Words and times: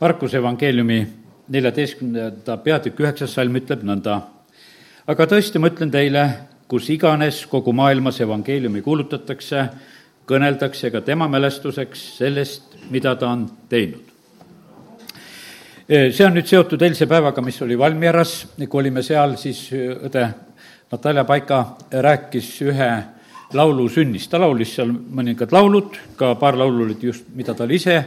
Markuse 0.00 0.36
evangeeliumi 0.36 1.06
neljateistkümnenda 1.48 2.56
peatükk 2.60 2.98
üheksas 3.00 3.32
salm 3.32 3.54
ütleb 3.56 3.80
nõnda. 3.80 4.18
aga 5.08 5.24
tõesti, 5.24 5.56
ma 5.56 5.70
ütlen 5.70 5.88
teile, 5.90 6.24
kus 6.68 6.90
iganes 6.92 7.38
kogu 7.48 7.72
maailmas 7.72 8.20
evangeeliumi 8.20 8.82
kuulutatakse, 8.84 9.62
kõneldakse 10.28 10.90
ka 10.92 11.00
tema 11.00 11.28
mälestuseks 11.32 12.02
sellest, 12.18 12.76
mida 12.90 13.14
ta 13.16 13.30
on 13.30 13.48
teinud. 13.68 14.02
see 15.88 16.26
on 16.26 16.34
nüüd 16.34 16.46
seotud 16.46 16.82
eilse 16.82 17.06
päevaga, 17.06 17.40
mis 17.40 17.62
oli 17.62 17.78
Valmieras, 17.78 18.46
kui 18.68 18.80
olime 18.80 19.02
seal, 19.02 19.36
siis 19.36 19.70
õde 19.72 20.28
Natalja 20.92 21.24
Paika 21.24 21.76
rääkis 21.90 22.60
ühe 22.62 22.90
laulu 23.54 23.88
sünnist, 23.88 24.30
ta 24.30 24.38
laulis 24.38 24.76
seal 24.76 24.92
mõningad 24.92 25.52
laulud, 25.52 25.96
ka 26.16 26.34
paar 26.34 26.58
laulu 26.58 26.84
olid 26.84 27.02
just, 27.02 27.32
mida 27.34 27.54
ta 27.54 27.64
oli 27.64 27.80
ise 27.80 28.04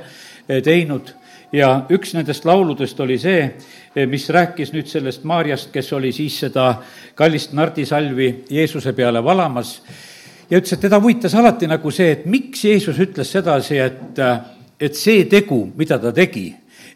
teinud 0.64 1.16
ja 1.52 1.70
üks 1.90 2.14
nendest 2.14 2.46
lauludest 2.46 3.00
oli 3.00 3.18
see, 3.22 3.48
mis 4.10 4.28
rääkis 4.30 4.74
nüüd 4.76 4.90
sellest 4.90 5.26
Maarjast, 5.28 5.72
kes 5.74 5.92
oli 5.98 6.12
siis 6.16 6.40
seda 6.46 6.72
kallist 7.18 7.54
nardisalvi 7.58 8.30
Jeesuse 8.50 8.94
peale 8.94 9.24
valamas. 9.24 9.80
Ja 10.50 10.58
ütles, 10.58 10.74
et 10.74 10.82
teda 10.82 11.00
huvitas 11.02 11.36
alati 11.38 11.68
nagu 11.70 11.92
see, 11.94 12.12
et 12.14 12.26
miks 12.26 12.64
Jeesus 12.66 12.98
ütles 13.02 13.32
sedasi, 13.32 13.78
et, 13.78 14.24
et 14.80 14.98
see 14.98 15.26
tegu, 15.30 15.68
mida 15.78 16.00
ta 16.02 16.14
tegi, 16.16 16.48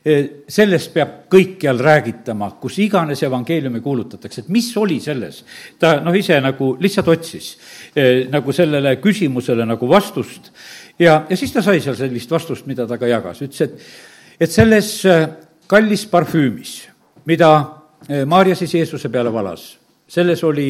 sellest 0.04 0.92
peab 0.92 1.12
kõikjal 1.32 1.80
räägitama, 1.80 2.50
kus 2.60 2.76
iganes 2.84 3.22
evangeeliumi 3.24 3.80
kuulutatakse, 3.82 4.44
et 4.44 4.50
mis 4.52 4.68
oli 4.78 5.00
selles. 5.00 5.44
ta 5.80 6.02
noh, 6.04 6.16
ise 6.16 6.40
nagu 6.44 6.74
lihtsalt 6.80 7.08
otsis 7.08 7.54
eh, 7.96 8.28
nagu 8.30 8.52
sellele 8.52 8.98
küsimusele 9.00 9.66
nagu 9.66 9.88
vastust. 9.90 10.52
Ja, 11.00 11.24
ja 11.30 11.38
siis 11.38 11.54
ta 11.54 11.62
sai 11.64 11.80
seal 11.82 11.96
sellist 11.96 12.32
vastust, 12.32 12.68
mida 12.68 12.88
ta 12.88 12.98
ka 12.98 13.08
jagas, 13.08 13.42
ütles, 13.42 13.62
et 13.62 14.13
et 14.40 14.52
selles 14.52 15.06
äh, 15.06 15.28
kallis 15.68 16.06
parfüümis, 16.10 16.74
mida 17.26 17.52
äh, 18.10 18.26
Maarja 18.26 18.56
siis 18.56 18.74
Jeesuse 18.76 19.10
peale 19.10 19.34
valas, 19.34 19.74
selles 20.08 20.44
oli 20.44 20.70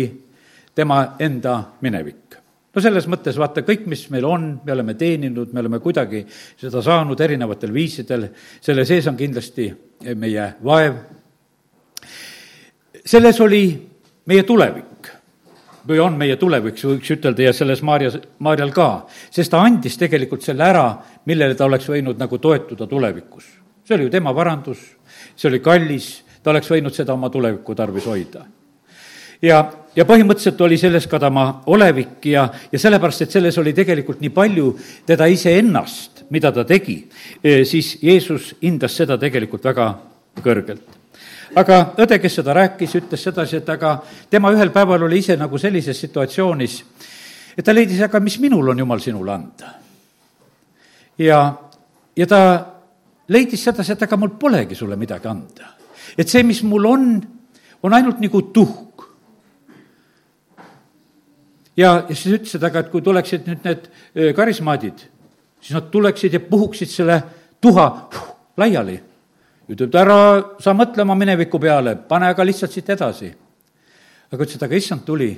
tema 0.75 1.15
enda 1.19 1.59
minevik. 1.81 2.38
no 2.73 2.81
selles 2.81 3.05
mõttes 3.05 3.38
vaata, 3.38 3.61
kõik, 3.61 3.85
mis 3.85 4.07
meil 4.09 4.25
on, 4.25 4.47
me 4.65 4.73
oleme 4.73 4.95
teeninud, 4.97 5.51
me 5.53 5.61
oleme 5.61 5.79
kuidagi 5.79 6.23
seda 6.57 6.81
saanud 6.81 7.19
erinevatel 7.21 7.73
viisidel, 7.73 8.27
selle 8.61 8.85
sees 8.85 9.07
on 9.07 9.17
kindlasti 9.17 9.67
meie 10.16 10.47
vaev. 10.63 10.97
selles 13.05 13.39
oli 13.41 13.67
meie 14.25 14.43
tulevik 14.43 14.92
või 15.87 15.99
on 15.99 16.17
meie 16.17 16.37
tulevik, 16.39 16.77
võiks 16.79 17.11
ütelda, 17.15 17.47
ja 17.47 17.53
selles 17.55 17.83
Maarjas, 17.85 18.17
Maarjal 18.43 18.71
ka, 18.75 18.89
sest 19.33 19.51
ta 19.51 19.63
andis 19.63 19.97
tegelikult 19.99 20.45
selle 20.45 20.65
ära, 20.65 20.85
millele 21.29 21.57
ta 21.59 21.67
oleks 21.67 21.89
võinud 21.91 22.19
nagu 22.19 22.39
toetuda 22.39 22.87
tulevikus. 22.87 23.45
see 23.83 23.95
oli 23.95 24.03
ju 24.03 24.09
tema 24.09 24.31
varandus, 24.31 24.79
see 25.35 25.49
oli 25.49 25.59
kallis, 25.59 26.23
ta 26.43 26.51
oleks 26.51 26.71
võinud 26.71 26.93
seda 26.95 27.13
oma 27.13 27.29
tuleviku 27.29 27.75
tarvis 27.75 28.05
hoida. 28.05 28.45
ja, 29.41 29.59
ja 29.95 30.05
põhimõtteliselt 30.05 30.61
oli 30.61 30.77
selles 30.77 31.07
ka 31.07 31.19
tema 31.19 31.61
olevik 31.65 32.25
ja, 32.25 32.47
ja 32.71 32.79
sellepärast, 32.79 33.21
et 33.21 33.31
selles 33.31 33.57
oli 33.57 33.73
tegelikult 33.73 34.21
nii 34.21 34.29
palju 34.29 34.77
teda 35.05 35.27
iseennast, 35.27 36.25
mida 36.29 36.51
ta 36.51 36.63
tegi, 36.63 37.09
eh, 37.43 37.65
siis 37.65 37.97
Jeesus 38.01 38.55
hindas 38.61 38.95
seda 38.95 39.17
tegelikult 39.17 39.63
väga 39.63 39.93
kõrgelt 40.41 41.02
aga 41.55 41.79
õde, 42.01 42.17
kes 42.21 42.39
seda 42.39 42.53
rääkis, 42.57 42.95
ütles 42.99 43.23
sedasi, 43.23 43.59
et 43.61 43.69
aga 43.69 43.95
tema 44.31 44.51
ühel 44.53 44.71
päeval 44.73 45.05
oli 45.07 45.19
ise 45.21 45.37
nagu 45.39 45.57
sellises 45.61 45.99
situatsioonis, 46.05 46.77
et 47.57 47.65
ta 47.65 47.75
leidis, 47.75 48.01
aga 48.05 48.21
mis 48.23 48.39
minul 48.41 48.73
on, 48.73 48.79
jumal, 48.79 49.01
sinule 49.03 49.33
anda. 49.33 49.73
ja, 51.17 51.39
ja 52.15 52.27
ta 52.27 52.41
leidis 53.29 53.63
sedasi, 53.63 53.93
et 53.93 54.07
aga 54.07 54.17
mul 54.17 54.33
polegi 54.39 54.75
sulle 54.75 54.97
midagi 54.97 55.29
anda. 55.29 55.75
et 56.17 56.29
see, 56.29 56.43
mis 56.43 56.63
mul 56.63 56.85
on, 56.89 57.07
on 57.83 57.93
ainult 57.93 58.19
nagu 58.19 58.41
tuhk. 58.53 59.07
ja, 61.78 62.03
ja 62.09 62.16
siis 62.16 62.39
ütles, 62.39 62.55
et 62.55 62.63
aga 62.63 62.85
et 62.85 62.91
kui 62.91 63.01
tuleksid 63.01 63.47
nüüd 63.47 63.66
need 63.69 63.89
karismaadid, 64.35 65.07
siis 65.61 65.78
nad 65.78 65.89
tuleksid 65.91 66.33
ja 66.33 66.39
puhuksid 66.39 66.89
selle 66.89 67.22
tuha 67.61 67.89
laiali 68.57 68.99
ütleb, 69.69 69.96
ära 69.96 70.18
saa 70.59 70.75
mõtlema 70.75 71.16
mineviku 71.16 71.59
peale, 71.62 71.96
pane 71.96 72.28
aga 72.34 72.46
lihtsalt 72.46 72.72
siit 72.72 72.90
edasi. 72.90 73.34
aga 74.31 74.44
ütles, 74.44 74.56
et 74.56 74.63
aga 74.63 74.75
issand 74.75 75.06
tuli, 75.06 75.31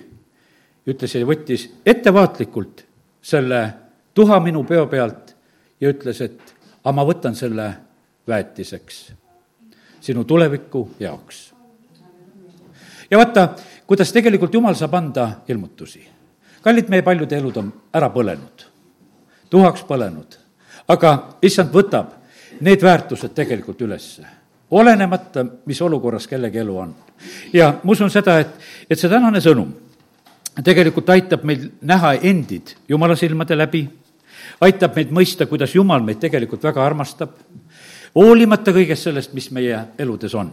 ütles 0.88 1.16
ja 1.16 1.26
võttis 1.26 1.68
ettevaatlikult 1.86 2.86
selle 3.22 3.62
tuha 4.14 4.40
minu 4.40 4.64
peo 4.64 4.88
pealt 4.88 5.36
ja 5.82 5.92
ütles, 5.92 6.22
et 6.22 6.56
aga 6.84 6.96
ma 6.96 7.06
võtan 7.06 7.36
selle 7.36 7.68
väetiseks 8.28 9.12
sinu 10.02 10.24
tuleviku 10.24 10.90
jaoks. 11.00 11.54
ja 13.12 13.18
vaata, 13.18 13.50
kuidas 13.88 14.14
tegelikult 14.14 14.54
Jumal 14.54 14.74
saab 14.74 14.94
anda 14.94 15.30
ilmutusi. 15.48 16.08
kallid, 16.62 16.90
meie 16.90 17.02
paljude 17.02 17.38
elud 17.38 17.58
on 17.58 17.74
ära 17.94 18.10
põlenud, 18.10 18.66
tuhaks 19.50 19.84
põlenud, 19.86 20.38
aga 20.88 21.38
issand 21.42 21.74
võtab 21.74 22.15
need 22.62 22.82
väärtused 22.82 23.34
tegelikult 23.36 23.82
ülesse 23.82 24.26
olenemata, 24.72 25.46
mis 25.66 25.82
olukorras 25.82 26.28
kellegi 26.28 26.58
elu 26.58 26.78
on. 26.78 26.96
ja 27.54 27.74
ma 27.84 27.92
usun 27.92 28.10
seda, 28.12 28.40
et, 28.40 28.56
et 28.90 29.00
see 29.00 29.10
tänane 29.10 29.42
sõnum 29.42 29.72
tegelikult 30.64 31.10
aitab 31.10 31.44
meil 31.44 31.70
näha 31.82 32.16
endid 32.24 32.76
Jumala 32.90 33.16
silmade 33.16 33.58
läbi, 33.58 33.86
aitab 34.62 34.96
meid 34.96 35.12
mõista, 35.12 35.48
kuidas 35.50 35.76
Jumal 35.76 36.04
meid 36.06 36.20
tegelikult 36.22 36.64
väga 36.64 36.84
armastab, 36.86 37.36
hoolimata 38.16 38.72
kõigest 38.76 39.10
sellest, 39.10 39.34
mis 39.36 39.50
meie 39.52 39.80
eludes 40.00 40.36
on. 40.36 40.52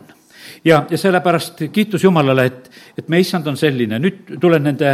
ja, 0.64 0.84
ja 0.90 0.98
sellepärast 0.98 1.64
kiitus 1.72 2.04
Jumalale, 2.04 2.46
et, 2.46 2.70
et 2.98 3.08
meie 3.08 3.22
issand 3.22 3.46
on 3.46 3.56
selline, 3.56 3.98
nüüd 3.98 4.38
tulen 4.40 4.62
nende 4.62 4.90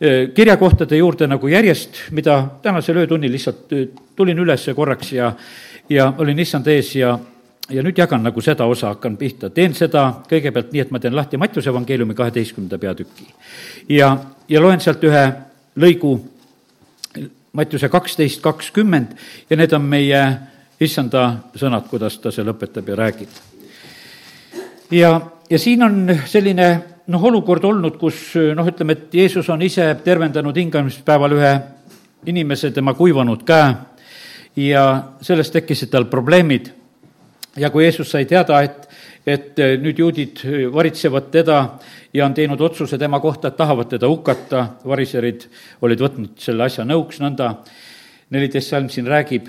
e, 0.00 0.28
kirjakohtade 0.34 0.96
juurde 0.96 1.26
nagu 1.26 1.48
järjest, 1.48 2.08
mida 2.10 2.42
tänasel 2.62 3.04
öötunnil 3.04 3.32
lihtsalt 3.32 3.72
e, 3.72 3.86
tulin 4.16 4.38
üles 4.38 4.66
korraks 4.74 5.12
ja 5.12 5.32
ja 5.88 6.12
olin 6.18 6.38
issand 6.38 6.66
ees 6.66 6.94
ja, 6.96 7.18
ja 7.70 7.82
nüüd 7.82 7.98
jagan 7.98 8.22
nagu 8.22 8.40
seda 8.40 8.66
osa, 8.66 8.92
hakkan 8.94 9.16
pihta. 9.16 9.50
teen 9.50 9.74
seda 9.74 10.22
kõigepealt 10.28 10.72
nii, 10.72 10.84
et 10.84 10.90
ma 10.90 11.00
teen 11.00 11.16
lahti 11.16 11.40
Mattiuse 11.40 11.70
evangeeliumi 11.70 12.14
kaheteistkümnenda 12.14 12.78
peatüki. 12.78 13.26
ja, 13.88 14.16
ja 14.48 14.60
loen 14.60 14.80
sealt 14.80 15.04
ühe 15.04 15.24
lõigu, 15.76 16.18
Mattiuse 17.52 17.88
kaksteist 17.88 18.40
kakskümmend 18.40 19.16
ja 19.50 19.56
need 19.56 19.72
on 19.72 19.82
meie 19.84 20.22
issanda 20.80 21.26
sõnad, 21.56 21.86
kuidas 21.90 22.18
ta 22.18 22.32
seal 22.32 22.48
õpetab 22.52 22.88
ja 22.88 22.96
räägib. 22.96 23.28
ja, 24.90 25.20
ja 25.50 25.58
siin 25.58 25.82
on 25.82 26.18
selline 26.26 26.72
noh, 27.06 27.24
olukord 27.24 27.64
olnud, 27.64 27.98
kus 28.00 28.32
noh, 28.56 28.66
ütleme, 28.66 28.92
et 28.92 29.14
Jeesus 29.14 29.48
on 29.50 29.62
ise 29.62 29.94
tervendanud 30.04 30.56
hingamispäeval 30.56 31.38
ühe 31.38 31.54
inimese 32.26 32.70
tema 32.70 32.94
kuivanud 32.94 33.42
käe 33.44 33.72
ja 34.56 34.84
sellest 35.22 35.52
tekkisid 35.52 35.90
tal 35.90 36.04
probleemid. 36.10 36.70
ja 37.56 37.70
kui 37.70 37.84
Jeesus 37.84 38.10
sai 38.10 38.24
teada, 38.24 38.62
et, 38.62 38.88
et 39.26 39.58
eh, 39.58 39.74
nüüd 39.80 39.98
juudid 39.98 40.40
varitsevad 40.72 41.30
teda 41.30 41.58
ja 42.12 42.26
on 42.26 42.34
teinud 42.34 42.60
otsuse 42.60 42.98
tema 42.98 43.20
kohta, 43.20 43.48
et 43.48 43.56
tahavad 43.56 43.88
teda 43.88 44.08
hukata, 44.08 44.66
variserid 44.84 45.44
olid 45.82 46.00
võtnud 46.00 46.38
selle 46.40 46.64
asja 46.64 46.84
nõuks, 46.84 47.20
nõnda. 47.20 47.54
neliteist 48.32 48.70
salm 48.70 48.88
siin 48.88 49.06
räägib, 49.06 49.48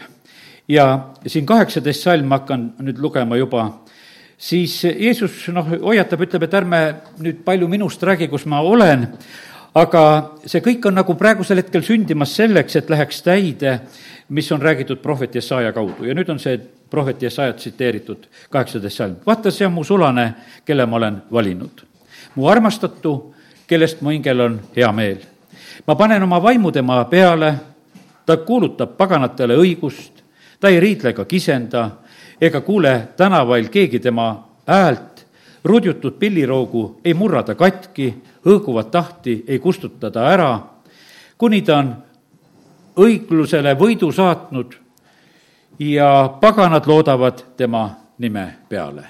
ja 0.68 1.14
siin 1.28 1.46
kaheksateist 1.46 2.04
salm 2.04 2.32
hakkan 2.36 2.74
nüüd 2.84 3.00
lugema 3.00 3.38
juba, 3.40 3.68
siis 4.38 4.82
Jeesus 4.84 5.48
noh, 5.56 5.70
hoiatab, 5.86 6.26
ütleb, 6.26 6.44
et 6.44 6.58
ärme 6.60 6.82
nüüd 7.24 7.44
palju 7.46 7.68
minust 7.72 8.04
räägi, 8.04 8.28
kus 8.32 8.46
ma 8.46 8.60
olen, 8.60 9.08
aga 9.76 10.04
see 10.46 10.62
kõik 10.62 10.86
on 10.86 10.96
nagu 11.00 11.16
praegusel 11.18 11.58
hetkel 11.58 11.82
sündimas 11.82 12.36
selleks, 12.36 12.76
et 12.76 12.90
läheks 12.90 13.22
täide 13.26 13.80
mis 14.30 14.52
on 14.52 14.62
räägitud 14.62 14.98
prohvet 14.98 15.36
Jesaja 15.36 15.74
kaudu 15.74 16.04
ja 16.04 16.14
nüüd 16.16 16.30
on 16.30 16.40
see 16.40 16.58
prohvet 16.90 17.22
Jesaja 17.22 17.54
tsiteeritud 17.54 18.26
kaheksateist 18.50 18.98
salm. 18.98 19.16
vaata, 19.26 19.52
see 19.52 19.68
on 19.68 19.74
mu 19.74 19.84
sulane, 19.84 20.34
kelle 20.66 20.86
ma 20.86 20.96
olen 20.96 21.22
valinud. 21.32 21.84
mu 22.36 22.48
armastatu, 22.48 23.36
kellest 23.68 24.02
mu 24.02 24.10
hingel 24.10 24.40
on 24.40 24.62
hea 24.76 24.92
meel. 24.92 25.18
ma 25.88 25.96
panen 25.96 26.24
oma 26.24 26.44
vaimu 26.44 26.72
tema 26.72 27.06
peale, 27.06 27.54
ta 28.26 28.38
kuulutab 28.38 28.98
paganatele 28.98 29.58
õigust, 29.58 30.24
ta 30.60 30.70
ei 30.70 30.80
riidle 30.80 31.10
ega 31.10 31.26
kisenda 31.26 31.90
ega 32.42 32.62
kuule 32.62 33.08
tänavail 33.18 33.70
keegi 33.70 34.00
tema 34.00 34.48
häält, 34.68 35.13
rudjutud 35.64 36.20
pilliroogu 36.20 37.00
ei 37.06 37.14
murra 37.14 37.44
ta 37.44 37.56
katki, 37.56 38.14
hõõguvat 38.46 38.92
tahti 38.92 39.44
ei 39.48 39.60
kustuta 39.60 40.12
ta 40.12 40.28
ära, 40.32 40.52
kuni 41.38 41.62
ta 41.62 41.78
on 41.78 41.94
õiglusele 43.00 43.74
võidu 43.80 44.12
saatnud 44.14 44.76
ja 45.80 46.30
paganad 46.42 46.88
loodavad 46.88 47.44
tema 47.58 47.90
nime 48.18 48.48
peale. 48.70 49.08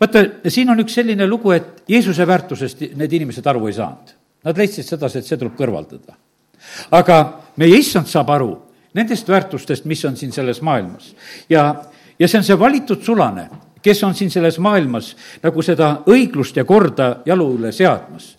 vaata, 0.00 0.24
siin 0.48 0.70
on 0.70 0.80
üks 0.80 0.94
selline 0.94 1.26
lugu, 1.26 1.50
et 1.52 1.82
Jeesuse 1.88 2.26
väärtusest 2.26 2.84
need 2.96 3.12
inimesed 3.12 3.46
aru 3.46 3.66
ei 3.66 3.72
saanud. 3.76 4.14
Nad 4.44 4.58
leidsid 4.58 4.86
sedasi, 4.86 5.18
et 5.18 5.26
see 5.26 5.38
tuleb 5.38 5.56
kõrvaldada. 5.58 6.14
aga 6.90 7.16
meie 7.56 7.78
issand 7.78 8.06
saab 8.06 8.30
aru 8.30 8.52
nendest 8.94 9.28
väärtustest, 9.28 9.84
mis 9.84 10.04
on 10.04 10.16
siin 10.16 10.32
selles 10.32 10.62
maailmas. 10.62 11.14
ja, 11.48 11.84
ja 12.18 12.28
see 12.28 12.38
on 12.38 12.44
see 12.44 12.58
valitud 12.58 13.02
sulane, 13.02 13.48
kes 13.82 14.04
on 14.04 14.14
siin 14.14 14.30
selles 14.30 14.58
maailmas 14.62 15.12
nagu 15.42 15.62
seda 15.62 15.94
õiglust 16.10 16.56
ja 16.56 16.64
korda 16.64 17.16
jalule 17.26 17.72
seadmas 17.72 18.36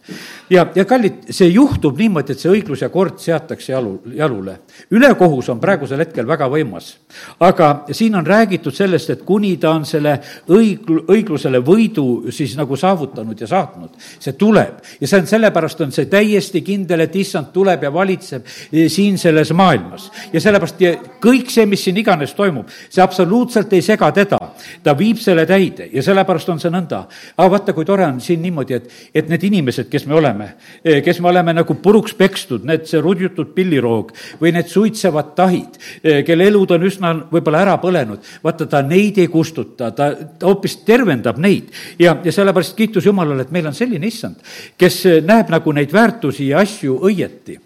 ja, 0.49 0.65
ja 0.75 0.85
kallid, 0.85 1.27
see 1.29 1.47
juhtub 1.53 1.97
niimoodi, 1.99 2.33
et 2.33 2.41
see 2.41 2.51
õiglus 2.51 2.83
ja 2.83 2.89
kord 2.93 3.19
seatakse 3.21 3.71
jalu, 3.73 3.95
jalule. 4.17 4.57
ülekohus 4.91 5.49
on 5.49 5.59
praegusel 5.59 6.01
hetkel 6.03 6.27
väga 6.27 6.47
võimas. 6.51 6.97
aga 7.39 7.85
siin 7.91 8.15
on 8.15 8.25
räägitud 8.25 8.75
sellest, 8.75 9.09
et 9.09 9.23
kuni 9.25 9.57
ta 9.57 9.71
on 9.71 9.85
selle 9.85 10.19
õigl-, 10.49 11.03
õiglusele 11.07 11.59
võidu 11.63 12.31
siis 12.31 12.55
nagu 12.57 12.75
saavutanud 12.75 13.39
ja 13.39 13.47
saatnud, 13.47 13.97
see 14.19 14.33
tuleb. 14.33 14.81
ja 14.99 15.07
see 15.07 15.19
on, 15.21 15.27
sellepärast 15.27 15.81
on 15.81 15.91
see 15.91 16.05
täiesti 16.11 16.61
kindel, 16.61 17.05
et 17.05 17.15
issand 17.15 17.51
tuleb 17.53 17.83
ja 17.83 17.93
valitseb 17.93 18.45
e, 18.71 18.87
siin 18.89 19.17
selles 19.17 19.53
maailmas. 19.53 20.09
ja 20.33 20.41
sellepärast 20.41 20.83
kõik 21.23 21.51
see, 21.53 21.65
mis 21.65 21.83
siin 21.83 21.97
iganes 21.97 22.33
toimub, 22.33 22.69
see 22.89 23.03
absoluutselt 23.03 23.73
ei 23.73 23.81
sega 23.81 24.11
teda. 24.11 24.39
ta 24.83 24.97
viib 24.97 25.17
selle 25.21 25.45
täide 25.45 25.89
ja 25.93 26.03
sellepärast 26.03 26.49
on 26.49 26.59
see 26.59 26.71
nõnda. 26.73 27.05
aga 27.37 27.49
vaata, 27.49 27.73
kui 27.73 27.85
tore 27.85 28.05
on 28.05 28.21
siin 28.21 28.41
niimoodi, 28.41 28.73
et, 28.73 28.91
et 29.13 29.29
need 29.29 29.43
inimesed, 29.49 29.89
kes 29.89 30.05
me 30.09 30.15
oleme, 30.15 30.32
oleme, 30.33 30.53
eh, 30.83 31.01
kes 31.03 31.19
me 31.21 31.29
oleme 31.29 31.53
nagu 31.53 31.75
puruks 31.81 32.13
pekstud, 32.17 32.65
need, 32.65 32.85
see 32.89 33.01
rudjutud 33.01 33.53
pilliroog 33.55 34.13
või 34.41 34.53
need 34.53 34.69
suitsevad 34.71 35.33
tahid, 35.35 35.77
eh, 36.03 36.23
kelle 36.25 36.47
elud 36.47 36.71
on 36.71 36.83
üsna 36.83 37.13
võib-olla 37.31 37.61
ära 37.61 37.77
põlenud, 37.81 38.19
vaata, 38.43 38.67
ta 38.67 38.81
neid 38.81 39.17
ei 39.17 39.27
kustuta, 39.27 39.91
ta, 39.91 40.13
ta 40.13 40.47
hoopis 40.47 40.79
tervendab 40.85 41.37
neid. 41.37 41.71
ja, 41.99 42.17
ja 42.23 42.31
sellepärast 42.31 42.75
kiitus 42.75 43.05
Jumalale, 43.05 43.41
et 43.41 43.51
meil 43.51 43.67
on 43.67 43.73
selline 43.73 44.07
issand, 44.07 44.41
kes 44.77 45.05
eh, 45.05 45.21
näeb 45.21 45.49
nagu 45.49 45.71
neid 45.71 45.93
väärtusi 45.93 46.47
ja 46.47 46.59
asju 46.59 46.99
õieti 47.03 47.59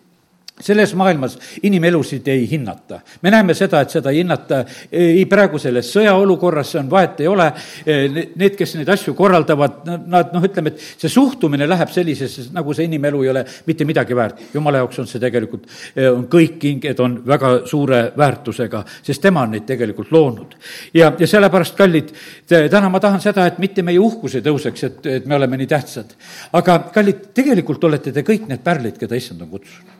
selles 0.61 0.93
maailmas 0.95 1.37
inimelusid 1.63 2.27
ei 2.27 2.49
hinnata. 2.51 2.99
me 3.21 3.31
näeme 3.31 3.53
seda, 3.53 3.81
et 3.81 3.89
seda 3.89 4.09
ei 4.09 4.17
hinnata 4.23 4.63
ei 4.91 5.25
praegu 5.29 5.59
selles 5.61 5.91
sõjaolukorras, 5.93 6.71
see 6.71 6.79
on, 6.81 6.89
vahet 6.89 7.19
ei 7.21 7.27
ole, 7.29 7.47
need, 7.85 8.55
kes 8.57 8.73
neid 8.79 8.89
asju 8.89 9.13
korraldavad, 9.17 9.83
nad 10.09 10.33
noh, 10.33 10.45
ütleme, 10.45 10.73
et 10.73 10.81
see 10.81 11.11
suhtumine 11.11 11.67
läheb 11.69 11.91
sellisesse, 11.93 12.47
nagu 12.55 12.73
see 12.73 12.87
inimelu 12.89 13.21
ei 13.23 13.29
ole 13.33 13.43
mitte 13.67 13.85
midagi 13.85 14.17
väärt. 14.17 14.41
jumala 14.53 14.81
jaoks 14.81 14.99
on 15.03 15.09
see 15.09 15.21
tegelikult, 15.21 15.67
on 16.13 16.25
kõik 16.31 16.57
kinged 16.61 17.03
on 17.05 17.19
väga 17.27 17.53
suure 17.69 18.01
väärtusega, 18.17 18.83
sest 19.03 19.21
tema 19.21 19.45
on 19.45 19.53
neid 19.53 19.67
tegelikult 19.69 20.11
loonud. 20.11 20.57
ja, 20.93 21.11
ja 21.19 21.27
sellepärast, 21.27 21.77
kallid, 21.77 22.09
täna 22.47 22.89
ma 22.89 22.99
tahan 23.03 23.21
seda, 23.21 23.45
et 23.45 23.61
mitte 23.61 23.85
meie 23.85 23.99
uhkus 24.01 24.39
ei 24.39 24.45
tõuseks, 24.45 24.87
et, 24.89 25.05
et 25.19 25.29
me 25.29 25.37
oleme 25.37 25.61
nii 25.61 25.69
tähtsad. 25.69 26.17
aga 26.57 26.79
kallid, 26.93 27.29
tegelikult 27.37 27.83
olete 27.83 28.11
te 28.11 28.25
kõik 28.25 28.49
need 28.49 28.65
pärlid, 28.65 28.97
keda 28.97 29.15
issand 29.15 29.45
on 29.45 29.53
kutsunud 29.53 29.96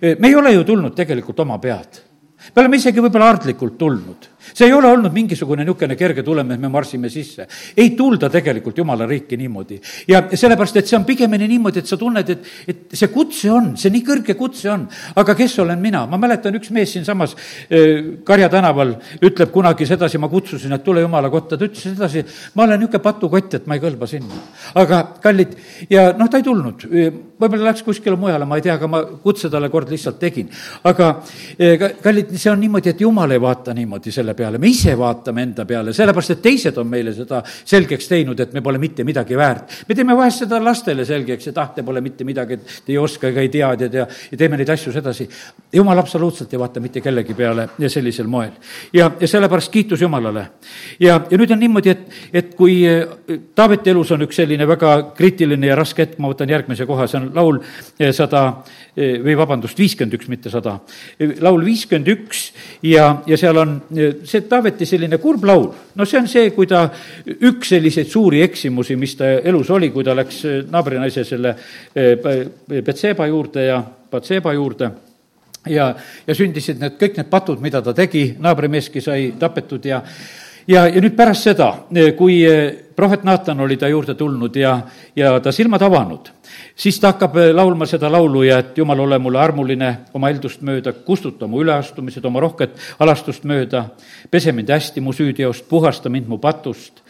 me 0.00 0.28
ei 0.28 0.34
ole 0.34 0.52
ju 0.54 0.64
tulnud 0.64 0.94
tegelikult 0.94 1.40
oma 1.40 1.58
pead. 1.58 2.02
me 2.54 2.62
oleme 2.62 2.76
isegi 2.76 3.02
võib-olla 3.02 3.32
aardlikult 3.32 3.78
tulnud 3.78 4.28
see 4.54 4.66
ei 4.66 4.72
ole 4.72 4.88
olnud 4.88 5.12
mingisugune 5.12 5.64
niisugune 5.64 5.96
kerge 5.98 6.22
tulem, 6.22 6.50
et 6.52 6.60
me 6.60 6.68
marsime 6.72 7.10
sisse. 7.10 7.46
ei 7.76 7.90
tulda 7.96 8.28
tegelikult 8.30 8.78
Jumala 8.78 9.06
riiki 9.06 9.36
niimoodi. 9.36 9.80
ja 10.08 10.22
sellepärast, 10.32 10.76
et 10.76 10.86
see 10.86 10.96
on 10.98 11.04
pigemini 11.04 11.48
niimoodi, 11.48 11.82
et 11.82 11.86
sa 11.86 11.96
tunned, 11.96 12.28
et, 12.28 12.50
et 12.68 12.96
see 12.98 13.08
kutse 13.12 13.50
on, 13.52 13.72
see 13.76 13.92
nii 13.94 14.04
kõrge 14.06 14.36
kutse 14.38 14.70
on. 14.70 14.86
aga 15.16 15.34
kes 15.38 15.58
olen 15.64 15.80
mina? 15.80 16.04
ma 16.06 16.20
mäletan, 16.20 16.56
üks 16.58 16.70
mees 16.74 16.92
siinsamas 16.96 17.36
Karja 18.24 18.48
tänaval 18.52 18.94
ütleb 19.24 19.50
kunagi 19.52 19.86
sedasi, 19.86 20.18
ma 20.18 20.28
kutsusin, 20.28 20.72
et 20.72 20.84
tule 20.84 21.02
Jumala 21.04 21.30
kotta, 21.30 21.58
ta 21.58 21.68
ütles 21.68 21.90
sedasi, 21.90 22.24
ma 22.54 22.64
olen 22.64 22.80
niisugune 22.82 23.02
patukott, 23.04 23.58
et 23.58 23.66
ma 23.66 23.76
ei 23.76 23.82
kõlba 23.82 24.08
sinna. 24.08 24.44
aga 24.78 25.02
kallid, 25.22 25.56
ja 25.90 26.12
noh, 26.16 26.30
ta 26.30 26.40
ei 26.40 26.46
tulnud, 26.46 26.86
võib-olla 27.40 27.70
läks 27.70 27.84
kuskile 27.86 28.16
mujale, 28.18 28.46
ma 28.48 28.58
ei 28.58 28.64
tea, 28.64 28.74
aga 28.78 28.88
ma 28.90 29.02
kutse 29.22 29.50
talle 29.50 29.70
kord 29.70 29.90
lihtsalt 29.92 30.18
tegin. 30.20 30.48
aga 30.84 31.08
äh, 31.60 31.84
kallid, 32.02 32.34
see 32.36 32.50
on 32.50 32.60
niimoodi, 32.60 32.92
et 32.92 33.00
Jumal 33.00 33.30
ei 33.34 33.40
vaata 33.40 33.74
niimoodi 33.74 34.12
selle 34.14 34.34
peale, 34.38 34.58
me 34.58 34.70
ise 34.70 34.96
vaatame 34.98 35.44
enda 35.46 35.66
peale, 35.68 35.92
sellepärast 35.96 36.36
et 36.36 36.42
teised 36.42 36.78
on 36.78 36.88
meile 36.90 37.14
seda 37.16 37.42
selgeks 37.46 38.10
teinud, 38.10 38.40
et 38.40 38.52
me 38.56 38.62
pole 38.64 38.80
mitte 38.82 39.04
midagi 39.06 39.36
väärt. 39.38 39.84
me 39.88 39.94
teeme 39.94 40.16
vahest 40.16 40.44
seda 40.44 40.60
lastele 40.62 41.04
selgeks, 41.08 41.50
et 41.52 41.58
ah, 41.58 41.70
te 41.74 41.82
pole 41.86 42.02
mitte 42.04 42.24
midagi, 42.24 42.58
et 42.58 42.82
te 42.86 42.92
ei 42.92 42.98
oska 42.98 43.30
ega 43.32 43.44
ei 43.44 43.52
tea, 43.52 43.70
tead, 43.76 43.94
ja, 43.94 44.06
ja 44.32 44.38
teeme 44.38 44.58
neid 44.58 44.70
asju 44.74 44.92
sedasi. 44.92 45.28
jumal 45.72 45.98
absoluutselt 45.98 46.52
ei 46.52 46.58
vaata 46.58 46.80
mitte 46.80 47.00
kellegi 47.00 47.34
peale 47.34 47.68
sellisel 47.86 48.26
moel. 48.26 48.52
ja, 48.92 49.10
ja 49.20 49.28
sellepärast 49.28 49.72
kiitus 49.72 50.02
Jumalale. 50.02 50.46
ja, 51.00 51.20
ja 51.30 51.38
nüüd 51.38 51.52
on 51.54 51.60
niimoodi, 51.60 51.90
et, 51.90 52.20
et 52.32 52.54
kui 52.54 52.80
eh, 52.86 53.06
Taaveti 53.54 53.90
elus 53.90 54.10
on 54.14 54.22
üks 54.26 54.38
selline 54.40 54.66
väga 54.68 54.92
kriitiline 55.16 55.66
ja 55.66 55.76
raske 55.78 56.02
hetk, 56.04 56.18
ma 56.22 56.30
võtan 56.32 56.50
järgmise 56.50 56.86
koha, 56.86 57.06
see 57.06 57.20
on 57.20 57.27
laul 57.34 57.58
eh, 57.98 58.12
sada 58.16 58.42
eh, 58.94 59.18
või 59.24 59.36
vabandust, 59.38 59.78
viiskümmend 59.78 60.16
üks, 60.18 60.28
mitte 60.28 60.52
sada. 60.52 60.78
laul 61.44 61.64
viiskümmend 61.64 62.08
üks 62.12 62.44
ja, 62.82 63.10
ja 63.26 63.38
seal 63.40 63.58
on 63.60 63.76
see 64.24 64.44
Taaveti 64.48 64.86
selline 64.88 65.18
kurb 65.22 65.44
laul, 65.48 65.68
no 65.94 66.06
see 66.08 66.20
on 66.20 66.30
see, 66.30 66.50
kui 66.56 66.68
ta, 66.70 66.86
üks 67.26 67.74
selliseid 67.74 68.08
suuri 68.10 68.42
eksimusi, 68.46 68.96
mis 68.96 69.16
ta 69.18 69.30
elus 69.38 69.70
oli, 69.74 69.90
kui 69.94 70.06
ta 70.06 70.16
läks 70.16 70.44
naabrinaise 70.70 71.24
selle 71.28 71.54
Betseba 71.94 73.26
eh, 73.26 73.34
juurde 73.34 73.68
ja 73.68 73.82
Batseba 74.10 74.54
juurde 74.56 74.90
ja, 75.68 75.92
ja 76.26 76.36
sündisid 76.36 76.80
need, 76.80 76.98
kõik 77.00 77.18
need 77.18 77.30
patud, 77.30 77.62
mida 77.62 77.82
ta 77.84 77.94
tegi, 77.96 78.30
naabrimeeski 78.40 79.02
sai 79.04 79.32
tapetud 79.38 79.84
ja 79.88 80.02
ja, 80.68 80.86
ja 80.86 81.00
nüüd 81.00 81.16
pärast 81.16 81.48
seda, 81.48 81.72
kui 82.16 82.40
prohvet 82.96 83.24
Naatan 83.24 83.60
oli 83.60 83.76
ta 83.76 83.88
juurde 83.88 84.14
tulnud 84.14 84.56
ja, 84.56 84.80
ja 85.16 85.38
ta 85.40 85.52
silmad 85.52 85.82
avanud 85.82 86.32
siis 86.78 87.00
ta 87.00 87.12
hakkab 87.12 87.36
äh, 87.36 87.50
laulma 87.54 87.86
seda 87.86 88.10
laulu 88.12 88.42
ja 88.42 88.58
et 88.62 88.78
Jumal, 88.78 89.00
ole 89.00 89.18
mulle 89.18 89.40
armuline 89.40 89.90
oma 90.14 90.30
eeldust 90.30 90.62
mööda, 90.66 90.92
kustuta 90.92 91.46
mu 91.46 91.62
üleastumised 91.62 92.24
oma 92.24 92.42
rohket 92.44 92.76
alastust 93.02 93.44
mööda, 93.48 93.84
pese 94.30 94.52
mind 94.52 94.70
hästi 94.72 95.02
mu 95.04 95.12
süüteost, 95.16 95.68
puhasta 95.68 96.10
mind 96.12 96.28
mu 96.30 96.38
patust, 96.42 97.02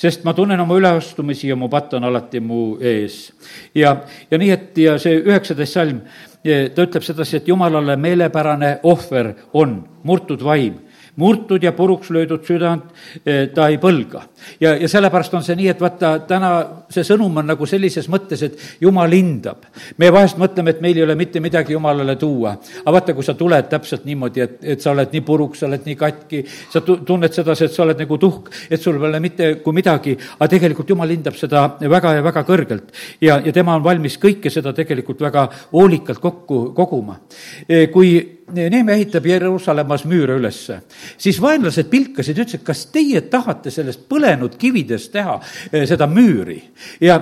sest 0.00 0.24
ma 0.24 0.34
tunnen 0.34 0.60
oma 0.60 0.78
üleastumisi 0.80 1.50
ja 1.50 1.56
mu 1.56 1.68
patt 1.72 1.94
on 1.98 2.08
alati 2.08 2.40
mu 2.40 2.76
ees. 2.80 3.30
ja, 3.74 3.96
ja 4.30 4.38
nii, 4.38 4.50
et 4.50 4.78
ja 4.78 4.98
see 4.98 5.20
üheksateist 5.20 5.78
salm, 5.78 6.00
ta 6.40 6.86
ütleb 6.86 7.04
sedasi, 7.04 7.40
et 7.40 7.48
Jumalale 7.48 7.96
meelepärane 8.00 8.78
ohver 8.88 9.34
on 9.52 9.82
murtud 10.04 10.42
vaim 10.44 10.78
murtud 11.20 11.62
ja 11.62 11.72
puruks 11.76 12.10
löödud 12.14 12.44
südant 12.46 12.88
eh, 13.24 13.48
ta 13.54 13.68
ei 13.68 13.78
põlga. 13.82 14.24
ja, 14.60 14.74
ja 14.80 14.88
sellepärast 14.88 15.34
on 15.36 15.44
see 15.44 15.56
nii, 15.58 15.68
et 15.74 15.80
vaata, 15.80 16.12
täna 16.28 16.50
see 16.90 17.04
sõnum 17.06 17.40
on 17.42 17.50
nagu 17.52 17.66
sellises 17.68 18.08
mõttes, 18.12 18.42
et 18.46 18.58
jumal 18.80 19.12
hindab. 19.14 19.66
me 19.98 20.10
vahest 20.12 20.40
mõtleme, 20.40 20.74
et 20.74 20.80
meil 20.80 20.98
ei 20.98 21.04
ole 21.06 21.16
mitte 21.18 21.40
midagi 21.40 21.76
jumalale 21.76 22.16
tuua. 22.16 22.56
aga 22.82 22.96
vaata, 22.96 23.14
kui 23.14 23.26
sa 23.26 23.34
tuled 23.38 23.68
täpselt 23.70 24.06
niimoodi, 24.08 24.44
et, 24.46 24.58
et 24.74 24.80
sa 24.80 24.94
oled 24.94 25.12
nii 25.12 25.24
puruks, 25.26 25.60
sa 25.60 25.68
oled 25.68 25.86
nii 25.86 25.98
katki, 26.00 26.42
sa 26.72 26.82
tunned 26.84 27.32
sedasi, 27.36 27.68
et 27.68 27.76
sa 27.76 27.84
oled 27.84 28.00
nagu 28.00 28.18
tuhk, 28.18 28.50
et 28.70 28.80
sul 28.80 28.98
pole 29.00 29.20
mitte 29.20 29.52
kui 29.64 29.76
midagi, 29.76 30.16
aga 30.38 30.50
tegelikult 30.56 30.90
jumal 30.94 31.10
hindab 31.12 31.38
seda 31.38 31.66
väga 31.80 32.16
ja 32.18 32.26
väga 32.26 32.44
kõrgelt. 32.48 32.92
ja, 33.20 33.40
ja 33.44 33.52
tema 33.52 33.76
on 33.76 33.84
valmis 33.84 34.18
kõike 34.20 34.50
seda 34.50 34.72
tegelikult 34.76 35.20
väga 35.20 35.48
hoolikalt 35.72 36.20
kokku 36.20 36.60
koguma. 36.74 37.20
Eh, 37.68 37.88
kui 37.90 38.40
Neeme 38.50 38.92
ehitab 38.92 39.26
Jeruusalemmas 39.26 40.04
müüre 40.04 40.34
ülesse. 40.40 40.80
Siis 41.18 41.40
vaenlased 41.42 41.90
pilkasid 41.90 42.38
ütlesid, 42.38 42.64
kas 42.66 42.86
teie 42.92 43.22
tahate 43.32 43.70
sellest 43.70 44.06
põlenud 44.10 44.56
kividest 44.60 45.12
teha 45.12 45.38
eh, 45.72 45.86
seda 45.88 46.08
müüri? 46.10 46.60
ja, 47.00 47.20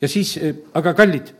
ja 0.00 0.08
siis, 0.08 0.36
eh, 0.40 0.54
aga 0.78 0.94
kallid, 0.96 1.32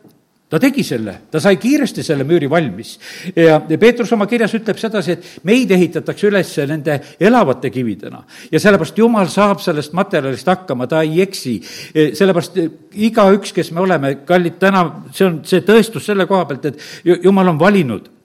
ta 0.48 0.58
tegi 0.60 0.82
selle, 0.86 1.14
ta 1.30 1.40
sai 1.42 1.58
kiiresti 1.60 2.02
selle 2.04 2.24
müüri 2.24 2.48
valmis. 2.50 2.96
ja 3.36 3.60
Peetrus 3.68 4.12
oma 4.16 4.26
kirjas 4.26 4.54
ütleb 4.56 4.80
sedasi, 4.80 5.16
et 5.16 5.46
meid 5.48 5.70
ehitatakse 5.70 6.28
üles 6.30 6.54
nende 6.68 6.98
elavate 7.20 7.70
kividena. 7.70 8.22
ja 8.52 8.60
sellepärast 8.60 8.98
Jumal 8.98 9.28
saab 9.32 9.60
sellest 9.64 9.92
materjalist 9.92 10.48
hakkama, 10.48 10.86
ta 10.86 11.02
ei 11.02 11.22
eksi. 11.22 11.60
Eh, 11.94 12.14
sellepärast 12.16 12.60
igaüks, 12.94 13.52
kes 13.52 13.72
me 13.72 13.84
oleme, 13.84 14.14
kallid, 14.26 14.58
täna 14.58 14.84
see 15.12 15.26
on 15.26 15.42
see 15.44 15.60
tõestus 15.66 16.08
selle 16.08 16.26
koha 16.26 16.46
pealt, 16.48 16.64
et 16.64 17.24
Jumal 17.24 17.54
on 17.54 17.60
valinud 17.60 18.17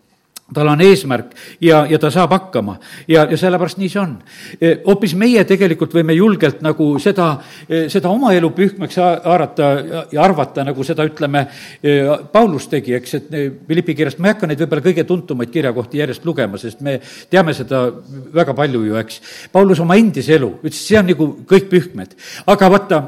tal 0.53 0.71
on 0.71 0.81
eesmärk 0.83 1.33
ja, 1.61 1.83
ja 1.89 1.99
ta 1.99 2.11
saab 2.13 2.33
hakkama 2.35 2.77
ja, 3.07 3.25
ja 3.29 3.37
sellepärast 3.39 3.79
nii 3.81 3.89
see 3.91 4.01
on. 4.01 4.15
E, 4.59 4.73
hoopis 4.85 5.15
meie 5.19 5.43
tegelikult 5.49 5.95
võime 5.95 6.15
julgelt 6.17 6.61
nagu 6.65 6.89
seda, 7.03 7.29
e, 7.67 7.85
seda 7.93 8.11
oma 8.11 8.33
elu 8.35 8.51
pühkmeks 8.55 8.99
haarata 8.99 9.71
ja 10.11 10.21
arvata, 10.23 10.65
nagu 10.67 10.85
seda, 10.87 11.05
ütleme, 11.09 11.45
e, 11.81 11.97
Paulus 12.33 12.67
tegi, 12.71 12.95
eks, 12.99 13.17
et 13.19 13.33
Philippi 13.67 13.95
kirjast, 13.97 14.21
ma 14.21 14.29
ei 14.29 14.35
hakka 14.35 14.49
neid 14.49 14.63
võib-olla 14.63 14.85
kõige 14.85 15.07
tuntumaid 15.09 15.51
kirjakohti 15.53 16.01
järjest 16.03 16.27
lugema, 16.27 16.61
sest 16.61 16.83
me 16.85 16.99
teame 17.31 17.55
seda 17.57 17.85
väga 18.33 18.55
palju 18.57 18.85
ju, 18.87 18.99
eks. 19.01 19.19
Paulus 19.53 19.81
oma 19.83 19.97
endise 19.99 20.37
elu 20.37 20.53
ütles, 20.61 20.79
see 20.83 20.99
on 20.99 21.09
nagu 21.09 21.29
kõik 21.49 21.69
pühkmed, 21.71 22.15
aga 22.51 22.71
vaata, 22.73 23.01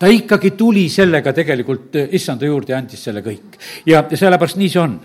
ta 0.00 0.08
ikkagi 0.08 0.54
tuli 0.56 0.86
sellega 0.92 1.32
tegelikult 1.36 1.98
issanda 2.16 2.48
juurde 2.48 2.72
ja 2.72 2.80
andis 2.80 3.02
selle 3.04 3.22
kõik. 3.24 3.58
ja 3.86 4.04
sellepärast 4.08 4.60
nii 4.60 4.72
see 4.72 4.80
on 4.82 4.98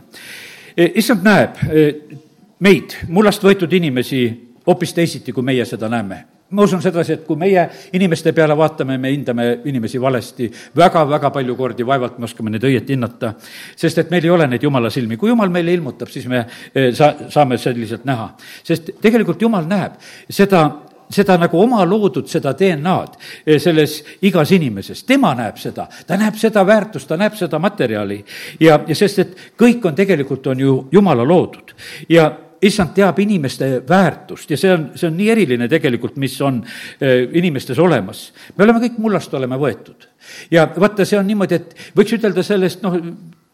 issand 0.78 1.24
näeb 1.24 1.60
eh, 1.70 2.20
meid, 2.60 2.98
mullast 3.08 3.44
võetud 3.44 3.74
inimesi, 3.74 4.24
hoopis 4.68 4.94
teisiti, 4.94 5.34
kui 5.36 5.44
meie 5.46 5.66
seda 5.66 5.90
näeme 5.92 6.24
ma 6.56 6.62
usun 6.62 6.82
sedasi, 6.82 7.16
et 7.18 7.24
kui 7.26 7.38
meie 7.40 7.64
inimeste 7.98 8.32
peale 8.36 8.54
vaatame, 8.58 9.00
me 9.02 9.10
hindame 9.10 9.48
inimesi 9.66 10.00
valesti 10.02 10.46
väga-väga 10.78 11.32
palju 11.34 11.56
kordi, 11.58 11.86
vaevalt 11.88 12.20
me 12.20 12.28
oskame 12.30 12.54
neid 12.54 12.68
õieti 12.70 12.94
hinnata, 12.94 13.34
sest 13.76 14.04
et 14.04 14.14
meil 14.14 14.28
ei 14.28 14.34
ole 14.34 14.48
neid 14.52 14.64
jumala 14.64 14.92
silmi. 14.94 15.18
kui 15.18 15.32
jumal 15.32 15.50
meile 15.50 15.74
ilmutab, 15.74 16.12
siis 16.14 16.28
me 16.30 16.44
eh, 16.46 16.92
sa-, 16.94 17.16
saame 17.34 17.58
selliselt 17.58 18.06
näha. 18.06 18.30
sest 18.64 18.94
tegelikult 19.02 19.42
jumal 19.42 19.66
näeb 19.68 19.98
seda 20.30 20.68
seda 21.10 21.38
nagu 21.38 21.60
oma 21.62 21.84
loodud, 21.86 22.28
seda 22.30 22.54
DNA-d 22.58 23.20
eh, 23.46 23.60
selles 23.62 23.98
igas 24.26 24.52
inimeses, 24.56 25.04
tema 25.08 25.34
näeb 25.38 25.60
seda, 25.62 25.88
ta 26.08 26.18
näeb 26.20 26.40
seda 26.40 26.66
väärtust, 26.68 27.08
ta 27.10 27.18
näeb 27.20 27.36
seda 27.38 27.60
materjali. 27.60 28.22
Ja, 28.60 28.80
ja 28.88 28.96
sest, 28.96 29.20
et 29.20 29.38
kõik 29.60 29.86
on 29.86 29.96
tegelikult, 29.96 30.48
on 30.48 30.60
ju 30.60 30.80
Jumala 30.92 31.26
loodud. 31.28 31.76
Ja 32.10 32.32
issand 32.66 32.96
teab 32.96 33.20
inimeste 33.20 33.84
väärtust. 33.90 34.52
Ja 34.52 34.58
see 34.58 34.74
on, 34.74 34.90
see 34.98 35.10
on 35.10 35.18
nii 35.18 35.30
eriline 35.34 35.68
tegelikult, 35.72 36.18
mis 36.22 36.36
on 36.42 36.62
eh, 37.00 37.26
inimestes 37.38 37.80
olemas. 37.80 38.32
me 38.56 38.64
oleme 38.64 38.82
kõik 38.88 39.00
mullast 39.02 39.34
oleme 39.34 39.60
võetud. 39.62 40.08
Ja 40.52 40.68
vaata, 40.74 41.06
see 41.06 41.20
on 41.20 41.28
niimoodi, 41.28 41.60
et 41.60 41.92
võiks 41.98 42.16
ütelda 42.18 42.44
sellest, 42.44 42.82
noh, 42.86 42.98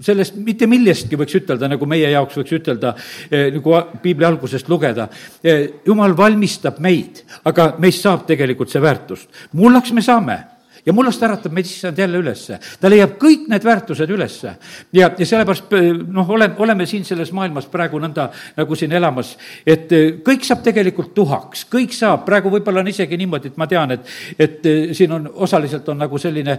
sellest 0.02 0.38
mitte 0.42 0.68
millestki 0.70 1.20
võiks 1.20 1.36
ütelda, 1.42 1.70
nagu 1.72 1.88
meie 1.90 2.10
jaoks 2.14 2.40
võiks 2.42 2.56
ütelda, 2.60 2.96
eh, 3.30 3.50
nagu 3.56 3.76
piibli 4.02 4.28
algusest 4.28 4.70
lugeda. 4.70 5.10
Eh, 5.44 5.68
jumal 5.86 6.16
valmistab 6.18 6.80
meid, 6.80 7.24
aga 7.46 7.76
meist 7.80 8.02
saab 8.02 8.26
tegelikult 8.28 8.70
see 8.70 8.82
väärtust. 8.82 9.30
mullaks 9.54 9.92
me 9.92 10.02
saame 10.02 10.40
ja 10.86 10.94
mullast 10.94 11.24
äratab 11.24 11.54
meid 11.54 11.66
issand 11.66 11.98
jälle 11.98 12.18
ülesse. 12.18 12.60
ta 12.82 12.90
leiab 12.90 13.18
kõik 13.22 13.48
need 13.52 13.66
väärtused 13.66 14.10
ülesse. 14.10 14.56
ja, 14.94 15.12
ja 15.18 15.26
sellepärast 15.26 15.74
noh, 16.08 16.30
ole, 16.30 16.50
oleme 16.58 16.86
siin 16.86 17.06
selles 17.06 17.32
maailmas 17.32 17.66
praegu 17.72 18.00
nõnda 18.00 18.30
nagu 18.58 18.76
siin 18.76 18.92
elamas, 18.92 19.36
et 19.66 19.92
eh, 19.92 20.08
kõik 20.26 20.46
saab 20.48 20.64
tegelikult 20.66 21.14
tuhaks, 21.16 21.66
kõik 21.72 21.94
saab, 21.96 22.26
praegu 22.26 22.52
võib-olla 22.54 22.82
on 22.82 22.92
isegi 22.92 23.18
niimoodi, 23.18 23.52
et 23.52 23.60
ma 23.62 23.68
tean, 23.68 23.96
et, 23.98 24.14
et 24.40 24.66
eh, 24.66 24.94
siin 24.98 25.12
on, 25.18 25.30
osaliselt 25.48 25.90
on 25.90 26.02
nagu 26.02 26.18
selline 26.22 26.58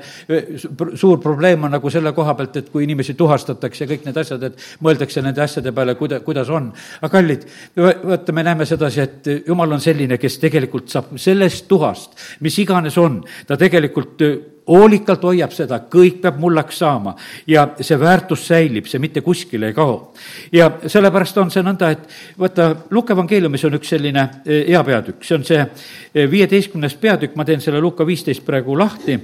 suur 0.95 1.21
probleem 1.21 1.65
on 1.65 1.75
nagu 1.77 1.91
selle 1.91 2.13
koha 2.13 2.35
pealt, 2.39 2.57
et 2.57 2.71
kui 2.73 2.85
inimesi 2.87 3.15
tuhastatakse 3.19 3.85
ja 3.85 3.91
kõik 3.91 4.07
need 4.07 4.21
asjad, 4.23 4.47
et 4.49 4.67
mõeldakse 4.85 5.23
nende 5.25 5.43
asjade 5.45 5.73
peale, 5.75 5.97
kuida-, 5.99 6.21
kuidas 6.25 6.51
on. 6.53 6.71
aga 7.01 7.13
kallid, 7.13 7.47
vaata, 7.77 8.33
me 8.33 8.45
näeme 8.47 8.67
sedasi, 8.69 9.01
et 9.01 9.31
jumal 9.49 9.77
on 9.77 9.83
selline, 9.83 10.19
kes 10.21 10.39
tegelikult 10.43 10.93
saab 10.93 11.15
sellest 11.21 11.67
tuhast, 11.71 12.17
mis 12.41 12.59
iganes 12.63 12.99
on, 13.01 13.21
ta 13.47 13.59
tegelikult 13.61 14.12
hoolikalt, 14.21 14.53
hoolikalt 14.69 15.25
hoiab 15.27 15.53
seda, 15.55 15.81
kõik 15.91 16.21
peab 16.23 16.39
mullaks 16.41 16.79
saama 16.83 17.15
ja 17.51 17.65
see 17.81 17.99
väärtus 17.99 18.45
säilib, 18.47 18.87
see 18.87 19.01
mitte 19.03 19.21
kuskile 19.21 19.73
ei 19.73 19.75
kao. 19.75 20.15
ja 20.53 20.71
sellepärast 20.87 21.39
on 21.43 21.51
see 21.51 21.63
nõnda, 21.67 21.91
et 21.91 22.09
vaata, 22.39 22.69
Luka 22.91 23.15
evangeeliumis 23.17 23.65
on 23.67 23.79
üks 23.79 23.91
selline 23.95 24.23
eh, 24.47 24.67
hea 24.69 24.83
peatükk, 24.85 25.25
see 25.25 25.39
on 25.39 25.45
see 25.45 25.59
eh, 25.59 26.31
viieteistkümnes 26.31 26.95
peatükk, 26.95 27.37
ma 27.37 27.45
teen 27.45 27.61
selle 27.61 27.81
Luka 27.81 28.07
viisteist 28.07 28.45
praegu 28.47 28.79
lahti, 28.79 29.19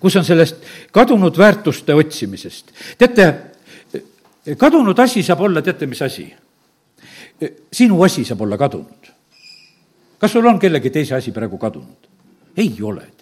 kus 0.00 0.16
on 0.16 0.26
sellest 0.26 0.62
kadunud 0.92 1.38
väärtuste 1.38 1.94
otsimisest. 1.94 2.72
teate, 2.98 3.28
kadunud 4.58 4.98
asi 4.98 5.22
saab 5.22 5.40
olla, 5.48 5.62
teate, 5.62 5.86
mis 5.86 6.02
asi? 6.02 6.32
sinu 7.72 8.02
asi 8.02 8.24
saab 8.24 8.40
olla 8.46 8.58
kadunud. 8.58 9.10
kas 10.18 10.32
sul 10.32 10.46
on 10.46 10.58
kellegi 10.62 10.90
teise 10.90 11.14
asi 11.14 11.32
praegu 11.32 11.58
kadunud? 11.58 12.06
ei 12.56 12.76
ole 12.82 13.21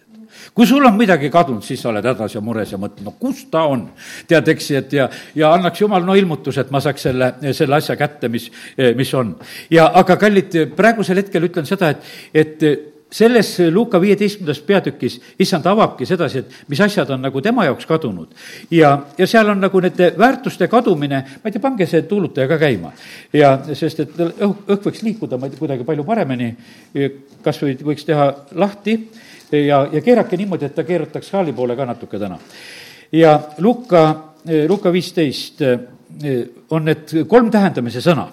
kui 0.54 0.66
sul 0.66 0.85
on 0.87 0.97
midagi 0.99 1.30
kadunud, 1.30 1.64
siis 1.66 1.82
sa 1.82 1.90
oled 1.92 2.06
hädas 2.06 2.35
ja 2.35 2.42
mures 2.44 2.73
ja 2.73 2.78
mõtled, 2.80 3.04
no 3.06 3.14
kus 3.20 3.44
ta 3.50 3.64
on. 3.70 3.88
tead, 4.28 4.49
eks, 4.54 4.70
et 4.80 4.92
ja, 4.99 5.09
ja 5.35 5.52
annaks 5.54 5.80
jumal 5.80 6.04
no 6.04 6.14
ilmutuse, 6.18 6.61
et 6.64 6.70
ma 6.70 6.80
saaks 6.80 7.09
selle, 7.09 7.32
selle 7.56 7.76
asja 7.76 7.97
kätte, 7.97 8.28
mis, 8.28 8.50
mis 8.97 9.14
on. 9.14 9.35
ja 9.70 9.90
aga 10.00 10.16
kallid, 10.20 10.56
praegusel 10.76 11.23
hetkel 11.23 11.49
ütlen 11.50 11.68
seda, 11.68 11.92
et, 11.94 12.09
et 12.35 12.90
selles 13.11 13.59
Luuka 13.70 14.00
viieteistkümnendas 14.00 14.61
peatükis 14.66 15.18
issand 15.38 15.66
avabki 15.66 16.06
sedasi, 16.06 16.38
et 16.38 16.70
mis 16.70 16.80
asjad 16.80 17.11
on 17.11 17.23
nagu 17.23 17.42
tema 17.42 17.64
jaoks 17.66 17.87
kadunud. 17.87 18.28
ja, 18.70 19.06
ja 19.18 19.26
seal 19.26 19.49
on 19.50 19.61
nagu 19.61 19.80
nende 19.80 20.12
väärtuste 20.18 20.68
kadumine, 20.68 21.23
ma 21.42 21.49
ei 21.49 21.52
tea, 21.52 21.62
pange 21.62 21.87
see 21.87 22.02
tuulutaja 22.02 22.49
ka 22.49 22.59
käima. 22.59 22.92
ja 23.32 23.56
sest, 23.73 24.00
et 24.00 24.14
õhk, 24.20 24.62
õhk 24.68 24.87
võiks 24.87 25.02
liikuda, 25.02 25.38
ma 25.38 25.47
ei 25.47 25.54
tea, 25.54 25.59
kuidagi 25.59 25.85
palju 25.85 26.04
paremini, 26.06 26.54
kas 27.42 27.59
või 27.62 27.76
võiks 27.90 28.06
teha 28.06 28.30
lahti 28.54 28.97
ja, 29.52 29.88
ja 29.92 30.00
keerake 30.00 30.37
niimoodi, 30.37 30.69
et 30.69 30.75
ta 30.75 30.85
keerutaks 30.85 31.33
saali 31.33 31.52
poole 31.52 31.76
ka 31.76 31.87
natuke 31.88 32.19
täna. 32.19 32.38
ja 33.12 33.40
Luka, 33.59 34.35
Luka 34.69 34.92
viisteist 34.92 35.62
on 36.71 36.85
need 36.85 37.12
kolm 37.30 37.50
tähendamise 37.50 38.02
sõna, 38.02 38.26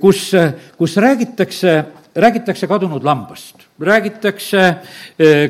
kus, 0.00 0.30
kus 0.76 0.96
räägitakse, 1.00 1.74
räägitakse 2.20 2.68
kadunud 2.68 3.04
lambast, 3.04 3.64
räägitakse 3.80 4.64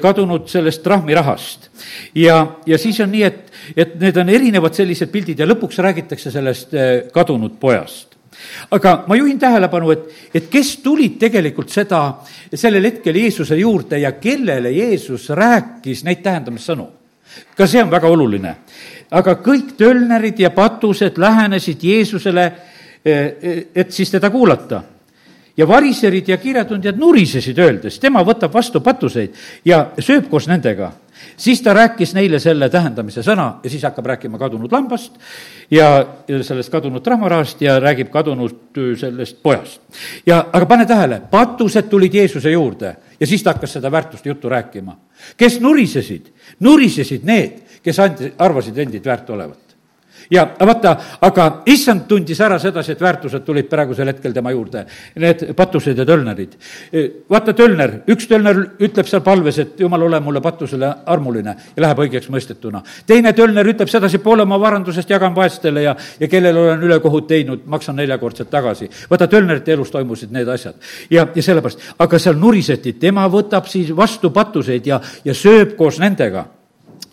kadunud 0.02 0.48
sellest 0.48 0.82
trahmirahast. 0.82 1.70
ja, 2.14 2.46
ja 2.66 2.78
siis 2.78 3.00
on 3.00 3.10
nii, 3.12 3.22
et, 3.22 3.52
et 3.76 3.94
need 4.00 4.16
on 4.16 4.28
erinevad 4.28 4.74
sellised 4.74 5.10
pildid 5.10 5.38
ja 5.42 5.48
lõpuks 5.50 5.82
räägitakse 5.82 6.30
sellest 6.30 6.74
kadunud 7.12 7.58
pojast 7.60 8.13
aga 8.70 9.04
ma 9.06 9.16
juhin 9.16 9.38
tähelepanu, 9.38 9.90
et, 9.90 10.08
et 10.34 10.48
kes 10.50 10.76
tulid 10.82 11.18
tegelikult 11.20 11.70
seda, 11.70 12.02
sellel 12.54 12.90
hetkel 12.90 13.16
Jeesuse 13.16 13.56
juurde 13.56 13.98
ja 13.98 14.12
kellele 14.12 14.72
Jeesus 14.72 15.28
rääkis 15.30 16.04
neid 16.04 16.22
tähendamissõnu. 16.22 16.88
ka 17.56 17.66
see 17.66 17.82
on 17.82 17.90
väga 17.90 18.08
oluline. 18.08 18.56
aga 19.10 19.34
kõik 19.34 19.76
tölnerid 19.76 20.40
ja 20.40 20.50
patused 20.50 21.18
lähenesid 21.18 21.82
Jeesusele, 21.82 22.52
eh, 23.04 23.66
et 23.74 23.92
siis 23.92 24.10
teda 24.10 24.30
kuulata 24.30 24.82
ja 25.56 25.68
variserid 25.68 26.28
ja 26.28 26.36
kirjatundjad 26.36 26.96
nurisesid, 26.98 27.58
öeldes, 27.58 27.98
tema 27.98 28.22
võtab 28.24 28.52
vastu 28.52 28.80
patuseid 28.80 29.34
ja 29.64 29.90
sööb 29.98 30.28
koos 30.30 30.48
nendega 30.48 30.92
siis 31.36 31.62
ta 31.62 31.74
rääkis 31.74 32.14
neile 32.14 32.38
selle 32.42 32.68
tähendamise 32.70 33.22
sõna 33.22 33.48
ja 33.64 33.70
siis 33.70 33.82
hakkab 33.82 34.06
rääkima 34.12 34.38
kadunud 34.38 34.72
lambast 34.72 35.18
ja, 35.70 35.88
sellest 36.28 36.72
kadunud 36.72 37.02
trahmarahast 37.02 37.62
ja 37.62 37.78
räägib 37.80 38.12
kadunud 38.12 38.78
äh, 38.78 38.92
sellest 39.00 39.42
pojast. 39.42 39.80
ja, 40.26 40.44
aga 40.52 40.66
pane 40.66 40.86
tähele, 40.86 41.20
patused 41.30 41.90
tulid 41.90 42.14
Jeesuse 42.14 42.50
juurde 42.50 42.96
ja 43.20 43.26
siis 43.26 43.42
ta 43.42 43.54
hakkas 43.54 43.78
seda 43.78 43.92
väärtuste 43.92 44.28
juttu 44.28 44.48
rääkima. 44.48 44.96
kes 45.36 45.60
nurisesid, 45.60 46.32
nurisesid 46.60 47.24
need, 47.24 47.60
kes 47.82 47.98
andi, 47.98 48.32
arvasid 48.38 48.78
endid 48.78 49.04
väärt 49.04 49.30
olevat 49.30 49.63
ja 50.30 50.46
vaata, 50.60 50.94
aga 51.20 51.46
issand 51.66 52.06
tundis 52.08 52.40
ära 52.40 52.58
sedasi, 52.58 52.94
et 52.94 53.00
väärtused 53.00 53.44
tulid 53.44 53.68
praegusel 53.70 54.08
hetkel 54.08 54.32
tema 54.34 54.52
juurde, 54.54 54.84
need 55.20 55.44
patused 55.56 55.98
ja 55.98 56.06
tölnerid. 56.06 56.56
vaata, 57.30 57.52
tölner, 57.52 58.00
üks 58.10 58.28
tölner 58.30 58.60
ütleb 58.78 59.08
seal 59.08 59.22
palves, 59.24 59.58
et 59.58 59.80
jumal, 59.80 60.02
ole 60.02 60.20
mulle 60.20 60.40
patusele 60.44 60.90
armuline 61.06 61.56
ja 61.76 61.86
läheb 61.86 62.02
õigeks 62.06 62.30
mõistetuna. 62.30 62.82
teine 63.06 63.32
tölner 63.32 63.66
ütleb 63.66 63.88
sedasi, 63.88 64.18
poole 64.18 64.42
oma 64.42 64.60
varandusest 64.60 65.10
jagan 65.10 65.34
vaestele 65.34 65.82
ja, 65.82 65.96
ja 66.20 66.28
kellele 66.28 66.60
olen 66.60 66.82
ülekohut 66.82 67.26
teinud, 67.28 67.66
maksan 67.66 67.96
neljakordselt 67.96 68.50
tagasi. 68.50 68.90
vaata, 69.10 69.28
tölnerite 69.28 69.72
elus 69.72 69.90
toimusid 69.90 70.32
need 70.32 70.48
asjad. 70.48 70.74
ja, 71.10 71.26
ja 71.34 71.42
sellepärast, 71.42 71.94
aga 71.98 72.18
seal 72.18 72.36
nuriseti, 72.40 72.92
tema 72.92 73.28
võtab 73.28 73.68
siis 73.70 73.96
vastu 73.96 74.30
patuseid 74.30 74.86
ja, 74.86 75.00
ja 75.24 75.34
sööb 75.34 75.76
koos 75.76 75.98
nendega 75.98 76.46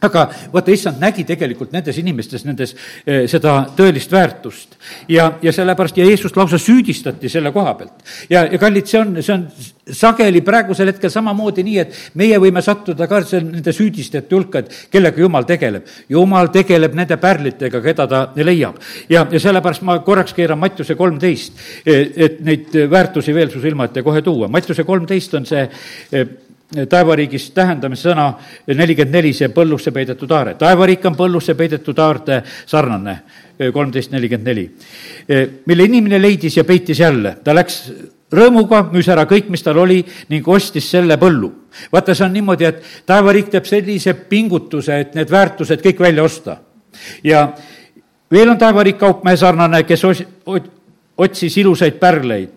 aga 0.01 0.25
vaata, 0.53 0.73
issand 0.73 1.01
nägi 1.01 1.25
tegelikult 1.27 1.73
nendes 1.75 1.97
inimestes, 2.01 2.45
nendes 2.47 2.73
eh, 3.05 3.27
seda 3.29 3.57
tõelist 3.77 4.11
väärtust. 4.11 4.77
ja, 5.09 5.31
ja 5.41 5.53
sellepärast 5.53 5.97
ja 5.97 6.05
Jeesust 6.05 6.37
lausa 6.37 6.57
süüdistati 6.57 7.29
selle 7.29 7.51
koha 7.51 7.73
pealt. 7.77 8.03
ja, 8.29 8.45
ja 8.45 8.57
kallid, 8.61 8.89
see 8.89 8.99
on, 8.99 9.15
see 9.21 9.35
on 9.35 9.45
sageli 9.91 10.41
praegusel 10.45 10.89
hetkel 10.89 11.11
samamoodi 11.13 11.63
nii, 11.67 11.77
et 11.83 11.97
meie 12.17 12.37
võime 12.41 12.63
sattuda 12.65 13.07
ka 13.09 13.21
nende 13.37 13.73
süüdistajate 13.75 14.35
hulka, 14.35 14.63
et 14.63 14.91
kellega 14.93 15.21
jumal 15.21 15.45
tegeleb. 15.49 15.87
jumal 16.09 16.49
tegeleb 16.53 16.97
nende 16.97 17.17
pärlitega, 17.21 17.81
keda 17.81 18.07
ta 18.07 18.21
leiab. 18.41 18.81
ja, 19.09 19.25
ja 19.31 19.39
sellepärast 19.39 19.85
ma 19.85 19.99
korraks 20.05 20.33
keeran 20.33 20.59
Mattiuse 20.61 20.95
kolmteist, 20.95 21.53
eh, 21.85 22.07
et 22.15 22.39
neid 22.41 22.73
väärtusi 22.89 23.33
veel 23.33 23.51
su 23.51 23.61
silma 23.61 23.85
ette 23.85 24.01
kohe 24.03 24.21
tuua. 24.21 24.47
Mattiuse 24.47 24.83
kolmteist 24.83 25.33
on 25.37 25.45
see 25.45 25.67
eh, 26.11 26.25
taevariigis 26.71 27.49
tähendamissõna 27.51 28.27
nelikümmend 28.71 29.15
neli, 29.15 29.33
see 29.35 29.49
põllusse 29.51 29.91
peidetud 29.91 30.31
aare. 30.31 30.53
taevariik 30.55 31.05
on 31.05 31.15
põllusse 31.19 31.55
peidetud 31.55 31.99
aarde 31.99 32.41
sarnane, 32.65 33.17
kolmteist 33.73 34.11
nelikümmend 34.11 34.47
neli. 34.47 34.69
mille 35.65 35.83
inimene 35.83 36.21
leidis 36.21 36.57
ja 36.57 36.63
peitis 36.63 36.99
jälle, 36.99 37.35
ta 37.43 37.55
läks 37.55 37.91
rõõmuga, 38.31 38.85
müüs 38.91 39.09
ära 39.11 39.25
kõik, 39.27 39.49
mis 39.49 39.63
tal 39.63 39.77
oli 39.77 39.99
ning 40.29 40.47
ostis 40.47 40.89
selle 40.91 41.17
põllu. 41.17 41.51
vaata, 41.91 42.15
see 42.15 42.25
on 42.25 42.33
niimoodi, 42.33 42.65
et 42.65 42.83
taevariik 43.05 43.51
teeb 43.51 43.65
sellise 43.65 44.13
pingutuse, 44.13 44.99
et 44.99 45.15
need 45.15 45.31
väärtused 45.31 45.83
kõik 45.83 45.99
välja 45.99 46.23
osta. 46.23 46.57
ja 47.23 47.49
veel 48.31 48.49
on 48.49 48.57
taevariik 48.57 48.97
kaupmehe 48.97 49.37
sarnane, 49.37 49.83
kes 49.83 50.03
os-, 50.03 50.23
otsis 51.17 51.57
ilusaid 51.57 51.99
pärleid. 51.99 52.49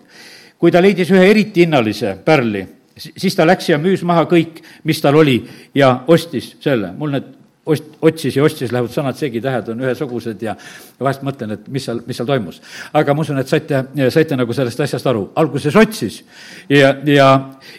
kui 0.58 0.70
ta 0.70 0.80
leidis 0.80 1.10
ühe 1.10 1.30
eriti 1.30 1.60
hinnalise 1.60 2.16
pärli 2.24 2.73
siis 2.96 3.34
ta 3.36 3.46
läks 3.46 3.68
ja 3.68 3.78
müüs 3.78 4.04
maha 4.06 4.26
kõik, 4.30 4.62
mis 4.84 5.00
tal 5.02 5.16
oli 5.18 5.40
ja 5.74 6.04
ostis 6.08 6.54
selle. 6.62 6.92
mul 6.98 7.14
need 7.14 7.30
ost-, 7.66 7.96
otsis 8.02 8.36
ja 8.36 8.44
ostis 8.44 8.72
lähevad 8.72 8.92
sõnad 8.94 9.18
segi, 9.18 9.42
tähed 9.42 9.68
on 9.72 9.84
ühesugused 9.84 10.42
ja 10.42 10.56
vahest 11.00 11.24
mõtlen, 11.26 11.56
et 11.56 11.68
mis 11.68 11.84
seal, 11.84 12.02
mis 12.06 12.16
seal 12.16 12.28
toimus. 12.28 12.60
aga 12.92 13.14
ma 13.14 13.24
usun, 13.26 13.38
et 13.42 13.50
saite, 13.50 13.84
saite 14.10 14.36
nagu 14.36 14.52
sellest 14.52 14.80
asjast 14.86 15.06
aru. 15.06 15.28
alguses 15.34 15.76
otsis 15.76 16.22
ja, 16.68 16.94
ja, 17.06 17.30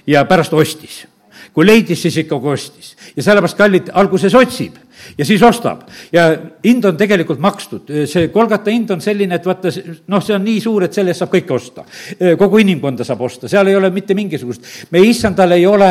ja 0.07 0.25
pärast 0.25 0.53
ostis 0.53 1.05
kui 1.55 1.65
leidis, 1.65 2.01
siis 2.01 2.17
ikkagi 2.25 2.51
ostis. 2.51 2.95
ja 3.15 3.23
sellepärast, 3.23 3.57
kallid, 3.57 3.93
alguses 3.93 4.35
otsib 4.35 4.75
ja 5.17 5.25
siis 5.25 5.43
ostab 5.43 5.85
ja 6.11 6.27
hind 6.63 6.85
on 6.85 6.97
tegelikult 6.97 7.39
makstud, 7.43 7.91
see 8.09 8.29
Kolgata 8.33 8.71
hind 8.73 8.91
on 8.95 9.01
selline, 9.03 9.39
et 9.39 9.45
vaata, 9.45 9.71
noh, 10.11 10.23
see 10.23 10.35
on 10.35 10.43
nii 10.45 10.61
suur, 10.63 10.85
et 10.85 10.95
selle 10.95 11.13
eest 11.13 11.23
saab 11.23 11.33
kõike 11.33 11.55
osta. 11.55 11.85
kogu 12.39 12.59
inimkonda 12.63 13.05
saab 13.07 13.21
osta, 13.25 13.49
seal 13.51 13.67
ei 13.67 13.75
ole 13.75 13.89
mitte 13.93 14.15
mingisugust, 14.17 14.65
meie 14.91 15.09
issandal 15.09 15.55
ei 15.55 15.65
ole 15.67 15.89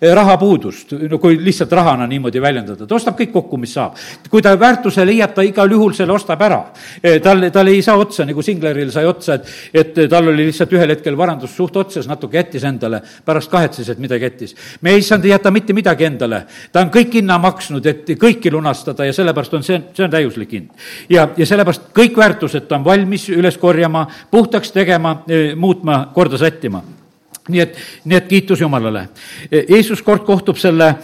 rahapuudust, 0.00 0.92
no 1.10 1.18
kui 1.22 1.38
lihtsalt 1.40 1.72
rahana 1.72 2.06
niimoodi 2.10 2.42
väljendada, 2.42 2.86
ta 2.86 2.98
ostab 2.98 3.16
kõik 3.18 3.32
kokku, 3.34 3.60
mis 3.60 3.74
saab. 3.76 3.96
kui 4.30 4.42
ta 4.42 4.54
väärtuse 4.58 5.04
leiab, 5.06 5.34
ta 5.34 5.44
igal 5.46 5.70
juhul 5.70 5.94
selle 5.96 6.12
ostab 6.12 6.42
ära. 6.42 6.62
tal, 7.22 7.48
tal 7.52 7.72
ei 7.72 7.82
saa 7.82 7.96
otsa, 8.00 8.26
nagu 8.28 8.42
Singleril 8.42 8.92
sai 8.92 9.06
otsa, 9.06 9.34
et, 9.34 9.52
et 9.72 10.02
tal 10.10 10.28
oli 10.32 10.48
lihtsalt 10.50 10.72
ühel 10.76 10.94
hetkel 10.94 11.16
varandus 11.16 11.56
suht 11.56 11.76
otsas, 11.76 12.08
natuke 12.08 12.38
jättis 12.38 12.64
endale, 12.68 13.00
pärast 13.24 13.50
kahetses, 13.50 13.88
et 13.92 14.02
midagi 14.02 14.28
jättis. 14.28 14.56
meie 14.82 15.00
issand 15.00 15.24
ei 15.24 15.34
jäta 15.34 15.50
mitte 15.50 15.76
midagi 15.76 16.08
endale, 16.08 16.44
ta 16.72 16.84
on 16.84 16.92
kõik 16.94 17.18
hinna 17.20 17.38
maksnud, 17.42 17.86
et 17.86 18.16
kõiki 18.46 18.52
lunastada 18.52 19.04
ja 19.06 19.12
sellepärast 19.12 19.54
on 19.54 19.64
see, 19.64 19.78
see 19.94 20.04
on 20.04 20.10
täiuslik 20.10 20.52
hind. 20.52 20.70
ja, 21.10 21.28
ja 21.36 21.46
sellepärast 21.46 21.90
kõik 21.94 22.16
väärtused 22.16 22.68
ta 22.68 22.76
on 22.76 22.84
valmis 22.84 23.28
üles 23.30 23.58
korjama, 23.58 24.06
puhtaks 24.30 24.72
tegema, 24.72 25.22
muutma, 25.56 26.12
korda 26.14 26.38
sättima 26.38 26.82
nii 27.48 27.60
et, 27.60 27.76
nii 28.04 28.16
et 28.16 28.26
kiitus 28.26 28.60
Jumalale. 28.60 29.08
Jeesus 29.50 30.02
kord 30.02 30.24
kohtub 30.26 30.56
selle 30.58 30.96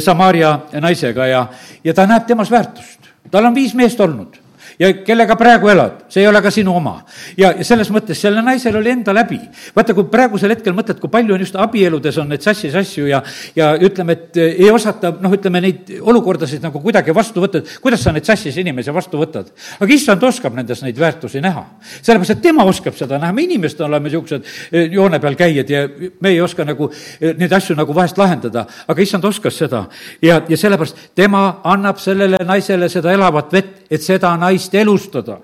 Samaria 0.00 0.58
naisega 0.80 1.26
ja, 1.26 1.46
ja 1.84 1.94
ta 1.94 2.06
näeb 2.06 2.26
temas 2.26 2.50
väärtust. 2.50 3.10
tal 3.30 3.44
on 3.44 3.54
viis 3.54 3.74
meest 3.74 4.00
olnud 4.00 4.39
ja 4.80 4.90
kellega 5.04 5.36
praegu 5.36 5.68
elad, 5.68 6.04
see 6.08 6.22
ei 6.24 6.28
ole 6.28 6.40
ka 6.42 6.50
sinu 6.52 6.72
oma. 6.76 6.94
ja, 7.36 7.52
ja 7.52 7.64
selles 7.66 7.90
mõttes 7.92 8.20
sellel 8.20 8.44
naisel 8.44 8.76
oli 8.80 8.90
enda 8.94 9.12
läbi. 9.14 9.38
vaata, 9.76 9.94
kui 9.94 10.06
praegusel 10.12 10.54
hetkel 10.54 10.74
mõtled, 10.76 11.00
kui 11.02 11.12
palju 11.12 11.34
on 11.34 11.44
just 11.44 11.56
abieludes 11.60 12.18
on 12.18 12.30
neid 12.32 12.44
sassis 12.44 12.74
asju 12.74 13.10
ja, 13.10 13.20
ja 13.56 13.74
ütleme, 13.76 14.16
et 14.16 14.40
ei 14.40 14.70
osata, 14.72 15.12
noh, 15.20 15.34
ütleme 15.36 15.60
neid 15.60 15.92
olukordasid 16.00 16.64
nagu 16.64 16.80
kuidagi 16.80 17.14
vastu 17.14 17.44
võtta, 17.44 17.60
et 17.60 17.74
kuidas 17.82 18.04
sa 18.06 18.14
neid 18.16 18.28
sassis 18.28 18.56
inimesi 18.62 18.94
vastu 18.94 19.20
võtad. 19.20 19.50
aga 19.80 19.94
issand 19.94 20.24
oskab 20.24 20.56
nendes 20.56 20.80
neid 20.86 20.98
väärtusi 20.98 21.44
näha. 21.44 21.66
sellepärast, 22.00 22.38
et 22.38 22.42
tema 22.42 22.64
oskab 22.64 22.96
seda 22.96 23.18
näha, 23.18 23.32
me 23.36 23.44
inimesed 23.44 23.84
oleme 23.84 24.08
niisugused 24.08 24.48
eh, 24.72 24.88
joone 24.92 25.20
peal 25.20 25.36
käijad 25.36 25.70
ja 25.70 25.84
me 26.20 26.32
ei 26.32 26.40
oska 26.40 26.64
nagu 26.64 26.88
eh, 27.20 27.34
neid 27.36 27.52
asju 27.52 27.76
nagu 27.76 27.94
vahest 27.94 28.18
lahendada, 28.18 28.64
aga 28.88 29.02
issand 29.02 29.28
oskas 29.28 29.60
seda. 29.60 29.84
ja, 30.22 30.40
ja 30.48 30.56
sellepärast 30.56 31.12
tema 31.14 31.60
annab 31.64 32.00
sellele 32.00 32.40
naisele 32.48 32.88
seda 32.88 33.12
elavat 33.12 33.52
vett, 33.52 33.76
et 33.90 34.02
seda 34.02 34.32
naist 34.40 34.69
tahtis 34.70 34.80
elustada, 34.80 35.38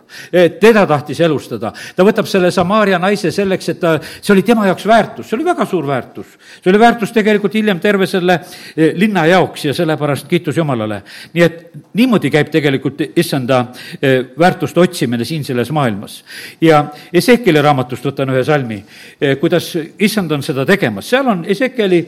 teda 0.61 0.87
tahtis 0.87 1.21
elustada. 1.21 1.73
ta 1.97 2.05
võtab 2.05 2.27
selle 2.27 2.51
Samaaria 2.51 2.99
naise 2.99 3.31
selleks, 3.31 3.69
et 3.69 3.81
ta, 3.81 3.99
see 4.21 4.33
oli 4.33 4.43
tema 4.43 4.67
jaoks 4.67 4.87
väärtus, 4.87 5.29
see 5.29 5.37
oli 5.37 5.45
väga 5.45 5.67
suur 5.67 5.87
väärtus. 5.87 6.27
see 6.63 6.71
oli 6.71 6.79
väärtus 6.79 7.13
tegelikult 7.13 7.55
hiljem 7.55 7.81
terve 7.81 8.07
selle 8.07 8.41
eh, 8.77 8.95
linna 8.95 9.27
jaoks 9.27 9.65
ja 9.65 9.75
sellepärast 9.75 10.29
kiitus 10.29 10.57
Jumalale. 10.57 11.03
nii 11.33 11.43
et 11.43 11.71
niimoodi 11.95 12.31
käib 12.31 12.51
tegelikult 12.51 13.03
issanda 13.17 13.67
eh, 14.01 14.25
väärtuste 14.39 14.81
otsimine 14.81 15.25
siin 15.25 15.45
selles 15.45 15.71
maailmas. 15.71 16.25
ja 16.61 16.87
Ezekieli 17.13 17.63
raamatust 17.63 18.05
võtan 18.05 18.31
ühe 18.31 18.45
salmi, 18.45 18.85
eh, 19.21 19.37
kuidas 19.39 19.77
issand 19.99 20.33
on 20.33 20.43
seda 20.43 20.67
tegemas, 20.67 21.11
seal 21.11 21.27
on 21.27 21.45
Ezekieli 21.49 22.07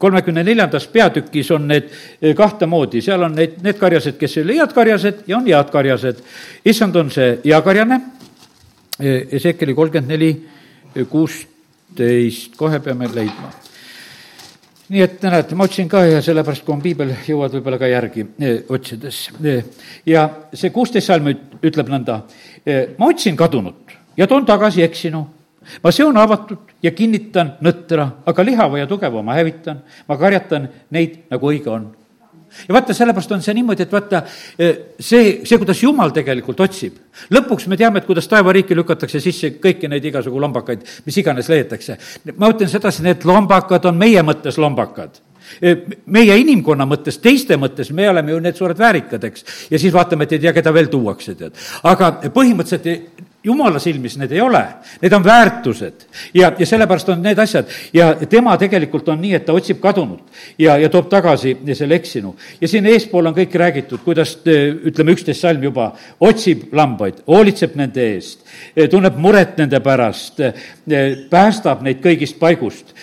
kolmekümne 0.00 0.44
neljandas 0.44 0.86
peatükis 0.88 1.50
on 1.50 1.68
need 1.68 1.90
eh, 2.22 2.34
kahte 2.36 2.66
moodi, 2.66 3.02
seal 3.04 3.22
on 3.26 3.34
need, 3.36 3.58
need 3.64 3.78
karjased, 3.80 4.16
kes 4.20 4.38
ei 4.38 4.46
ole 4.46 4.56
head 4.60 4.72
karjased 4.76 5.24
ja 5.28 5.36
on 5.36 5.48
head 5.48 5.72
karjased. 5.72 6.22
issand 6.64 6.96
on 6.96 7.12
see 7.12 7.36
heakarjane, 7.44 8.00
Ezekeli 9.00 9.72
kolmkümmend 9.74 10.12
neli, 10.12 10.30
kuusteist, 11.08 12.56
kohe 12.56 12.80
peame 12.84 13.06
leidma. 13.14 13.48
Nii 14.92 15.04
et 15.06 15.22
näed, 15.24 15.54
ma 15.56 15.64
otsin 15.64 15.88
ka 15.88 16.02
ja 16.04 16.18
sellepärast, 16.20 16.66
kui 16.66 16.74
on 16.74 16.82
piibel, 16.84 17.14
jõuad 17.24 17.54
võib-olla 17.56 17.78
ka 17.80 17.88
järgi 17.88 18.26
eh, 18.40 18.58
otsides. 18.68 19.22
Eh, 19.44 19.64
ja 20.08 20.26
see 20.52 20.72
kuusteist 20.74 21.12
salm 21.12 21.32
ütleb 21.32 21.92
nõnda, 21.92 22.22
ma 22.96 23.08
otsin 23.12 23.36
kadunut 23.36 23.96
ja 24.16 24.26
toon 24.28 24.48
tagasi 24.48 24.82
eksinu 24.84 25.22
ma 25.82 25.92
seon 25.94 26.18
avatud 26.20 26.74
ja 26.82 26.92
kinnitan 26.96 27.54
nõtra, 27.64 28.08
aga 28.26 28.44
lihava 28.46 28.80
ja 28.80 28.88
tugeva 28.90 29.22
ma 29.22 29.38
hävitan, 29.38 29.82
ma 30.08 30.18
karjatan 30.20 30.68
neid, 30.94 31.24
nagu 31.30 31.50
õige 31.50 31.70
on. 31.72 31.88
ja 32.66 32.74
vaata, 32.74 32.94
sellepärast 32.96 33.32
on 33.36 33.42
see 33.44 33.54
niimoodi, 33.54 33.84
et 33.86 33.92
vaata, 33.94 34.22
eh, 34.58 34.78
see, 34.98 35.40
see, 35.46 35.58
kuidas 35.58 35.82
Jumal 35.82 36.10
tegelikult 36.14 36.60
otsib, 36.66 36.96
lõpuks 37.30 37.68
me 37.70 37.78
teame, 37.78 38.02
et 38.02 38.08
kuidas 38.08 38.26
taevariiki 38.28 38.74
lükatakse 38.74 39.20
sisse 39.22 39.52
kõiki 39.62 39.88
neid 39.88 40.04
igasugu 40.04 40.40
lombakaid, 40.42 40.82
mis 41.06 41.18
iganes 41.22 41.48
leitakse. 41.48 41.98
ma 42.36 42.50
ütlen 42.50 42.68
sedasi, 42.68 43.02
need 43.06 43.24
lombakad 43.24 43.86
on 43.86 43.98
meie 43.98 44.22
mõttes 44.26 44.58
lombakad 44.58 45.20
eh, 45.62 45.86
meie 46.06 46.36
inimkonna 46.42 46.86
mõttes, 46.86 47.20
teiste 47.22 47.56
mõttes, 47.56 47.92
me 47.94 48.08
oleme 48.10 48.32
ju 48.32 48.40
need 48.40 48.58
suured 48.58 48.78
väärikad, 48.78 49.24
eks. 49.30 49.44
ja 49.70 49.78
siis 49.78 49.94
vaatame, 49.94 50.26
et 50.26 50.32
ei 50.32 50.46
tea, 50.46 50.52
keda 50.52 50.74
veel 50.74 50.90
tuuakse, 50.90 51.38
tead. 51.38 51.54
aga 51.82 52.16
põhimõtteliselt 52.34 53.29
jumala 53.44 53.78
silmis 53.78 54.16
need 54.20 54.32
ei 54.32 54.40
ole, 54.40 54.62
need 55.02 55.12
on 55.16 55.24
väärtused. 55.24 56.06
Ja, 56.34 56.52
ja 56.58 56.66
sellepärast 56.66 57.08
on 57.08 57.22
need 57.22 57.38
asjad. 57.38 57.68
Ja 57.92 58.12
tema 58.28 58.56
tegelikult 58.60 59.08
on 59.08 59.20
nii, 59.22 59.34
et 59.38 59.46
ta 59.46 59.56
otsib 59.56 59.80
kadunut 59.80 60.26
ja, 60.58 60.76
ja 60.78 60.90
toob 60.92 61.08
tagasi 61.10 61.56
selle 61.74 61.96
eksinu. 62.00 62.34
ja 62.60 62.68
siin 62.68 62.86
eespool 62.86 63.26
on 63.26 63.36
kõik 63.36 63.54
räägitud, 63.54 64.04
kuidas 64.04 64.36
ütleme, 64.44 65.16
üksteist 65.16 65.40
salm 65.40 65.64
juba 65.64 65.92
otsib 66.20 66.68
lambaid, 66.72 67.24
hoolitseb 67.26 67.76
nende 67.80 68.06
eest, 68.14 68.39
tunneb 68.90 69.16
muret 69.16 69.56
nende 69.58 69.80
pärast, 69.80 70.42
päästab 71.30 71.82
neid 71.86 72.02
kõigist 72.04 72.38
paigust, 72.38 72.94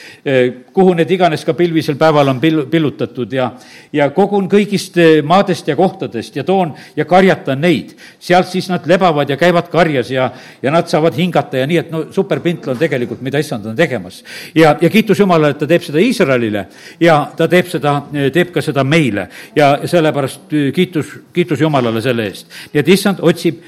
kuhu 0.73 0.93
need 0.97 1.12
iganes 1.12 1.45
ka 1.45 1.53
pilvisel 1.58 1.97
päeval 1.99 2.34
on 2.34 2.41
pill-, 2.43 2.65
pillutatud 2.69 3.34
ja, 3.34 3.51
ja 3.93 4.10
kogun 4.15 4.49
kõigist 4.51 4.99
maadest 5.23 5.67
ja 5.67 5.75
kohtadest 5.75 6.36
ja 6.36 6.43
toon 6.47 6.73
ja 6.95 7.06
karjatan 7.06 7.62
neid. 7.62 7.95
sealt 8.19 8.47
siis 8.47 8.69
nad 8.69 8.86
lebavad 8.88 9.30
ja 9.30 9.38
käivad 9.38 9.69
karjas 9.71 10.12
ja 10.12 10.27
ja, 10.62 10.71
nad 10.71 10.88
saavad 10.88 11.15
hingata 11.17 11.58
ja 11.58 11.67
nii, 11.67 11.77
et 11.77 11.91
no 11.91 12.03
superpintl 12.12 12.73
on 12.73 12.80
tegelikult, 12.80 13.21
mida 13.25 13.39
issand 13.41 13.65
on 13.65 13.75
tegemas. 13.75 14.23
ja, 14.56 14.75
ja 14.82 14.89
kiitus 14.89 15.19
Jumalale, 15.19 15.56
et 15.56 15.60
ta 15.62 15.67
teeb 15.67 15.86
seda 15.86 16.01
Iisraelile 16.01 16.65
ja 16.99 17.19
ta 17.38 17.47
teeb 17.47 17.69
seda, 17.71 17.95
teeb 18.34 18.51
ka 18.53 18.62
seda 18.62 18.84
meile 18.84 19.27
ja 19.56 19.73
sellepärast 19.86 20.56
kiitus, 20.75 21.13
kiitus 21.34 21.62
Jumalale 21.62 22.01
selle 22.01 22.27
eest. 22.30 22.47
nii 22.73 22.84
et 22.84 22.93
issand 22.97 23.21
otsib 23.21 23.62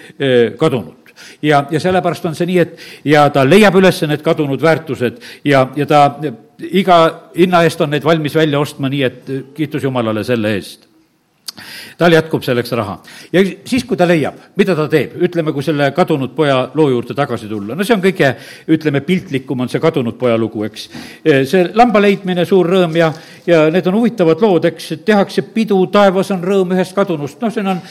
kadunut 0.57 0.98
ja, 1.41 1.63
ja 1.71 1.79
sellepärast 1.79 2.25
on 2.25 2.35
see 2.35 2.49
nii, 2.49 2.59
et 2.59 3.07
ja 3.07 3.27
ta 3.33 3.45
leiab 3.47 3.75
üles 3.79 4.01
need 4.07 4.25
kadunud 4.25 4.61
väärtused 4.61 5.23
ja, 5.45 5.67
ja 5.75 5.89
ta 5.89 6.03
iga 6.59 6.99
hinna 7.37 7.63
eest 7.63 7.81
on 7.81 7.93
neid 7.93 8.03
valmis 8.03 8.35
välja 8.35 8.59
ostma, 8.59 8.89
nii 8.91 9.03
et 9.03 9.33
kiitus 9.55 9.83
Jumalale 9.83 10.23
selle 10.27 10.55
eest 10.57 10.88
tal 11.97 12.13
jätkub 12.13 12.43
selleks 12.45 12.71
raha. 12.77 12.99
ja 13.33 13.43
siis, 13.65 13.83
kui 13.87 13.97
ta 13.97 14.07
leiab, 14.07 14.37
mida 14.59 14.75
ta 14.75 14.87
teeb, 14.91 15.15
ütleme, 15.25 15.53
kui 15.53 15.63
selle 15.65 15.91
kadunud 15.95 16.35
poja 16.35 16.59
loo 16.75 16.89
juurde 16.89 17.15
tagasi 17.17 17.49
tulla, 17.49 17.75
no 17.75 17.85
see 17.85 17.95
on 17.95 18.03
kõige, 18.03 18.33
ütleme, 18.71 19.01
piltlikum 19.05 19.65
on 19.65 19.71
see 19.71 19.81
kadunud 19.83 20.17
poja 20.19 20.37
lugu, 20.37 20.63
eks. 20.67 20.87
see 21.49 21.65
lamba 21.77 22.01
leidmine, 22.03 22.45
suur 22.49 22.69
rõõm 22.69 22.95
ja, 22.99 23.11
ja 23.47 23.65
need 23.73 23.87
on 23.89 23.99
huvitavad 23.99 24.41
lood, 24.43 24.69
eks, 24.69 24.91
tehakse 25.05 25.43
pidu, 25.53 25.79
taevas 25.93 26.31
on 26.35 26.43
rõõm 26.45 26.75
ühest 26.75 26.95
kadunust, 26.97 27.39
noh, 27.41 27.53
siin 27.53 27.67
on, 27.71 27.81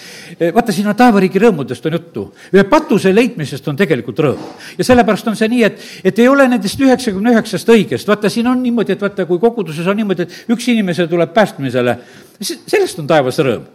vaata, 0.54 0.74
siin 0.74 0.88
on 0.90 0.98
taevariigi 0.98 1.42
rõõmudest 1.42 1.86
on 1.88 1.98
juttu. 1.98 2.26
ühe 2.52 2.64
patuse 2.68 3.14
leidmisest 3.14 3.68
on 3.68 3.76
tegelikult 3.76 4.22
rõõm. 4.24 4.46
ja 4.78 4.84
sellepärast 4.84 5.28
on 5.28 5.36
see 5.36 5.48
nii, 5.48 5.64
et, 5.64 5.84
et 6.04 6.18
ei 6.18 6.28
ole 6.28 6.48
nendest 6.48 6.80
üheksakümne 6.80 7.34
üheksast 7.36 7.68
õigest, 7.74 8.08
vaata, 8.08 8.30
siin 8.32 8.46
on 8.46 8.62
niimoodi, 8.62 8.94
et 8.94 9.02
vaata, 9.02 9.26
kui 9.26 9.38
koguduses 9.42 9.86
on 9.86 9.96
niimoodi, 9.98 10.26
et 10.26 10.54
üks 10.54 10.68
inimese 10.72 11.06
tuleb 11.10 11.34
päästmisele, 11.34 11.98
sellest 12.40 12.98
on 13.02 13.06
taevas 13.06 13.38
rõõm. 13.42 13.66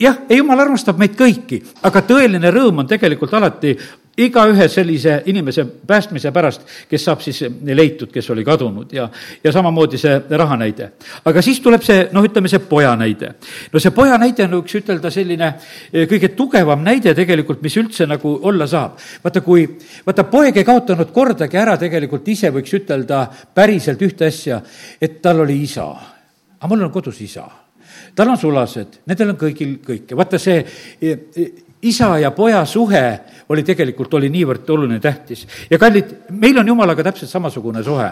jah, 0.00 0.18
jumal 0.30 0.60
armastab 0.66 0.98
meid 0.98 1.16
kõiki, 1.18 1.62
aga 1.82 2.02
tõeline 2.06 2.50
rõõm 2.54 2.84
on 2.84 2.90
tegelikult 2.90 3.34
alati 3.34 3.76
igaühe 4.16 4.68
sellise 4.68 5.18
inimese 5.28 5.64
päästmise 5.86 6.30
pärast, 6.32 6.62
kes 6.88 7.04
saab 7.04 7.20
siis 7.20 7.42
leitud, 7.64 8.08
kes 8.12 8.30
oli 8.32 8.44
kadunud 8.44 8.92
ja, 8.96 9.08
ja 9.44 9.52
samamoodi 9.52 9.98
see 10.00 10.14
raha 10.30 10.56
näide. 10.56 10.90
aga 11.24 11.42
siis 11.42 11.60
tuleb 11.60 11.84
see, 11.84 12.06
noh, 12.12 12.24
ütleme 12.24 12.48
see 12.48 12.62
poja 12.64 12.94
näide. 12.96 13.34
no 13.72 13.82
see 13.82 13.92
poja 13.96 14.16
näide 14.18 14.46
on, 14.46 14.56
võiks 14.60 14.78
ütelda, 14.80 15.10
selline 15.12 15.50
eh, 15.92 16.06
kõige 16.08 16.32
tugevam 16.38 16.84
näide 16.84 17.14
tegelikult, 17.14 17.60
mis 17.62 17.76
üldse 17.76 18.06
nagu 18.06 18.38
olla 18.42 18.66
saab. 18.66 18.96
vaata, 19.24 19.44
kui, 19.44 19.66
vaata, 20.06 20.24
poeg 20.30 20.56
ei 20.56 20.64
kaotanud 20.64 21.12
kordagi 21.12 21.60
ära 21.60 21.76
tegelikult 21.76 22.28
ise, 22.28 22.50
võiks 22.54 22.72
ütelda 22.80 23.26
päriselt 23.54 24.02
ühte 24.02 24.30
asja, 24.32 24.62
et 25.00 25.20
tal 25.22 25.44
oli 25.44 25.60
isa. 25.62 25.92
aga 26.56 26.72
mul 26.72 26.88
on 26.88 26.92
kodus 26.94 27.20
isa 27.20 27.65
tal 28.16 28.32
on 28.32 28.40
sulased, 28.40 29.00
nendel 29.06 29.34
on 29.34 29.40
kõigil 29.40 29.76
kõike, 29.84 30.16
vaata 30.18 30.40
see, 30.40 30.62
e, 31.00 31.14
e, 31.36 31.48
isa 31.82 32.18
ja 32.18 32.30
poja 32.30 32.64
suhe 32.64 33.20
oli 33.48 33.62
tegelikult, 33.62 34.14
oli 34.14 34.28
niivõrd 34.32 34.70
oluline, 34.74 34.98
tähtis. 35.00 35.46
ja 35.70 35.78
kallid, 35.78 36.10
meil 36.30 36.58
on 36.58 36.68
Jumalaga 36.68 37.04
täpselt 37.06 37.30
samasugune 37.30 37.82
suhe. 37.86 38.08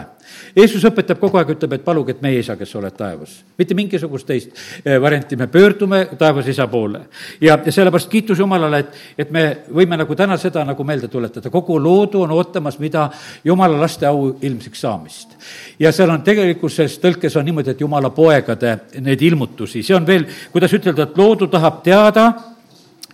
Jeesus 0.55 0.85
õpetab 0.87 1.19
kogu 1.19 1.37
aeg, 1.37 1.51
ütleb, 1.57 1.75
et 1.75 1.83
paluge, 1.83 2.15
et 2.15 2.21
meie 2.23 2.39
isa, 2.39 2.55
kes 2.55 2.71
oled 2.79 2.95
taevas. 2.95 3.43
mitte 3.57 3.75
mingisugust 3.75 4.27
teist 4.27 4.55
eh, 4.85 5.01
varianti, 5.01 5.35
me 5.35 5.47
pöördume 5.47 6.05
taevas 6.17 6.47
isa 6.47 6.67
poole. 6.67 7.01
ja, 7.41 7.59
ja 7.65 7.71
sellepärast 7.71 8.09
kiitus 8.09 8.39
Jumalale, 8.39 8.79
et, 8.79 8.95
et 9.17 9.31
me 9.31 9.45
võime 9.73 9.97
nagu 9.97 10.15
täna 10.15 10.37
seda 10.37 10.63
nagu 10.63 10.83
meelde 10.83 11.07
tuletada, 11.07 11.49
kogu 11.49 11.79
loodu 11.79 12.21
on 12.21 12.31
ootamas, 12.31 12.79
mida 12.79 13.09
Jumala 13.43 13.79
laste 13.81 14.07
au 14.07 14.37
ilmsiks 14.41 14.81
saamist. 14.81 15.35
ja 15.79 15.91
seal 15.91 16.09
on 16.09 16.23
tegelikkuses 16.23 16.99
tõlkes 17.03 17.35
on 17.35 17.45
niimoodi, 17.45 17.75
et 17.75 17.81
Jumala 17.81 18.09
poegade 18.09 18.79
neid 19.01 19.21
ilmutusi, 19.21 19.83
see 19.83 19.95
on 19.95 20.07
veel, 20.07 20.29
kuidas 20.51 20.73
ütelda, 20.73 21.09
et 21.09 21.17
loodu 21.17 21.47
tahab 21.51 21.83
teada, 21.83 22.31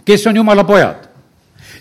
kes 0.05 0.27
on 0.27 0.35
Jumala 0.35 0.63
pojad. 0.63 1.07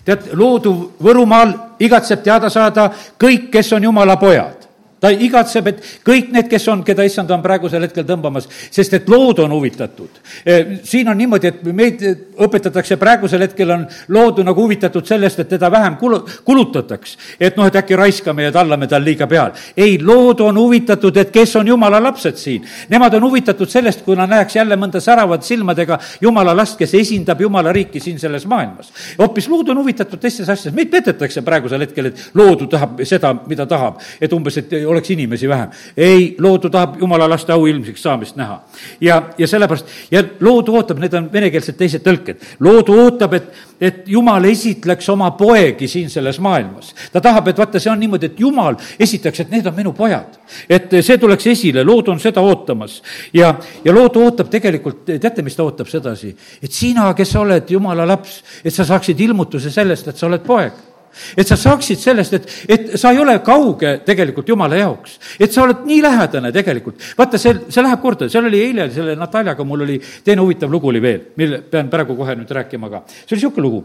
Tead, 0.05 0.31
loodu 0.33 0.73
Võrumaal 1.03 1.53
igatseb 1.79 2.23
teada 2.23 2.49
saada 2.49 2.89
kõik, 3.19 3.49
kes 3.53 3.73
on 3.73 3.83
Jumala 3.89 4.17
pojad 4.17 4.60
ta 5.01 5.09
igatseb, 5.09 5.67
et 5.71 5.81
kõik 6.05 6.29
need, 6.33 6.47
kes 6.51 6.67
on, 6.69 6.83
keda 6.85 7.03
issand 7.07 7.31
on 7.33 7.41
praegusel 7.41 7.81
hetkel 7.87 8.05
tõmbamas, 8.05 8.45
sest 8.71 8.93
et 8.99 9.09
lood 9.09 9.39
on 9.41 9.55
huvitatud. 9.55 10.19
E, 10.45 10.57
siin 10.85 11.09
on 11.09 11.17
niimoodi, 11.17 11.49
et 11.49 11.63
meid 11.73 12.03
õpetatakse, 12.41 12.99
praegusel 13.01 13.41
hetkel 13.47 13.73
on 13.73 13.87
loodu 14.13 14.45
nagu 14.45 14.61
huvitatud 14.61 15.07
sellest, 15.07 15.41
et 15.41 15.49
teda 15.55 15.71
vähem 15.73 15.97
kulu-, 15.97 16.21
kulutataks. 16.45 17.17
et 17.39 17.57
noh, 17.57 17.65
et 17.65 17.79
äkki 17.81 17.97
raiskame 17.97 18.45
ja 18.45 18.51
tallame 18.53 18.87
tal 18.87 19.01
liiga 19.03 19.27
peal. 19.27 19.55
ei, 19.77 19.97
lood 19.97 20.43
on 20.45 20.59
huvitatud, 20.61 21.17
et 21.17 21.31
kes 21.33 21.55
on 21.55 21.67
jumala 21.67 22.03
lapsed 22.03 22.37
siin. 22.37 22.67
Nemad 22.89 23.17
on 23.17 23.25
huvitatud 23.25 23.69
sellest, 23.69 24.05
kui 24.05 24.15
nad 24.15 24.29
näeks 24.29 24.55
jälle 24.55 24.77
mõnda 24.77 25.01
säravat 25.01 25.43
silmadega 25.43 25.97
jumala 26.21 26.53
last, 26.55 26.77
kes 26.77 26.93
esindab 27.01 27.41
jumala 27.41 27.73
riiki 27.73 27.99
siin 27.99 28.19
selles 28.19 28.45
maailmas. 28.45 28.93
hoopis 29.17 29.49
lood 29.49 29.69
on 29.73 29.81
huvitatud 29.81 30.21
teistes 30.21 30.49
asjades, 30.49 30.75
meid 30.77 30.93
petetakse 30.93 31.41
praegusel 31.41 31.87
hetkel, 31.87 32.11
et 32.11 32.23
loodu 32.37 32.69
tahab 32.69 33.01
seda, 33.07 33.33
mida 33.47 33.65
tahab, 33.65 33.97
et 34.21 34.33
umbes, 34.33 34.57
et 34.61 34.69
oleks 34.91 35.09
inimesi 35.09 35.49
vähem. 35.49 35.69
ei, 35.97 36.35
loodu 36.39 36.69
tahab 36.69 36.99
jumala 36.99 37.29
laste 37.29 37.53
au 37.53 37.65
ilmsiks 37.65 38.03
saamist 38.03 38.35
näha. 38.35 38.61
ja, 39.01 39.21
ja 39.37 39.47
sellepärast, 39.47 39.87
ja 40.11 40.23
loodu 40.39 40.75
ootab, 40.75 40.99
need 40.99 41.13
on 41.13 41.29
venekeelsed 41.33 41.77
teised 41.77 42.03
tõlked, 42.05 42.43
loodu 42.59 42.95
ootab, 43.03 43.33
et, 43.37 43.49
et 43.81 44.03
jumal 44.07 44.45
esitleks 44.49 45.09
oma 45.09 45.31
poegi 45.39 45.87
siin 45.87 46.09
selles 46.09 46.39
maailmas. 46.39 46.93
ta 47.13 47.21
tahab, 47.21 47.47
et 47.47 47.57
vaata, 47.57 47.79
see 47.79 47.91
on 47.91 47.99
niimoodi, 47.99 48.31
et 48.31 48.39
jumal 48.39 48.77
esitaks, 48.99 49.43
et 49.45 49.51
need 49.51 49.67
on 49.67 49.75
minu 49.75 49.95
pojad. 49.97 50.37
et 50.69 50.93
see 51.01 51.17
tuleks 51.17 51.47
esile, 51.47 51.83
lood 51.87 52.07
on 52.07 52.19
seda 52.19 52.41
ootamas. 52.41 53.01
ja, 53.33 53.55
ja 53.85 53.95
lood 53.95 54.17
ootab 54.21 54.49
tegelikult, 54.51 55.03
teate, 55.11 55.41
mis 55.41 55.55
ta 55.55 55.63
ootab 55.63 55.89
sedasi? 55.89 56.35
et 56.61 56.71
sina, 56.71 57.13
kes 57.17 57.35
sa 57.35 57.41
oled 57.41 57.75
jumala 57.77 58.07
laps, 58.07 58.41
et 58.63 58.73
sa 58.73 58.85
saaksid 58.85 59.19
ilmutuse 59.19 59.71
sellest, 59.71 60.07
et 60.07 60.17
sa 60.17 60.27
oled 60.27 60.45
poeg 60.45 60.90
et 61.37 61.47
sa 61.47 61.57
saaksid 61.59 61.99
sellest, 61.99 62.33
et, 62.33 62.49
et 62.67 62.91
sa 62.99 63.11
ei 63.11 63.21
ole 63.21 63.37
kauge 63.45 63.97
tegelikult 64.05 64.49
Jumala 64.49 64.79
jaoks. 64.79 65.17
et 65.39 65.51
sa 65.51 65.63
oled 65.63 65.85
nii 65.85 66.01
lähedane 66.03 66.51
tegelikult. 66.51 66.99
vaata, 67.17 67.39
see, 67.41 67.55
see 67.69 67.83
läheb 67.83 68.01
korda, 68.01 68.29
seal 68.29 68.49
oli 68.49 68.61
eile 68.65 68.89
selle 68.91 69.15
Nataljaga, 69.19 69.63
mul 69.67 69.87
oli 69.87 70.01
teine 70.23 70.41
huvitav 70.41 70.71
lugu 70.71 70.91
oli 70.91 71.01
veel, 71.01 71.25
mille 71.37 71.63
pean 71.71 71.89
praegu 71.89 72.15
kohe 72.17 72.35
nüüd 72.35 72.51
rääkima 72.59 72.89
ka. 72.89 73.03
see 73.07 73.35
oli 73.35 73.41
niisugune 73.41 73.67
lugu 73.67 73.83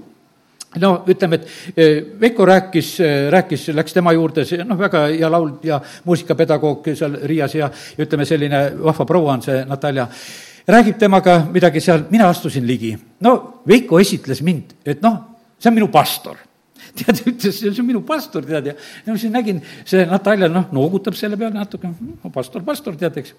no 0.81 0.91
ütleme, 1.09 1.37
et 1.37 1.77
eh, 1.77 2.03
Veiko 2.21 2.47
rääkis, 2.47 2.91
eh, 3.01 3.31
rääkis, 3.33 3.69
läks 3.75 3.95
tema 3.97 4.13
juurde, 4.13 4.45
see 4.45 4.65
noh, 4.65 4.79
väga 4.79 5.07
hea 5.13 5.31
laul 5.31 5.57
ja 5.65 5.81
muusikapedagoog 6.05 6.91
seal 6.95 7.17
Riias 7.25 7.55
ja, 7.55 7.71
ütleme, 7.99 8.27
selline 8.29 8.69
vahva 8.83 9.07
proua 9.09 9.37
on 9.37 9.47
see 9.47 9.65
Natalja 9.69 10.09
räägib 10.69 10.99
temaga 10.99 11.39
midagi 11.53 11.81
seal, 11.81 12.05
mina 12.11 12.29
astusin 12.29 12.67
ligi. 12.67 12.97
no 13.21 13.63
Veiko 13.69 14.01
esitles 14.01 14.43
mind, 14.43 14.77
et 14.85 15.03
noh, 15.03 15.23
see 15.59 15.71
on 15.71 15.79
minu 15.79 15.89
pastor 15.93 16.46
tead, 17.01 17.23
ütles, 17.29 17.61
see 17.61 17.73
on 17.73 17.89
minu 17.89 18.03
pastor, 18.07 18.47
tead, 18.47 18.73
ja 18.73 18.77
ma 19.07 19.19
siis 19.19 19.33
nägin, 19.33 19.61
see 19.89 20.07
Natalja, 20.09 20.49
noh, 20.53 20.71
noogutab 20.75 21.17
selle 21.19 21.39
peale 21.41 21.57
natuke, 21.57 21.91
no 21.91 22.33
pastor, 22.35 22.65
pastor, 22.67 22.97
tead, 23.01 23.21
eks. 23.23 23.35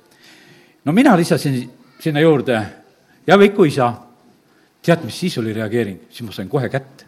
no 0.85 0.95
mina 0.95 1.15
lisasin 1.17 1.59
sinna 2.03 2.21
juurde 2.23 2.59
ja 3.27 3.39
Veiko 3.39 3.65
isa. 3.65 3.93
tead, 4.81 5.03
mis 5.03 5.19
siis 5.19 5.37
oli 5.37 5.53
reageering? 5.53 6.07
siis 6.09 6.27
ma 6.27 6.35
sain 6.35 6.49
kohe 6.49 6.69
kätte 6.69 7.07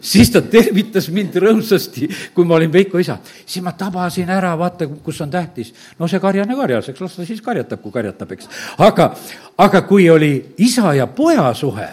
siis 0.00 0.30
ta 0.30 0.42
tervitas 0.42 1.08
mind 1.10 1.36
rõõmsasti, 1.42 2.08
kui 2.34 2.46
ma 2.46 2.54
olin 2.54 2.72
Veiko 2.72 2.98
isa. 2.98 3.18
siis 3.46 3.64
ma 3.64 3.72
tabasin 3.72 4.30
ära, 4.30 4.54
vaata, 4.58 4.86
kus 4.86 5.20
on 5.20 5.30
tähtis. 5.30 5.74
no 5.98 6.08
see 6.08 6.20
karjane 6.20 6.56
karjas, 6.56 6.88
eks 6.88 7.00
las 7.00 7.16
ta 7.16 7.24
siis 7.24 7.42
karjatab, 7.42 7.82
kui 7.82 7.92
karjatab, 7.92 8.32
eks. 8.32 8.48
aga, 8.78 9.14
aga 9.58 9.82
kui 9.82 10.10
oli 10.10 10.54
isa 10.58 10.94
ja 10.94 11.06
poja 11.06 11.52
suhe, 11.54 11.88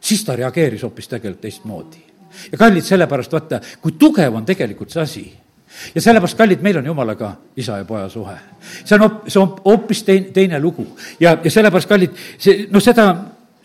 siis 0.00 0.24
ta 0.24 0.36
reageeris 0.36 0.82
hoopis 0.82 1.08
tegelikult 1.08 1.40
teistmoodi 1.40 2.05
ja 2.52 2.58
kallid, 2.58 2.84
sellepärast 2.84 3.32
vaata, 3.32 3.60
kui 3.82 3.96
tugev 3.98 4.34
on 4.34 4.46
tegelikult 4.48 4.92
see 4.92 5.02
asi 5.02 5.24
ja 5.94 6.02
sellepärast, 6.02 6.38
kallid, 6.38 6.62
meil 6.64 6.80
on 6.80 6.90
jumalaga 6.92 7.34
isa 7.56 7.78
ja 7.78 7.84
poja 7.84 8.08
suhe. 8.08 8.36
see 8.84 8.98
on, 8.98 9.20
see 9.26 9.40
on 9.40 9.56
hoopis 9.64 10.02
teine, 10.04 10.32
teine 10.32 10.60
lugu 10.60 10.86
ja, 11.20 11.36
ja 11.44 11.50
sellepärast, 11.50 11.88
kallid, 11.88 12.20
see, 12.38 12.66
noh, 12.70 12.82
seda 12.82 13.08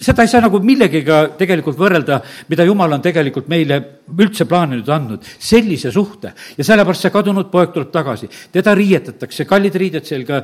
seda 0.01 0.25
ei 0.25 0.31
saa 0.31 0.41
nagu 0.41 0.59
millegiga 0.65 1.23
tegelikult 1.37 1.77
võrrelda, 1.77 2.19
mida 2.49 2.65
jumal 2.65 2.97
on 2.97 3.03
tegelikult 3.05 3.49
meile 3.51 3.77
üldse 4.19 4.45
plaaninud 4.45 4.89
andnud, 4.89 5.25
sellise 5.39 5.91
suhte. 5.91 6.33
ja 6.57 6.63
sellepärast 6.63 7.05
see 7.05 7.13
kadunud 7.13 7.49
poeg 7.51 7.71
tuleb 7.73 7.91
tagasi, 7.91 8.29
teda 8.51 8.73
riietatakse, 8.75 9.45
kallid 9.45 9.75
riided 9.75 10.05
selga, 10.05 10.41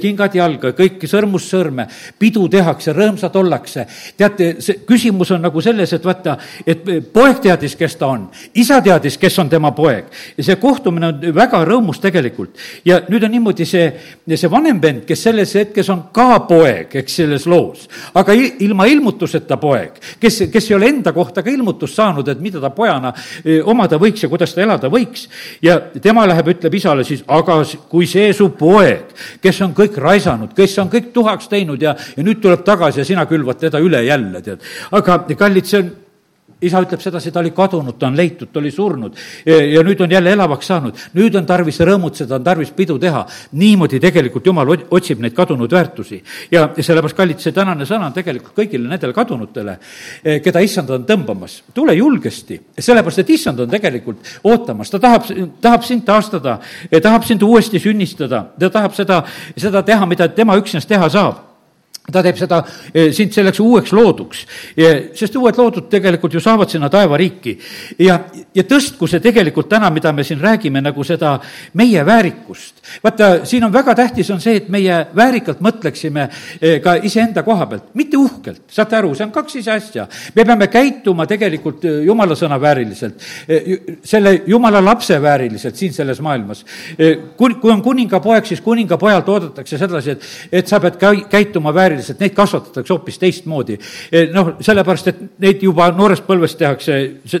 kingad 0.00 0.34
jalga, 0.34 0.72
kõik 0.76 1.04
sõrmust 1.10 1.50
sõrme, 1.52 1.86
pidu 2.18 2.46
tehakse, 2.48 2.92
rõõmsad 2.96 3.36
ollakse. 3.36 3.86
teate, 4.16 4.54
see 4.60 4.82
küsimus 4.86 5.30
on 5.30 5.42
nagu 5.42 5.60
selles, 5.60 5.92
et 5.92 6.04
vaata, 6.04 6.36
et 6.66 6.86
poeg 7.12 7.40
teadis, 7.42 7.76
kes 7.76 7.96
ta 7.96 8.12
on, 8.14 8.28
isa 8.54 8.80
teadis, 8.82 9.18
kes 9.18 9.38
on 9.38 9.48
tema 9.48 9.72
poeg 9.72 10.10
ja 10.36 10.44
see 10.44 10.56
kohtumine 10.60 11.06
on 11.10 11.34
väga 11.34 11.62
rõõmus 11.64 12.00
tegelikult. 12.00 12.56
ja 12.84 13.00
nüüd 13.08 13.24
on 13.24 13.30
niimoodi 13.30 13.66
see, 13.66 13.86
see 14.34 14.50
vanem 14.50 14.80
vend, 14.82 15.04
kes 15.08 15.22
selles 15.28 15.54
hetkes 15.54 15.88
on 15.92 16.06
ka 16.12 16.40
poeg, 16.48 16.96
eks, 17.02 17.16
selles 17.20 17.46
loos, 17.46 17.86
aga 18.14 18.34
ilma 18.34 18.86
ilmutuseta 18.90 19.56
poeg, 19.60 20.00
kes, 20.20 20.44
kes 20.52 20.70
ei 20.70 20.76
ole 20.76 20.90
enda 20.94 21.12
kohta 21.12 21.42
ka 21.42 21.50
ilmutust 21.50 21.98
saanud, 21.98 22.28
et 22.28 22.40
mida 22.40 22.60
ta 22.60 22.70
pojana 22.74 23.09
eh, 23.44 23.60
omada 23.64 23.98
võiks 24.00 24.24
ja 24.24 24.30
kuidas 24.32 24.54
ta 24.54 24.64
elada 24.64 24.90
võiks. 24.92 25.28
ja 25.62 25.78
tema 26.02 26.26
läheb, 26.28 26.52
ütleb 26.54 26.74
isale 26.74 27.04
siis, 27.04 27.24
aga 27.28 27.60
kui 27.90 28.06
see 28.10 28.32
su 28.36 28.50
poeg, 28.58 29.14
kes 29.42 29.60
on 29.66 29.74
kõik 29.76 29.98
raisanud, 30.00 30.54
kes 30.56 30.78
on 30.82 30.92
kõik 30.92 31.12
tuhaks 31.14 31.50
teinud 31.50 31.82
ja, 31.82 31.96
ja 32.16 32.26
nüüd 32.26 32.42
tuleb 32.42 32.64
tagasi 32.66 33.02
ja 33.02 33.08
sina 33.08 33.26
külvad 33.30 33.60
teda 33.60 33.80
üle 33.82 34.04
jälle, 34.06 34.42
tead. 34.44 34.64
aga 34.90 35.22
kallid, 35.38 35.66
see 35.66 35.82
on 35.82 35.90
isa 36.62 36.80
ütleb 36.82 37.00
sedasi, 37.00 37.32
ta 37.32 37.40
oli 37.40 37.50
kadunud, 37.56 37.96
ta 37.98 38.08
on 38.08 38.16
leitud, 38.16 38.50
ta 38.52 38.60
oli 38.60 38.70
surnud 38.70 39.16
ja 39.46 39.82
nüüd 39.86 40.00
on 40.04 40.10
jälle 40.10 40.32
elavaks 40.32 40.66
saanud. 40.66 40.98
nüüd 41.14 41.34
on 41.38 41.46
tarvis 41.46 41.80
rõõmutseda, 41.80 42.36
on 42.36 42.44
tarvis 42.44 42.70
pidu 42.76 42.98
teha. 42.98 43.26
niimoodi 43.52 44.00
tegelikult 44.00 44.46
Jumal 44.46 44.68
otsib 44.90 45.20
neid 45.20 45.34
kadunud 45.34 45.72
väärtusi. 45.72 46.22
ja, 46.50 46.68
sellepärast, 46.78 47.16
kallid, 47.16 47.40
see 47.40 47.52
tänane 47.52 47.84
sõna 47.84 48.10
on 48.10 48.12
tegelikult 48.12 48.56
kõigile 48.56 48.88
nendele 48.88 49.12
kadunutele, 49.12 49.78
eh, 50.24 50.40
keda 50.40 50.60
issand 50.60 50.90
on 50.90 51.04
tõmbamas. 51.04 51.62
tule 51.74 51.94
julgesti, 51.94 52.60
sellepärast 52.78 53.18
et 53.18 53.30
issand 53.30 53.60
on 53.60 53.70
tegelikult 53.70 54.18
ootamas, 54.44 54.90
ta 54.90 54.98
tahab, 54.98 55.24
tahab 55.60 55.82
sind 55.84 56.04
taastada, 56.04 56.58
tahab 57.02 57.24
sind 57.24 57.42
uuesti 57.42 57.78
sünnistada, 57.78 58.46
ta 58.58 58.70
tahab 58.70 58.94
seda, 58.94 59.24
seda 59.56 59.82
teha, 59.82 60.06
mida 60.06 60.28
tema 60.28 60.56
üksnes 60.56 60.86
teha 60.86 61.08
saab 61.08 61.49
ta 62.12 62.22
teeb 62.24 62.38
seda 62.40 62.62
eh, 62.94 63.10
sind 63.16 63.34
selleks 63.34 63.60
uueks 63.60 63.92
looduks, 63.96 64.44
sest 65.16 65.36
uued 65.36 65.56
loodud 65.58 65.88
tegelikult 65.90 66.34
ju 66.34 66.40
saavad 66.42 66.70
sinna 66.70 66.88
taevariiki. 66.90 67.56
ja, 67.98 68.18
ja 68.54 68.64
tõstku 68.68 69.08
see 69.10 69.20
tegelikult 69.22 69.68
täna, 69.70 69.90
mida 69.90 70.12
me 70.12 70.24
siin 70.24 70.40
räägime, 70.40 70.82
nagu 70.84 71.04
seda 71.04 71.38
meie 71.78 72.04
väärikust. 72.06 72.82
vaata, 73.04 73.30
siin 73.44 73.64
on 73.64 73.72
väga 73.72 73.94
tähtis, 73.94 74.30
on 74.30 74.40
see, 74.40 74.56
et 74.60 74.68
meie 74.68 75.06
väärikalt 75.16 75.60
mõtleksime 75.60 76.28
eh, 76.60 76.80
ka 76.82 76.96
iseenda 77.02 77.42
koha 77.46 77.66
pealt, 77.70 77.90
mitte 77.94 78.18
uhkelt, 78.20 78.62
saate 78.70 78.98
aru, 78.98 79.14
see 79.14 79.26
on 79.26 79.34
kaks 79.34 79.60
ise 79.62 79.74
asja. 79.74 80.06
me 80.34 80.44
peame 80.44 80.70
käituma 80.72 81.26
tegelikult 81.30 81.84
eh, 81.84 82.02
jumala 82.08 82.36
sõna 82.38 82.60
vääriliselt, 82.60 83.20
selle 84.04 84.34
jumala 84.46 84.80
lapse 84.84 85.18
vääriliselt 85.22 85.76
siin 85.76 85.92
selles 85.92 86.20
maailmas. 86.20 86.64
kui, 87.36 87.54
kui 87.60 87.72
on 87.72 87.82
kuningapoeg, 87.82 88.46
siis 88.46 88.60
kuningapojalt 88.60 89.28
oodatakse 89.28 89.78
sedasi, 89.78 90.10
et, 90.16 90.26
et 90.60 90.68
sa 90.68 90.80
pead 90.80 90.98
käituma 91.30 91.72
vääriliselt 91.74 91.99
vääriliselt, 92.00 92.20
neid 92.20 92.34
kasvatatakse 92.34 92.92
hoopis 92.92 93.18
teistmoodi. 93.18 93.76
E, 94.12 94.24
noh, 94.32 94.54
sellepärast, 94.64 95.10
et 95.10 95.20
neid 95.42 95.62
juba 95.62 95.90
noorest 95.94 96.24
põlvest 96.26 96.58
tehakse, 96.58 96.96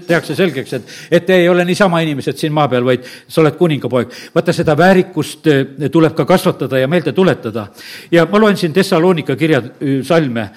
tehakse 0.06 0.36
selgeks, 0.38 0.72
et, 0.78 0.94
et 1.10 1.26
te 1.26 1.36
ei 1.42 1.48
ole 1.48 1.64
niisama 1.64 2.00
inimesed 2.04 2.38
siin 2.38 2.52
maa 2.52 2.68
peal, 2.68 2.84
vaid 2.84 3.06
sa 3.28 3.40
oled 3.42 3.56
kuningapoeg. 3.58 4.12
vaata, 4.34 4.52
seda 4.52 4.76
väärikust 4.78 5.46
e, 5.46 5.88
tuleb 5.92 6.14
ka 6.16 6.24
kasvatada 6.24 6.78
ja 6.78 6.88
meelde 6.88 7.12
tuletada. 7.12 7.68
ja 8.10 8.26
ma 8.26 8.40
loen 8.40 8.56
siin 8.56 8.72
Thessalonika 8.72 9.36
kirja 9.36 9.62
e, 9.80 10.02
salme, 10.04 10.50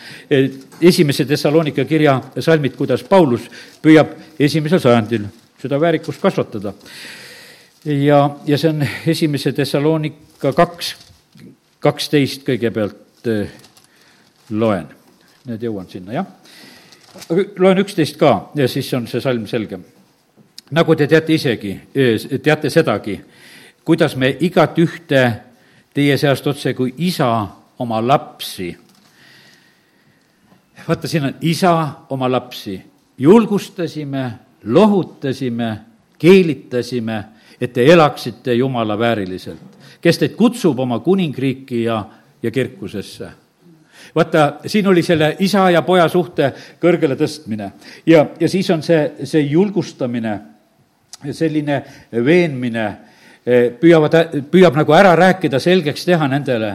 esimese 0.81 1.25
Thessalonika 1.25 1.85
kirja 1.85 2.19
salmid, 2.39 2.75
kuidas 2.75 3.03
Paulus 3.03 3.47
püüab 3.81 4.17
esimesel 4.39 4.79
sajandil 4.79 5.27
seda 5.61 5.79
väärikust 5.79 6.21
kasvatada. 6.21 6.73
ja, 7.85 8.29
ja 8.45 8.57
see 8.57 8.69
on 8.69 8.87
esimese 9.07 9.53
Thessalonika 9.53 10.53
kaks, 10.53 10.95
kaksteist 11.83 12.45
kõigepealt 12.47 13.27
loen. 14.49 14.87
nüüd 15.47 15.63
jõuan 15.63 15.89
sinna, 15.89 16.13
jah. 16.13 16.25
loen 17.59 17.81
üksteist 17.83 18.17
ka 18.17 18.51
ja 18.55 18.67
siis 18.67 18.93
on 18.93 19.07
see 19.07 19.21
salm 19.21 19.47
selge. 19.47 19.79
nagu 20.71 20.95
te 20.95 21.07
teate 21.07 21.33
isegi, 21.33 21.73
teate 22.43 22.69
sedagi, 22.69 23.19
kuidas 23.83 24.15
me 24.15 24.37
igat 24.39 24.77
ühte 24.79 25.23
teie 25.93 26.17
seast 26.17 26.47
otse 26.47 26.73
kui 26.73 26.93
isa 26.97 27.47
oma 27.79 28.01
lapsi. 28.07 28.77
vaata, 30.87 31.07
siin 31.07 31.25
on 31.25 31.35
isa 31.41 32.05
oma 32.09 32.31
lapsi, 32.31 32.81
julgustasime, 33.17 34.31
lohutasime, 34.63 35.77
keelitasime, 36.19 37.23
et 37.61 37.73
te 37.73 37.85
elaksite 37.85 38.53
Jumala 38.53 38.99
vääriliselt, 38.99 39.77
kes 40.01 40.17
teid 40.17 40.35
kutsub 40.35 40.79
oma 40.79 40.99
kuningriiki 40.99 41.83
ja, 41.83 42.03
ja 42.43 42.51
kirkusesse 42.51 43.42
vaata, 44.15 44.53
siin 44.65 44.87
oli 44.87 45.03
selle 45.03 45.35
isa 45.39 45.69
ja 45.69 45.81
poja 45.81 46.07
suhte 46.09 46.51
kõrgele 46.81 47.15
tõstmine. 47.19 47.71
Ja, 48.05 48.25
ja 48.39 48.49
siis 48.49 48.69
on 48.69 48.83
see, 48.83 49.11
see 49.23 49.41
julgustamine, 49.41 50.39
selline 51.31 51.83
veenmine 52.25 52.87
püüavad, 53.43 54.15
püüab 54.51 54.77
nagu 54.79 54.93
ära 54.95 55.15
rääkida, 55.19 55.59
selgeks 55.59 56.05
teha 56.07 56.27
nendele, 56.31 56.69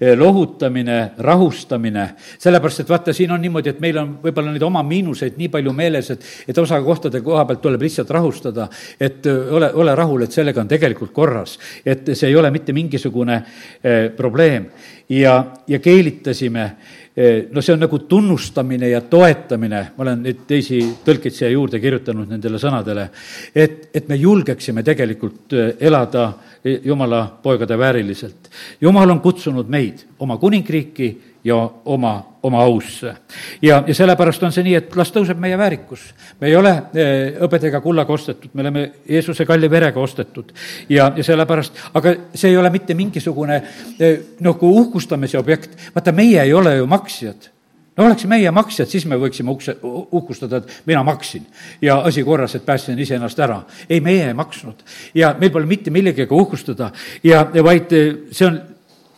eh, 0.00 0.16
lohutamine, 0.18 0.98
rahustamine, 1.18 2.08
sellepärast 2.38 2.82
et 2.82 2.90
vaata, 2.90 3.12
siin 3.12 3.30
on 3.30 3.40
niimoodi, 3.42 3.70
et 3.70 3.80
meil 3.80 3.98
on 3.98 4.16
võib-olla 4.22 4.52
neid 4.52 4.66
oma 4.66 4.82
miinuseid 4.82 5.38
nii 5.38 5.48
palju 5.48 5.72
meeles, 5.72 6.10
et, 6.10 6.26
et 6.48 6.58
osa 6.58 6.80
kohtade 6.82 7.20
koha 7.22 7.44
pealt 7.46 7.62
tuleb 7.62 7.86
lihtsalt 7.86 8.10
rahustada, 8.10 8.68
et 9.00 9.26
eh, 9.26 9.54
ole, 9.54 9.70
ole 9.74 9.94
rahul, 9.94 10.26
et 10.26 10.34
sellega 10.34 10.60
on 10.60 10.68
tegelikult 10.68 11.12
korras. 11.12 11.58
et 11.84 12.14
see 12.14 12.28
ei 12.28 12.36
ole 12.36 12.50
mitte 12.50 12.72
mingisugune 12.72 13.42
eh, 13.82 14.10
probleem. 14.16 14.66
ja, 15.08 15.44
ja 15.66 15.78
keelitasime 15.78 16.70
Eh, 17.07 17.07
no 17.50 17.62
see 17.62 17.72
on 17.74 17.80
nagu 17.82 17.98
tunnustamine 17.98 18.88
ja 18.92 19.00
toetamine, 19.00 19.80
ma 19.96 20.04
olen 20.04 20.20
nüüd 20.22 20.44
teisi 20.46 20.78
tõlkeid 21.04 21.34
siia 21.34 21.48
juurde 21.50 21.80
kirjutanud 21.82 22.30
nendele 22.30 22.60
sõnadele, 22.62 23.08
et, 23.50 23.88
et 23.94 24.06
me 24.10 24.18
julgeksime 24.20 24.84
tegelikult 24.86 25.56
eh, 25.58 25.72
elada 25.88 26.28
eh, 26.62 26.78
Jumala 26.86 27.24
poegade 27.42 27.78
vääriliselt. 27.78 28.50
Jumal 28.80 29.10
on 29.10 29.22
kutsunud 29.24 29.66
meid 29.66 30.04
oma 30.22 30.36
kuningriiki 30.38 31.10
ja 31.48 31.58
oma, 31.84 32.12
oma 32.42 32.62
ausse. 32.62 33.14
ja, 33.62 33.82
ja 33.86 33.94
sellepärast 33.94 34.42
on 34.42 34.54
see 34.54 34.66
nii, 34.66 34.76
et 34.78 34.96
las 34.96 35.10
tõuseb 35.14 35.40
meie 35.40 35.58
väärikus. 35.58 36.08
me 36.40 36.50
ei 36.50 36.56
ole 36.56 36.72
eh, 36.94 37.36
hõbeda 37.40 37.80
kullaga 37.84 38.12
ostetud, 38.12 38.54
me 38.54 38.64
oleme 38.66 38.84
Jeesuse 39.08 39.46
kalli 39.48 39.70
verega 39.70 40.00
ostetud. 40.00 40.52
ja, 40.88 41.12
ja 41.16 41.24
sellepärast, 41.24 41.84
aga 41.94 42.14
see 42.34 42.50
ei 42.52 42.56
ole 42.56 42.70
mitte 42.74 42.94
mingisugune 42.98 43.62
eh, 43.98 44.18
nagu 44.44 44.72
uhkustamise 44.80 45.38
objekt, 45.38 45.78
vaata, 45.94 46.12
meie 46.12 46.42
ei 46.42 46.54
ole 46.54 46.76
ju 46.76 46.90
maksjad 46.90 47.52
no 47.98 48.06
oleks 48.06 48.28
meie 48.30 48.50
maksjad, 48.54 48.86
siis 48.86 49.06
me 49.10 49.18
võiksime 49.18 49.50
ukse, 49.50 49.74
uhkustada, 49.82 50.62
et 50.62 50.86
mina 50.86 51.02
maksin 51.06 51.46
ja 51.82 51.98
asi 52.06 52.22
korras, 52.24 52.54
et 52.54 52.66
päästsin 52.66 52.98
iseennast 52.98 53.38
ära. 53.42 53.62
ei, 53.88 54.00
meie 54.00 54.28
ei 54.28 54.34
maksnud 54.38 54.84
ja 55.14 55.34
meil 55.40 55.50
pole 55.50 55.66
mitte 55.66 55.90
millegagi 55.90 56.34
uhkustada 56.34 56.92
ja, 57.24 57.46
ja 57.54 57.64
vaid 57.64 57.92
eh, 57.92 58.12
see 58.30 58.46
on 58.46 58.60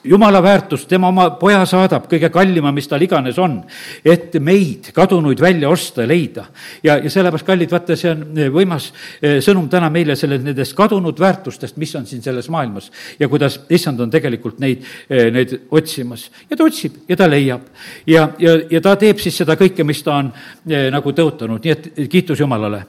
jumala 0.05 0.43
väärtust, 0.43 0.89
tema 0.89 1.09
oma 1.09 1.27
poja 1.41 1.61
saadab, 1.69 2.07
kõige 2.11 2.31
kallima, 2.33 2.73
mis 2.73 2.89
tal 2.89 3.03
iganes 3.05 3.39
on, 3.41 3.59
et 4.05 4.35
meid, 4.41 4.91
kadunuid, 4.97 5.41
välja 5.41 5.69
osta 5.71 6.05
ja 6.05 6.09
leida. 6.09 6.45
ja, 6.83 6.97
ja 6.97 7.11
sellepärast, 7.11 7.47
kallid, 7.47 7.71
vaata, 7.71 7.97
see 7.97 8.11
on 8.13 8.25
eh, 8.39 8.51
võimas 8.53 8.91
eh, 9.21 9.39
sõnum 9.45 9.69
täna 9.71 9.91
meile 9.93 10.17
selle, 10.17 10.41
nendest 10.41 10.75
kadunud 10.79 11.21
väärtustest, 11.21 11.77
mis 11.77 11.95
on 11.99 12.07
siin 12.07 12.23
selles 12.23 12.49
maailmas 12.49 12.91
ja 13.21 13.29
kuidas 13.29 13.61
issand 13.71 14.01
on 14.01 14.11
tegelikult 14.11 14.61
neid, 14.61 14.87
eh, 15.11 15.29
neid 15.35 15.57
otsimas. 15.71 16.31
ja 16.51 16.57
ta 16.57 16.65
otsib 16.65 17.03
ja 17.09 17.17
ta 17.17 17.29
leiab. 17.29 17.69
ja, 18.07 18.31
ja, 18.39 18.57
ja 18.71 18.81
ta 18.81 18.97
teeb 18.97 19.21
siis 19.21 19.37
seda 19.43 19.57
kõike, 19.61 19.85
mis 19.85 20.03
ta 20.03 20.17
on 20.17 20.33
nagu 20.65 21.13
tõotanud, 21.13 21.61
nii 21.65 21.73
et 21.77 22.09
kiitus 22.11 22.41
Jumalale 22.41 22.85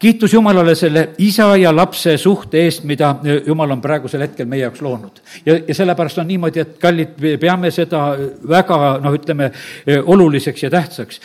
kiitus 0.00 0.32
Jumalale 0.32 0.74
selle 0.74 1.08
isa 1.18 1.50
ja 1.56 1.72
lapse 1.76 2.16
suhte 2.18 2.64
eest, 2.64 2.84
mida 2.88 3.14
Jumal 3.46 3.70
on 3.76 3.82
praegusel 3.84 4.24
hetkel 4.24 4.48
meie 4.48 4.62
jaoks 4.64 4.82
loonud. 4.82 5.20
ja, 5.46 5.58
ja 5.68 5.74
sellepärast 5.74 6.18
on 6.18 6.28
niimoodi, 6.28 6.60
et 6.60 6.76
kallid, 6.80 7.14
peame 7.40 7.70
seda 7.70 8.04
väga 8.48 8.80
noh, 9.04 9.14
ütleme 9.14 9.50
oluliseks 10.06 10.62
ja 10.62 10.70
tähtsaks. 10.70 11.20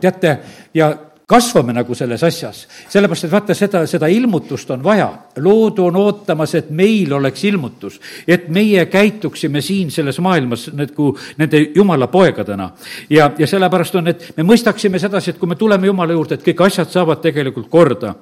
teate, 0.00 0.38
ja 0.74 0.92
kasvame 1.32 1.72
nagu 1.72 1.94
selles 1.96 2.22
asjas. 2.24 2.66
sellepärast, 2.92 3.24
et 3.24 3.32
vaata, 3.32 3.54
seda, 3.56 3.84
seda 3.88 4.08
ilmutust 4.12 4.70
on 4.74 4.82
vaja. 4.84 5.08
loodu 5.40 5.86
on 5.88 5.96
ootamas, 5.96 6.54
et 6.54 6.70
meil 6.70 7.12
oleks 7.12 7.44
ilmutus, 7.48 8.00
et 8.28 8.48
meie 8.48 8.86
käituksime 8.86 9.60
siin 9.60 9.90
selles 9.90 10.20
maailmas 10.20 10.68
nagu 10.76 11.12
nende 11.38 11.62
jumala 11.74 12.06
poegadena. 12.12 12.70
ja, 13.10 13.30
ja 13.38 13.46
sellepärast 13.46 13.96
on, 14.00 14.12
et 14.12 14.32
me 14.36 14.44
mõistaksime 14.44 15.00
sedasi, 15.00 15.30
et 15.32 15.40
kui 15.40 15.48
me 15.48 15.56
tuleme 15.56 15.86
Jumala 15.86 16.12
juurde, 16.12 16.36
et 16.36 16.44
kõik 16.44 16.66
asjad 16.66 16.90
saavad 16.92 17.20
tegelikult 17.24 17.68
korda 17.70 18.14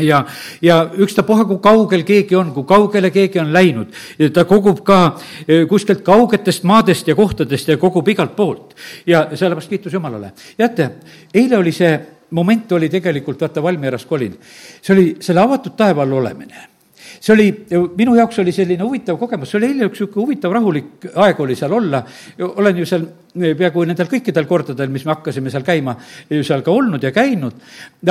ja, 0.00 0.24
ja 0.62 0.80
ükstapuha, 0.98 1.44
kui 1.48 1.58
kaugel 1.62 2.02
keegi 2.06 2.36
on, 2.36 2.52
kui 2.54 2.66
kaugele 2.68 3.10
keegi 3.10 3.40
on 3.40 3.52
läinud, 3.52 3.94
ta 4.34 4.44
kogub 4.48 4.82
ka 4.86 4.98
eh, 5.46 5.64
kuskilt 5.68 6.04
kaugetest 6.06 6.66
maadest 6.68 7.08
ja 7.08 7.16
kohtadest 7.16 7.68
ja 7.68 7.78
kogub 7.80 8.08
igalt 8.08 8.36
poolt. 8.36 8.76
ja 9.06 9.26
sellepärast 9.34 9.68
kiitus 9.68 9.92
Jumalale. 9.92 10.32
teate, 10.56 10.90
eile 11.34 11.58
oli 11.58 11.72
see 11.72 11.94
moment 12.36 12.72
oli 12.76 12.88
tegelikult, 12.92 13.40
vaata, 13.40 13.64
Valmieras 13.64 14.06
kolin. 14.06 14.36
see 14.82 14.94
oli 14.94 15.06
selle 15.20 15.42
avatud 15.42 15.76
taeva 15.76 16.04
all 16.04 16.18
olemine 16.20 16.66
see 17.20 17.32
oli, 17.34 17.46
minu 17.96 18.16
jaoks 18.16 18.38
oli 18.42 18.52
selline 18.54 18.84
huvitav 18.84 19.18
kogemus, 19.18 19.50
see 19.50 19.60
oli 19.60 19.70
eile 19.72 19.88
üks 19.88 20.00
niisugune 20.00 20.24
huvitav 20.24 20.54
rahulik 20.54 21.08
aeg 21.14 21.40
oli 21.40 21.56
seal 21.58 21.72
olla, 21.76 22.02
olen 22.48 22.82
ju 22.82 22.88
seal 22.88 23.06
peaaegu 23.36 23.84
nendel 23.86 24.08
kõikidel 24.10 24.46
kordadel, 24.48 24.90
mis 24.92 25.04
me 25.06 25.12
hakkasime 25.14 25.52
seal 25.52 25.64
käima, 25.66 25.96
seal 26.30 26.64
ka 26.64 26.72
olnud 26.72 27.02
ja 27.04 27.12
käinud, 27.14 27.58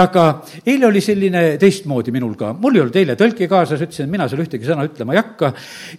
aga 0.01 0.25
eile 0.65 0.89
oli 0.89 1.01
selline 1.03 1.43
teistmoodi 1.61 2.13
minul 2.15 2.35
ka, 2.39 2.53
mul 2.53 2.77
ei 2.77 2.83
olnud 2.83 2.99
eile 3.01 3.15
tõlki 3.19 3.49
kaasas, 3.51 3.81
ütlesin, 3.81 4.07
et 4.07 4.13
mina 4.13 4.27
seal 4.29 4.43
ühtegi 4.43 4.67
sõna 4.67 4.85
ütlema 4.87 5.15
ei 5.15 5.21
hakka 5.21 5.51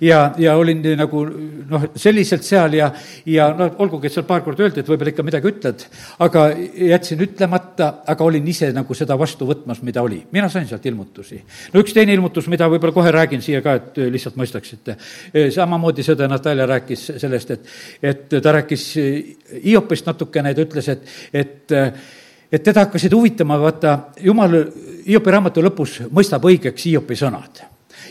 ja, 0.05 0.21
ja 0.41 0.57
olin 0.61 0.83
nagu 0.99 1.23
noh, 1.27 1.89
selliselt 1.99 2.47
seal 2.47 2.77
ja, 2.79 2.91
ja 3.31 3.49
noh, 3.57 3.75
olgugi, 3.83 4.09
et 4.09 4.17
seal 4.17 4.27
paar 4.29 4.45
korda 4.47 4.67
öeldi, 4.67 4.83
et 4.83 4.91
võib-olla 4.91 5.15
ikka 5.15 5.27
midagi 5.27 5.51
ütled, 5.51 5.87
aga 6.27 6.47
jätsin 6.93 7.23
ütlemata, 7.27 7.91
aga 8.07 8.27
olin 8.27 8.47
ise 8.53 8.71
nagu 8.77 8.97
seda 8.97 9.19
vastu 9.19 9.49
võtmas, 9.49 9.83
mida 9.87 10.05
oli. 10.07 10.23
mina 10.33 10.49
sain 10.53 10.69
sealt 10.69 10.87
ilmutusi. 10.87 11.41
no 11.75 11.83
üks 11.83 11.95
teine 11.97 12.15
ilmutus, 12.15 12.49
mida 12.53 12.69
võib-olla 12.71 12.95
kohe 12.97 13.15
räägin 13.15 13.43
siia 13.43 13.63
ka, 13.65 13.77
et 13.81 14.01
lihtsalt 14.13 14.39
mõistaksite. 14.39 14.97
samamoodi 15.55 16.05
sõda 16.07 16.29
Natalja 16.31 16.67
rääkis 16.67 17.07
sellest, 17.17 17.51
et, 17.51 17.69
et 18.03 18.39
ta 18.43 18.53
rääkis 18.59 18.87
Hiopist 19.65 20.07
natukene, 20.07 20.55
ta 20.55 20.65
ütles, 20.67 20.89
et, 20.93 21.19
et 21.33 21.77
et 22.53 22.63
teda 22.63 22.87
hakkasid 22.87 23.15
huvitama, 23.15 23.59
vaata, 23.61 23.99
jumal 24.23 24.55
Hiopi 25.07 25.31
raamatu 25.31 25.63
lõpus 25.63 26.01
mõistab 26.15 26.47
õigeks 26.47 26.87
Hiopi 26.89 27.17
sõnad. 27.19 27.63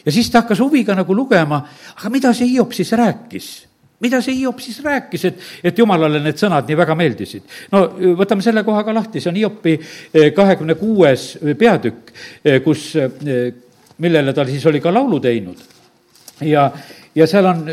ja 0.05 0.11
siis 0.11 0.29
ta 0.29 0.43
hakkas 0.43 0.59
huviga 0.59 0.95
nagu 0.95 1.15
lugema, 1.15 1.61
aga 1.95 2.09
mida 2.09 2.33
see 2.33 2.47
Hiop 2.53 2.73
siis 2.73 2.91
rääkis 2.91 3.67
mida 4.01 4.21
see 4.21 4.35
Hiop 4.35 4.59
siis 4.59 4.79
rääkis, 4.83 5.25
et, 5.25 5.39
et 5.63 5.77
jumalale 5.77 6.19
need 6.19 6.37
sõnad 6.39 6.67
nii 6.67 6.77
väga 6.77 6.95
meeldisid? 6.95 7.43
no 7.71 7.85
võtame 8.19 8.43
selle 8.43 8.63
koha 8.63 8.83
ka 8.83 8.93
lahti, 8.93 9.21
see 9.21 9.31
on 9.31 9.39
Hiopi 9.39 9.77
eh, 9.79 10.31
kahekümne 10.35 10.75
kuues 10.75 11.37
peatükk, 11.57 12.13
eh, 12.43 12.61
kus, 12.63 12.91
eh, 12.99 13.51
millele 13.97 14.33
ta 14.33 14.45
siis 14.45 14.65
oli 14.65 14.83
ka 14.83 14.93
laulu 14.93 15.19
teinud. 15.19 15.57
ja, 16.41 16.69
ja 17.15 17.27
seal 17.27 17.51
on, 17.51 17.65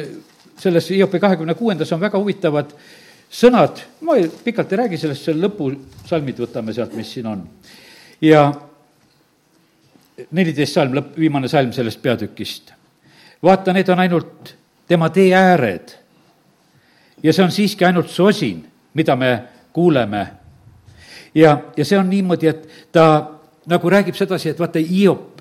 selles 0.63 0.91
Hiopi 0.91 1.19
kahekümne 1.19 1.55
kuuendas 1.59 1.93
on 1.93 2.01
väga 2.01 2.19
huvitavad 2.19 2.71
äh, 2.71 3.02
sõnad, 3.33 3.81
ma 4.05 4.17
ei, 4.21 4.29
pikalt 4.45 4.73
ei 4.73 4.83
räägi 4.85 5.01
sellest, 5.01 5.25
see 5.27 5.39
lõpusalmid 5.39 6.43
võtame 6.45 6.75
sealt, 6.77 6.95
mis 6.99 7.13
siin 7.15 7.31
on. 7.31 7.47
ja 8.21 8.45
neliteist 10.31 10.77
salm, 10.77 10.95
lõpp, 10.97 11.17
viimane 11.19 11.49
salm 11.49 11.73
sellest 11.73 12.03
peatükist. 12.03 12.73
vaata, 13.43 13.73
need 13.73 13.89
on 13.89 14.05
ainult 14.05 14.55
tema 14.87 15.09
tee 15.11 15.33
ääred. 15.35 15.97
ja 17.23 17.33
see 17.33 17.45
on 17.45 17.53
siiski 17.53 17.85
ainult 17.85 18.11
sosin, 18.11 18.67
mida 18.95 19.17
me 19.17 19.43
kuuleme. 19.73 20.27
ja, 21.35 21.59
ja 21.77 21.85
see 21.85 21.99
on 21.99 22.11
niimoodi, 22.11 22.47
et 22.47 22.69
ta 22.93 23.39
nagu 23.67 23.91
räägib 23.91 24.15
sedasi, 24.15 24.51
et 24.51 24.61
vaata, 24.61 24.79
Hiop, 24.79 25.41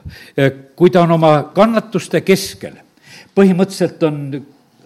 kui 0.75 0.89
ta 0.89 1.01
on 1.01 1.11
oma 1.11 1.51
kannatuste 1.53 2.21
keskel, 2.21 2.79
põhimõtteliselt 3.35 4.03
on 4.03 4.45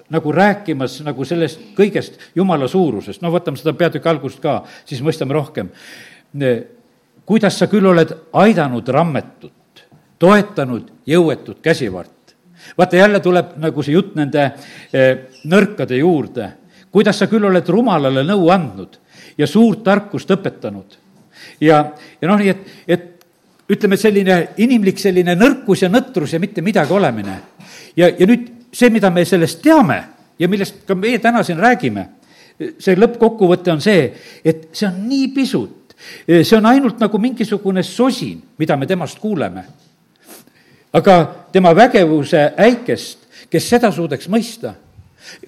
nagu 0.09 0.31
rääkimas 0.31 0.99
nagu 1.05 1.25
sellest 1.25 1.61
kõigest 1.77 2.19
Jumala 2.35 2.67
suurusest, 2.69 3.21
no 3.21 3.31
võtame 3.33 3.57
seda 3.57 3.73
peatüki 3.77 4.09
algust 4.09 4.41
ka, 4.43 4.63
siis 4.85 5.01
mõistame 5.01 5.33
rohkem. 5.33 5.69
kuidas 7.25 7.57
sa 7.59 7.67
küll 7.67 7.85
oled 7.85 8.11
aidanud 8.33 8.87
rammetut, 8.87 9.85
toetanud 10.19 10.91
jõuetut 11.05 11.61
käsivart. 11.61 12.35
vaata, 12.77 12.95
jälle 12.95 13.19
tuleb 13.19 13.57
nagu 13.57 13.83
see 13.83 13.93
jutt 13.93 14.15
nende 14.15 14.51
eh, 14.93 15.17
nõrkade 15.43 15.97
juurde, 15.97 16.51
kuidas 16.91 17.19
sa 17.19 17.27
küll 17.27 17.45
oled 17.45 17.67
rumalale 17.69 18.23
nõu 18.23 18.49
andnud 18.49 18.99
ja 19.37 19.47
suurt 19.47 19.83
tarkust 19.83 20.31
õpetanud. 20.31 20.97
ja, 21.61 21.93
ja 22.21 22.27
noh, 22.27 22.37
nii 22.37 22.49
et, 22.49 22.67
et 22.87 23.11
ütleme, 23.69 23.97
selline 23.97 24.37
inimlik 24.57 24.99
selline 25.01 25.35
nõrkus 25.35 25.81
ja 25.81 25.89
nõtrus 25.89 26.33
ja 26.33 26.39
mitte 26.39 26.61
midagi 26.61 26.93
olemine. 26.93 27.39
ja, 27.95 28.09
ja 28.09 28.27
nüüd 28.27 28.54
see, 28.75 28.91
mida 28.91 29.09
me 29.09 29.23
sellest 29.25 29.61
teame 29.63 30.01
ja 30.39 30.49
millest 30.51 30.83
ka 30.87 30.95
meie 30.99 31.19
täna 31.23 31.43
siin 31.47 31.59
räägime, 31.63 32.09
see 32.79 32.95
lõppkokkuvõte 32.99 33.71
on 33.71 33.81
see, 33.83 34.09
et 34.43 34.69
see 34.75 34.87
on 34.89 35.01
nii 35.07 35.31
pisut 35.35 35.85
see 36.43 36.57
on 36.57 36.65
ainult 36.65 36.99
nagu 36.99 37.19
mingisugune 37.21 37.83
sosin, 37.83 38.41
mida 38.57 38.77
me 38.77 38.85
temast 38.85 39.19
kuuleme. 39.19 39.63
aga 40.93 41.35
tema 41.51 41.75
vägevuse 41.75 42.53
äikest, 42.57 43.19
kes 43.51 43.69
seda 43.69 43.91
suudaks 43.91 44.29
mõista 44.31 44.73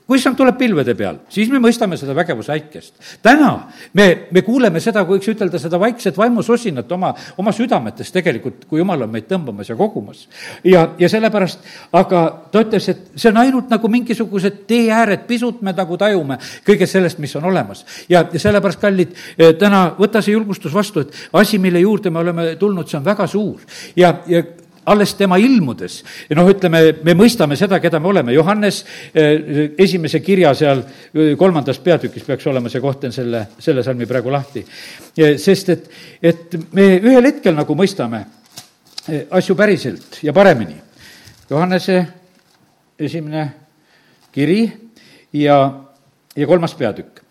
kui 0.07 0.17
issand 0.17 0.37
tuleb 0.39 0.57
pilvede 0.59 0.95
peal, 0.97 1.19
siis 1.31 1.49
me 1.51 1.59
mõistame 1.61 1.97
seda 1.99 2.15
vägevuse 2.15 2.51
äikest. 2.53 2.93
täna 3.23 3.51
me, 3.93 4.27
me 4.31 4.41
kuuleme 4.41 4.79
seda, 4.83 5.03
võiks 5.07 5.27
ütelda, 5.31 5.59
seda 5.59 5.79
vaikset 5.79 6.17
vaimusosinat 6.17 6.91
oma, 6.91 7.13
oma 7.37 7.53
südametes 7.55 8.11
tegelikult, 8.15 8.65
kui 8.69 8.81
jumal 8.81 9.05
on 9.05 9.11
meid 9.13 9.27
tõmbamas 9.29 9.69
ja 9.69 9.75
kogumas. 9.79 10.27
ja, 10.63 10.87
ja 10.99 11.09
sellepärast, 11.09 11.65
aga 11.97 12.23
ta 12.51 12.63
ütles, 12.65 12.89
et 12.93 13.03
see 13.15 13.31
on 13.31 13.41
ainult 13.43 13.71
nagu 13.73 13.91
mingisugused 13.91 14.63
teeääred, 14.67 15.27
pisut 15.27 15.61
me 15.61 15.73
nagu 15.77 15.97
tajume 15.97 16.39
kõigest 16.67 16.97
sellest, 16.97 17.19
mis 17.23 17.35
on 17.35 17.49
olemas. 17.51 17.85
ja, 18.09 18.25
ja 18.31 18.39
sellepärast, 18.39 18.81
kallid, 18.81 19.15
täna 19.59 19.87
võta 19.97 20.21
see 20.21 20.35
julgustus 20.35 20.73
vastu, 20.73 21.05
et 21.05 21.13
asi, 21.33 21.59
mille 21.59 21.81
juurde 21.83 22.09
me 22.09 22.23
oleme 22.23 22.55
tulnud, 22.59 22.87
see 22.87 22.99
on 22.99 23.05
väga 23.05 23.27
suur. 23.27 23.61
ja, 23.95 24.15
ja 24.27 24.43
alles 24.87 25.13
tema 25.19 25.37
ilmudes. 25.37 25.99
noh, 26.35 26.47
ütleme, 26.47 26.81
me 27.03 27.15
mõistame 27.17 27.57
seda, 27.59 27.79
keda 27.83 27.99
me 27.99 28.07
oleme. 28.07 28.33
Johannes 28.33 28.83
eh, 29.13 29.73
esimese 29.77 30.21
kirja 30.23 30.53
seal 30.55 30.81
eh, 30.81 31.35
kolmandas 31.37 31.79
peatükis 31.83 32.23
peaks 32.23 32.47
olema 32.47 32.71
see 32.71 32.81
koht, 32.83 33.01
teen 33.03 33.15
selle, 33.15 33.43
selle 33.59 33.83
salmi 33.83 34.07
praegu 34.07 34.31
lahti. 34.31 34.63
sest 35.37 35.69
et, 35.69 35.89
et 36.21 36.57
me 36.71 36.89
ühel 37.01 37.27
hetkel 37.27 37.55
nagu 37.57 37.75
mõistame 37.75 38.23
eh, 39.07 39.27
asju 39.29 39.55
päriselt 39.59 40.21
ja 40.23 40.33
paremini. 40.33 40.79
Johannese 41.49 41.99
esimene 42.99 43.47
kiri 44.31 44.61
ja, 45.33 45.59
ja 46.35 46.47
kolmas 46.47 46.75
peatükk. 46.79 47.26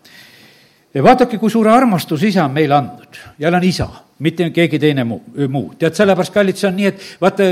Vaadake, 1.03 1.37
kui 1.37 1.51
suure 1.51 1.71
armastuse 1.71 2.27
isa 2.27 2.45
on 2.45 2.51
meile 2.51 2.75
andnud, 2.75 3.17
jälle 3.39 3.57
on 3.57 3.63
isa 3.63 3.87
mitte 4.19 4.49
keegi 4.49 4.79
teine 4.79 5.03
muu, 5.03 5.21
muu. 5.49 5.73
tead, 5.79 5.93
sellepärast, 5.93 6.33
kallid, 6.33 6.57
see 6.57 6.69
on 6.69 6.77
nii, 6.77 6.89
et 6.89 7.03
vaata, 7.21 7.47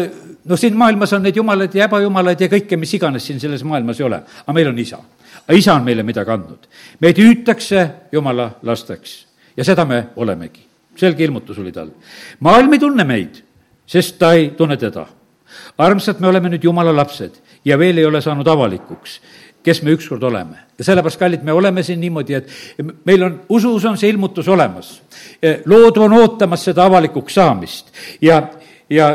no 0.49 0.57
siin 0.57 0.77
maailmas 0.77 1.13
on 1.13 1.23
neid 1.25 1.37
jumalaid 1.37 1.75
ja 1.77 1.85
ebajumalaid 1.85 2.41
ja 2.41 2.49
kõike, 2.51 2.79
mis 2.81 2.93
iganes 2.97 3.27
siin 3.27 3.39
selles 3.41 3.63
maailmas 3.67 4.01
ei 4.01 4.07
ole, 4.07 4.21
aga 4.43 4.55
meil 4.57 4.71
on 4.71 4.79
isa. 4.81 4.99
isa 5.53 5.75
on 5.75 5.83
meile 5.85 6.03
midagi 6.03 6.31
andnud. 6.31 6.67
meid 7.01 7.21
hüütakse 7.21 7.89
jumala 8.11 8.51
lasteks 8.63 9.25
ja 9.57 9.63
seda 9.63 9.85
me 9.85 10.07
olemegi. 10.15 10.65
selge 10.95 11.23
ilmutus 11.23 11.59
oli 11.59 11.71
tal. 11.71 11.89
maailm 12.39 12.73
ei 12.73 12.79
tunne 12.79 13.03
meid, 13.03 13.43
sest 13.85 14.17
ta 14.19 14.33
ei 14.33 14.49
tunne 14.57 14.77
teda. 14.77 15.05
armsad, 15.77 16.19
me 16.19 16.27
oleme 16.27 16.49
nüüd 16.49 16.63
jumala 16.63 16.95
lapsed 16.95 17.41
ja 17.65 17.77
veel 17.77 17.97
ei 17.97 18.05
ole 18.05 18.21
saanud 18.21 18.47
avalikuks 18.47 19.21
kes 19.65 19.81
me 19.83 19.91
ükskord 19.91 20.23
oleme. 20.23 20.57
ja 20.77 20.83
sellepärast, 20.83 21.19
kallid, 21.19 21.43
me 21.43 21.53
oleme 21.53 21.83
siin 21.83 21.99
niimoodi, 21.99 22.33
et 22.33 22.49
meil 23.05 23.23
on, 23.23 23.41
usus 23.49 23.85
on 23.85 23.97
see 23.97 24.09
ilmutus 24.09 24.47
olemas. 24.47 25.01
lood 25.65 25.97
on 25.97 26.13
ootamas 26.13 26.65
seda 26.65 26.85
avalikuks 26.85 27.33
saamist 27.33 27.91
ja, 28.21 28.41
ja 28.89 29.09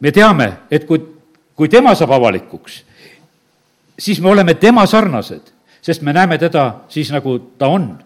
me 0.00 0.12
teame, 0.12 0.52
et 0.70 0.84
kui, 0.88 1.00
kui 1.54 1.68
tema 1.68 1.94
saab 1.94 2.16
avalikuks, 2.16 2.82
siis 3.98 4.20
me 4.20 4.30
oleme 4.30 4.54
tema 4.54 4.86
sarnased, 4.86 5.52
sest 5.82 6.02
me 6.02 6.12
näeme 6.16 6.38
teda 6.38 6.86
siis, 6.88 7.12
nagu 7.12 7.38
ta 7.58 7.68
on. 7.68 7.98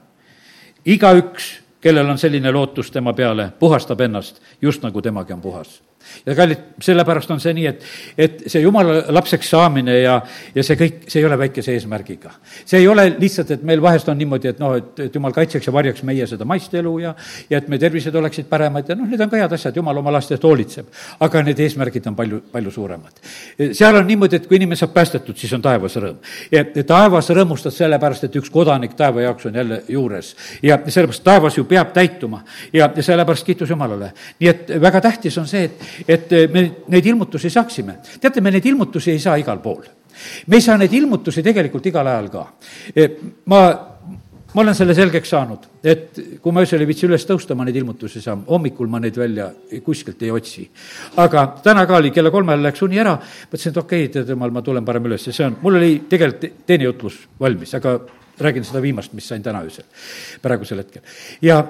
igaüks, 0.85 1.61
kellel 1.80 2.11
on 2.11 2.18
selline 2.18 2.50
lootus 2.52 2.90
tema 2.90 3.12
peale, 3.12 3.52
puhastab 3.59 4.00
ennast 4.00 4.42
just 4.62 4.83
nagu 4.83 5.02
temagi 5.02 5.33
on 5.33 5.40
puhas 5.40 5.80
ja 6.26 6.34
kallid, 6.34 6.62
sellepärast 6.82 7.30
on 7.34 7.40
see 7.42 7.54
nii, 7.56 7.66
et, 7.70 7.84
et 8.18 8.44
see 8.46 8.62
jumala 8.62 9.00
lapseks 9.14 9.50
saamine 9.54 9.98
ja, 10.00 10.18
ja 10.54 10.64
see 10.66 10.78
kõik, 10.80 11.04
see 11.08 11.20
ei 11.22 11.28
ole 11.28 11.38
väikese 11.38 11.74
eesmärgiga. 11.74 12.32
see 12.64 12.80
ei 12.82 12.88
ole 12.88 13.06
lihtsalt, 13.18 13.50
et 13.56 13.62
meil 13.66 13.82
vahest 13.82 14.08
on 14.08 14.18
niimoodi, 14.18 14.52
et 14.54 14.62
noh, 14.62 14.76
et, 14.78 15.06
et 15.06 15.14
jumal 15.14 15.34
kaitseks 15.36 15.68
ja 15.68 15.74
varjaks 15.74 16.04
meie 16.06 16.26
seda 16.30 16.46
maist 16.48 16.74
elu 16.74 16.94
ja, 17.02 17.14
ja 17.50 17.60
et 17.60 17.68
meie 17.72 17.82
tervised 17.82 18.14
oleksid 18.14 18.48
paremad 18.50 18.88
ja 18.88 18.96
noh, 18.98 19.08
need 19.10 19.20
on 19.20 19.32
ka 19.32 19.40
head 19.40 19.56
asjad, 19.56 19.76
jumal 19.76 20.00
oma 20.02 20.12
laste 20.14 20.36
eest 20.36 20.46
hoolitseb. 20.46 20.90
aga 21.24 21.42
need 21.46 21.60
eesmärgid 21.66 22.06
on 22.10 22.16
palju, 22.18 22.40
palju 22.52 22.74
suuremad. 22.74 23.22
seal 23.72 24.00
on 24.00 24.06
niimoodi, 24.06 24.40
et 24.40 24.48
kui 24.48 24.58
inimene 24.60 24.78
saab 24.78 24.94
päästetud, 24.96 25.36
siis 25.38 25.52
on 25.56 25.62
taevas 25.64 25.96
rõõm. 26.00 26.20
taevas 26.86 27.30
rõõmustad 27.30 27.74
sellepärast, 27.74 28.28
et 28.28 28.40
üks 28.40 28.52
kodanik 28.52 28.96
taeva 28.98 29.24
jaoks 29.24 29.46
on 29.50 29.60
jälle 29.60 29.82
juures 29.88 30.34
ja 30.62 30.78
sellepärast 30.86 31.24
taevas 31.24 31.58
ju 31.58 31.64
peab 31.68 31.92
täituma 31.94 32.42
ja, 32.72 32.88
ja 32.88 33.02
sellepärast 33.02 33.46
kiitus 33.46 33.70
Jumalale. 33.70 34.12
nii 34.40 34.48
et 34.50 34.74
väga 34.80 35.00
tähtis 35.00 35.38
on 35.38 35.46
see, 35.50 35.64
et, 35.68 35.84
et 36.09 36.33
eh, 36.33 36.48
me 36.52 36.64
neid 36.88 37.07
ilmutusi 37.07 37.50
saaksime. 37.50 37.98
teate, 38.20 38.40
me 38.40 38.50
neid 38.50 38.66
ilmutusi 38.66 39.11
ei 39.11 39.18
saa 39.22 39.37
igal 39.40 39.59
pool. 39.59 39.83
me 40.46 40.57
ei 40.57 40.62
saa 40.62 40.78
neid 40.78 40.92
ilmutusi 40.92 41.42
tegelikult 41.42 41.87
igal 41.87 42.07
ajal 42.07 42.30
ka. 42.30 42.46
Eh, 42.94 43.11
ma 43.46 43.64
ma 44.54 44.62
olen 44.62 44.74
selle 44.74 44.94
selgeks 44.94 45.33
saanud, 45.35 45.64
et 45.83 46.18
kui 46.42 46.54
ma 46.54 46.62
öösel 46.62 46.83
ei 46.85 46.87
viitsi 46.87 47.09
üles 47.09 47.24
tõusta, 47.26 47.57
ma 47.59 47.66
neid 47.66 47.78
ilmutusi 47.80 48.22
saan, 48.22 48.44
hommikul 48.46 48.90
ma 48.90 49.00
neid 49.02 49.16
välja 49.18 49.48
kuskilt 49.85 50.22
ei 50.22 50.30
otsi. 50.30 50.68
aga 51.16 51.46
täna 51.62 51.87
ka 51.87 51.96
oli, 51.98 52.12
kella 52.14 52.30
kolmel 52.30 52.62
läks 52.62 52.83
uni 52.87 53.00
ära, 53.02 53.16
mõtlesin, 53.50 53.74
et 53.74 53.80
okei 53.83 54.04
okay,, 54.04 54.12
tead 54.14 54.30
jumal, 54.30 54.54
ma 54.54 54.62
tulen 54.62 54.87
parem 54.87 55.11
üles, 55.11 55.26
see 55.26 55.46
on, 55.46 55.59
mul 55.62 55.80
oli 55.80 56.04
tegelikult 56.11 56.62
teine 56.66 56.87
jutlus 56.87 57.18
valmis, 57.40 57.74
aga 57.74 57.98
räägin 58.38 58.66
seda 58.66 58.83
viimast, 58.83 59.12
mis 59.14 59.26
sain 59.28 59.42
täna 59.42 59.62
öösel, 59.66 59.87
praegusel 60.42 60.85
hetkel. 60.85 61.02
ja 61.42 61.64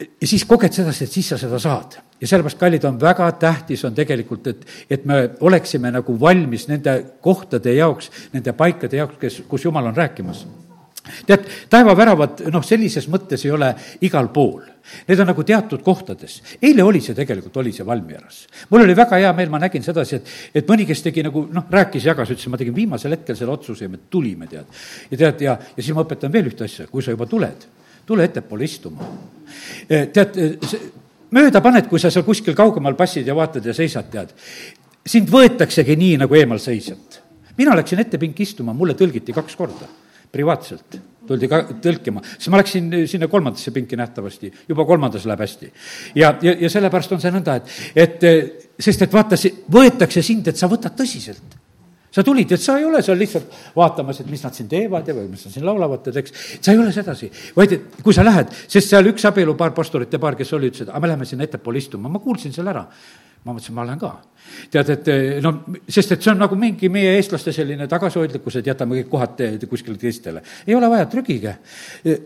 ja 0.00 0.28
siis 0.28 0.44
koged 0.48 0.72
sedasi, 0.72 1.04
et 1.04 1.12
siis 1.12 1.28
sa 1.32 1.38
seda 1.40 1.58
saad. 1.60 1.98
ja 2.20 2.28
sellepärast, 2.28 2.58
kallid, 2.60 2.84
on 2.84 3.00
väga 3.00 3.30
tähtis, 3.40 3.84
on 3.84 3.94
tegelikult, 3.96 4.46
et, 4.46 4.66
et 4.90 5.04
me 5.08 5.22
oleksime 5.40 5.90
nagu 5.92 6.16
valmis 6.20 6.66
nende 6.68 6.96
kohtade 7.20 7.72
jaoks, 7.74 8.10
nende 8.32 8.52
paikade 8.52 9.00
jaoks, 9.00 9.16
kes, 9.20 9.42
kus 9.48 9.64
Jumal 9.64 9.88
on 9.88 9.96
rääkimas. 9.96 10.44
tead, 11.26 11.46
taevaväravad, 11.72 12.44
noh, 12.52 12.64
sellises 12.64 13.08
mõttes 13.08 13.44
ei 13.44 13.50
ole 13.56 13.72
igal 14.04 14.28
pool. 14.28 14.60
Need 15.08 15.20
on 15.20 15.28
nagu 15.30 15.44
teatud 15.44 15.82
kohtades. 15.82 16.42
eile 16.62 16.82
oli 16.82 17.00
see 17.00 17.14
tegelikult, 17.14 17.56
oli 17.56 17.72
see 17.72 17.86
Valmieras. 17.86 18.46
mul 18.70 18.84
oli 18.84 18.96
väga 18.96 19.16
hea 19.16 19.32
meel, 19.32 19.48
ma 19.48 19.58
nägin 19.58 19.82
sedasi, 19.82 20.16
et, 20.16 20.30
et 20.54 20.68
mõni, 20.68 20.86
kes 20.86 21.02
tegi 21.02 21.22
nagu 21.22 21.46
noh, 21.52 21.68
rääkis, 21.70 22.04
jagas, 22.04 22.30
ütles, 22.30 22.48
ma 22.48 22.60
tegin 22.60 22.74
viimasel 22.74 23.16
hetkel 23.16 23.36
selle 23.36 23.52
otsuse 23.52 23.84
ja 23.84 23.88
me 23.88 24.00
tulime, 24.10 24.46
tead. 24.46 24.66
ja 25.10 25.16
tead, 25.24 25.40
ja, 25.40 25.58
ja 25.76 25.82
siis 25.82 25.94
ma 25.96 26.04
õpetan 26.04 26.32
veel 26.32 26.52
ühte 26.52 26.68
asja, 26.68 26.86
kui 26.86 27.02
sa 27.02 27.16
juba 27.16 27.26
tuled, 27.26 27.68
tule 28.10 28.26
ettepoole 28.26 28.66
istuma 28.66 29.06
Eh, 29.90 30.06
tead, 30.14 30.36
eh, 30.38 30.80
mööda 31.34 31.62
paned, 31.62 31.88
kui 31.90 32.00
sa 32.02 32.10
seal 32.12 32.24
kuskil 32.26 32.54
kaugemal 32.58 32.96
passid 32.98 33.26
ja 33.26 33.34
vaatad 33.36 33.64
ja 33.66 33.74
seisad, 33.76 34.10
tead. 34.12 34.34
sind 35.06 35.30
võetaksegi 35.32 35.96
nii, 35.96 36.16
nagu 36.20 36.34
eemalseisjat. 36.34 37.22
mina 37.58 37.74
läksin 37.76 37.98
ette 37.98 38.18
pinki 38.18 38.42
istuma, 38.42 38.72
mulle 38.72 38.94
tõlgiti 38.94 39.34
kaks 39.34 39.56
korda, 39.56 39.88
privaatselt 40.32 41.00
tuldi 41.26 41.48
ka 41.48 41.62
tõlkima, 41.82 42.22
siis 42.38 42.48
ma 42.48 42.58
läksin 42.58 43.06
sinna 43.06 43.28
kolmandasse 43.28 43.70
pinki 43.70 43.96
nähtavasti, 43.96 44.52
juba 44.68 44.84
kolmandas 44.84 45.26
läheb 45.26 45.40
hästi. 45.40 45.72
ja, 46.14 46.36
ja, 46.42 46.56
ja 46.60 46.70
sellepärast 46.70 47.12
on 47.12 47.20
see 47.20 47.30
nõnda, 47.30 47.56
et, 47.56 47.68
et 47.94 48.78
sest 48.78 49.02
et 49.02 49.12
vaata, 49.12 49.36
võetakse 49.70 50.22
sind, 50.22 50.48
et 50.48 50.56
sa 50.56 50.68
võtad 50.68 50.96
tõsiselt 50.96 51.59
sa 52.10 52.24
tulid, 52.26 52.52
et 52.52 52.62
sa 52.62 52.78
ei 52.78 52.86
ole 52.88 53.02
seal 53.06 53.18
lihtsalt 53.20 53.52
vaatamas, 53.76 54.22
et 54.22 54.30
mis 54.30 54.42
nad 54.44 54.56
siin 54.56 54.68
teevad 54.70 55.08
ja 55.08 55.14
või 55.16 55.28
mis 55.30 55.44
nad 55.46 55.54
siin 55.54 55.66
laulavad, 55.66 56.02
tead, 56.06 56.20
eks. 56.22 56.34
sa 56.58 56.74
ei 56.74 56.80
ole 56.80 56.92
sedasi, 56.94 57.30
vaid 57.56 57.76
et 57.76 58.02
kui 58.02 58.16
sa 58.16 58.26
lähed, 58.26 58.50
sest 58.66 58.90
seal 58.90 59.12
üks 59.12 59.26
abielupaar, 59.30 59.74
pastorite 59.76 60.18
paar, 60.22 60.38
kes 60.38 60.52
oli, 60.58 60.72
ütles, 60.72 60.86
et 60.86 60.92
aga 60.92 61.02
me 61.04 61.12
läheme 61.12 61.28
sinna 61.28 61.46
ettepoole 61.46 61.82
istuma, 61.82 62.10
ma 62.12 62.22
kuulsin 62.22 62.54
selle 62.56 62.74
ära. 62.74 62.86
ma 63.44 63.54
mõtlesin, 63.54 63.72
ma 63.74 63.86
lähen 63.88 64.00
ka 64.00 64.10
tead, 64.70 64.90
et 64.94 65.10
no 65.42 65.52
sest, 65.88 66.14
et 66.14 66.22
see 66.22 66.32
on 66.32 66.40
nagu 66.42 66.56
mingi 66.58 66.90
meie 66.92 67.16
eestlaste 67.18 67.52
selline 67.54 67.88
tagasihoidlikkus, 67.90 68.60
et 68.60 68.70
jätame 68.70 69.00
kõik 69.00 69.10
kohad 69.12 69.42
kuskile 69.70 69.98
teistele. 69.98 70.42
ei 70.66 70.74
ole 70.74 70.90
vaja, 70.90 71.06
trügige. 71.10 71.56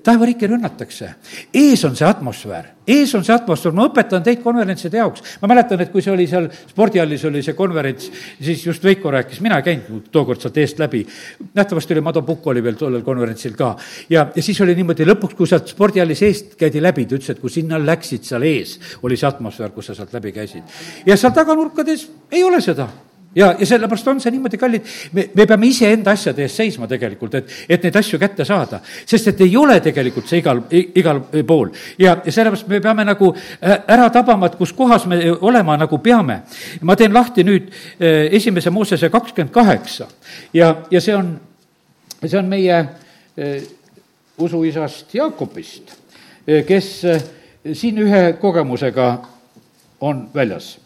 taevariiki 0.03 0.47
rünnatakse. 0.51 1.15
ees 1.55 1.85
on 1.85 1.97
see 1.97 2.07
atmosfäär, 2.09 2.71
ees 2.87 3.15
on 3.15 3.25
see 3.25 3.35
atmosfäär, 3.35 3.75
ma 3.75 3.89
õpetan 3.89 4.25
teid 4.25 4.43
konverentside 4.43 4.99
jaoks. 4.99 5.39
ma 5.43 5.49
mäletan, 5.49 5.81
et 5.81 5.93
kui 5.93 6.03
see 6.03 6.13
oli 6.13 6.27
seal 6.27 6.49
spordihallis 6.53 7.25
oli 7.25 7.43
see 7.43 7.55
konverents, 7.55 8.11
siis 8.41 8.67
just 8.67 8.85
Veiko 8.85 9.11
rääkis, 9.11 9.41
mina 9.41 9.59
ei 9.61 9.69
käinud 9.71 10.11
tookord 10.13 10.41
sealt 10.41 10.59
eest 10.59 10.79
läbi. 10.79 11.07
nähtavasti 11.55 11.95
oli 11.95 12.01
Mado 12.01 12.23
Pukk 12.23 12.47
oli 12.47 12.63
veel 12.63 12.77
tollel 12.81 13.03
konverentsil 13.03 13.57
ka. 13.57 13.77
ja, 14.11 14.27
ja 14.35 14.43
siis 14.43 14.61
oli 14.61 14.75
niimoodi 14.75 15.07
lõpuks, 15.07 15.37
kui 15.37 15.47
sealt 15.47 15.69
spordihallis 15.69 16.23
eest 16.23 16.57
käidi 16.61 16.83
läbi, 16.83 17.07
ta 17.07 17.17
ütles, 17.17 17.31
et 17.31 17.41
kui 17.41 17.51
sinna 17.51 17.79
läksid 17.81 18.25
seal 18.25 18.43
ees, 18.43 18.79
oli 19.03 19.17
see 19.17 19.29
atmosfäär, 19.29 19.73
kus 19.75 19.91
sa 19.91 19.95
sealt 19.95 20.13
läbi 20.13 20.33
käisid. 20.33 20.63
ja 21.07 21.17
seal 21.17 21.33
taganurkades 21.33 22.04
ei 22.33 22.45
ole 22.45 22.61
seda 22.61 22.89
ja, 23.35 23.55
ja 23.59 23.67
sellepärast 23.67 24.09
on 24.09 24.21
see 24.23 24.33
niimoodi, 24.35 24.59
kallid, 24.59 24.87
me, 25.13 25.27
me 25.35 25.47
peame 25.47 25.69
iseenda 25.69 26.13
asjade 26.15 26.45
eest 26.45 26.61
seisma 26.61 26.89
tegelikult, 26.91 27.35
et, 27.41 27.55
et 27.69 27.87
neid 27.87 27.97
asju 27.99 28.19
kätte 28.21 28.47
saada. 28.47 28.81
sest 29.07 29.33
et 29.33 29.41
ei 29.47 29.57
ole 29.57 29.81
tegelikult 29.85 30.29
see 30.31 30.41
igal, 30.43 30.63
igal 30.71 31.23
pool. 31.47 31.73
ja, 31.99 32.17
ja 32.25 32.33
sellepärast 32.33 32.69
me 32.71 32.81
peame 32.85 33.07
nagu 33.09 33.33
ära 33.61 34.11
tabama, 34.15 34.51
et 34.51 34.59
kus 34.61 34.73
kohas 34.73 35.07
me 35.11 35.21
olema 35.41 35.77
nagu 35.81 35.99
peame. 35.99 36.41
ma 36.81 36.97
teen 36.97 37.15
lahti 37.15 37.45
nüüd 37.45 37.71
esimese 38.31 38.71
Moosese 38.71 39.11
kakskümmend 39.11 39.53
kaheksa 39.55 40.09
ja, 40.55 40.75
ja 40.91 41.01
see 41.01 41.17
on, 41.17 41.35
see 42.25 42.39
on 42.39 42.49
meie 42.49 42.85
usuisast 44.39 45.15
Jaakobist, 45.15 45.95
kes 46.67 46.91
siin 47.73 47.99
ühe 47.99 48.25
kogemusega 48.41 49.11
on 50.05 50.27
väljas 50.35 50.84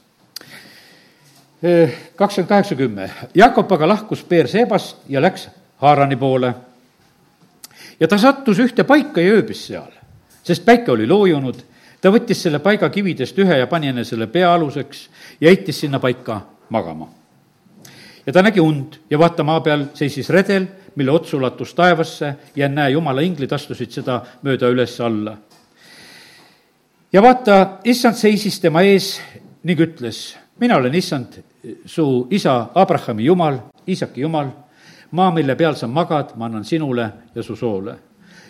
kakskümmend 2.16 2.48
kaheksa 2.48 2.74
kümme. 2.74 3.11
Jakob 3.34 3.72
aga 3.72 3.88
lahkus 3.88 4.24
Beersebast 4.24 4.96
ja 5.09 5.22
läks 5.22 5.48
Haarani 5.78 6.16
poole. 6.16 6.54
ja 8.00 8.09
ta 8.09 8.18
sattus 8.18 8.59
ühte 8.59 8.84
paika 8.84 9.20
ja 9.20 9.32
ööbis 9.34 9.66
seal, 9.66 9.90
sest 10.42 10.64
päike 10.64 10.92
oli 10.92 11.06
loojunud. 11.06 11.56
ta 12.00 12.11
võttis 12.11 12.42
selle 12.42 12.59
paiga 12.59 12.88
kividest 12.90 13.38
ühe 13.38 13.59
ja 13.59 13.66
pani 13.66 13.88
enesele 13.88 14.26
pea 14.26 14.54
aluseks 14.54 15.09
ja 15.40 15.50
heitis 15.50 15.80
sinna 15.80 15.98
paika 15.98 16.40
magama. 16.68 17.09
ja 18.26 18.32
ta 18.32 18.42
nägi 18.42 18.61
und 18.61 19.00
ja 19.11 19.18
vaata, 19.18 19.44
maa 19.44 19.61
peal 19.61 19.84
seisis 19.94 20.30
redel, 20.30 20.66
mille 20.94 21.11
ots 21.11 21.34
ulatus 21.34 21.74
taevasse 21.74 22.34
ja 22.56 22.68
näe, 22.68 22.90
jumala 22.90 23.20
inglid 23.20 23.52
astusid 23.52 23.90
seda 23.90 24.22
mööda 24.42 24.68
üles-alla. 24.68 25.36
ja 27.12 27.22
vaata, 27.22 27.78
issand 27.84 28.14
seisis 28.14 28.61
tema 28.61 28.82
ees 28.82 29.20
ning 29.64 29.80
ütles, 29.80 30.36
mina 30.61 30.76
olen 30.76 30.94
issand, 30.94 31.42
su 31.84 32.26
isa 32.30 32.70
Abrahami 32.74 33.24
jumal, 33.24 33.59
Iisaki 33.88 34.20
jumal, 34.20 34.50
maa, 35.11 35.30
mille 35.30 35.56
peal 35.56 35.74
sa 35.76 35.86
magad, 35.86 36.36
ma 36.36 36.46
annan 36.46 36.64
sinule 36.64 37.11
ja 37.34 37.42
su 37.42 37.56
soole 37.56 37.96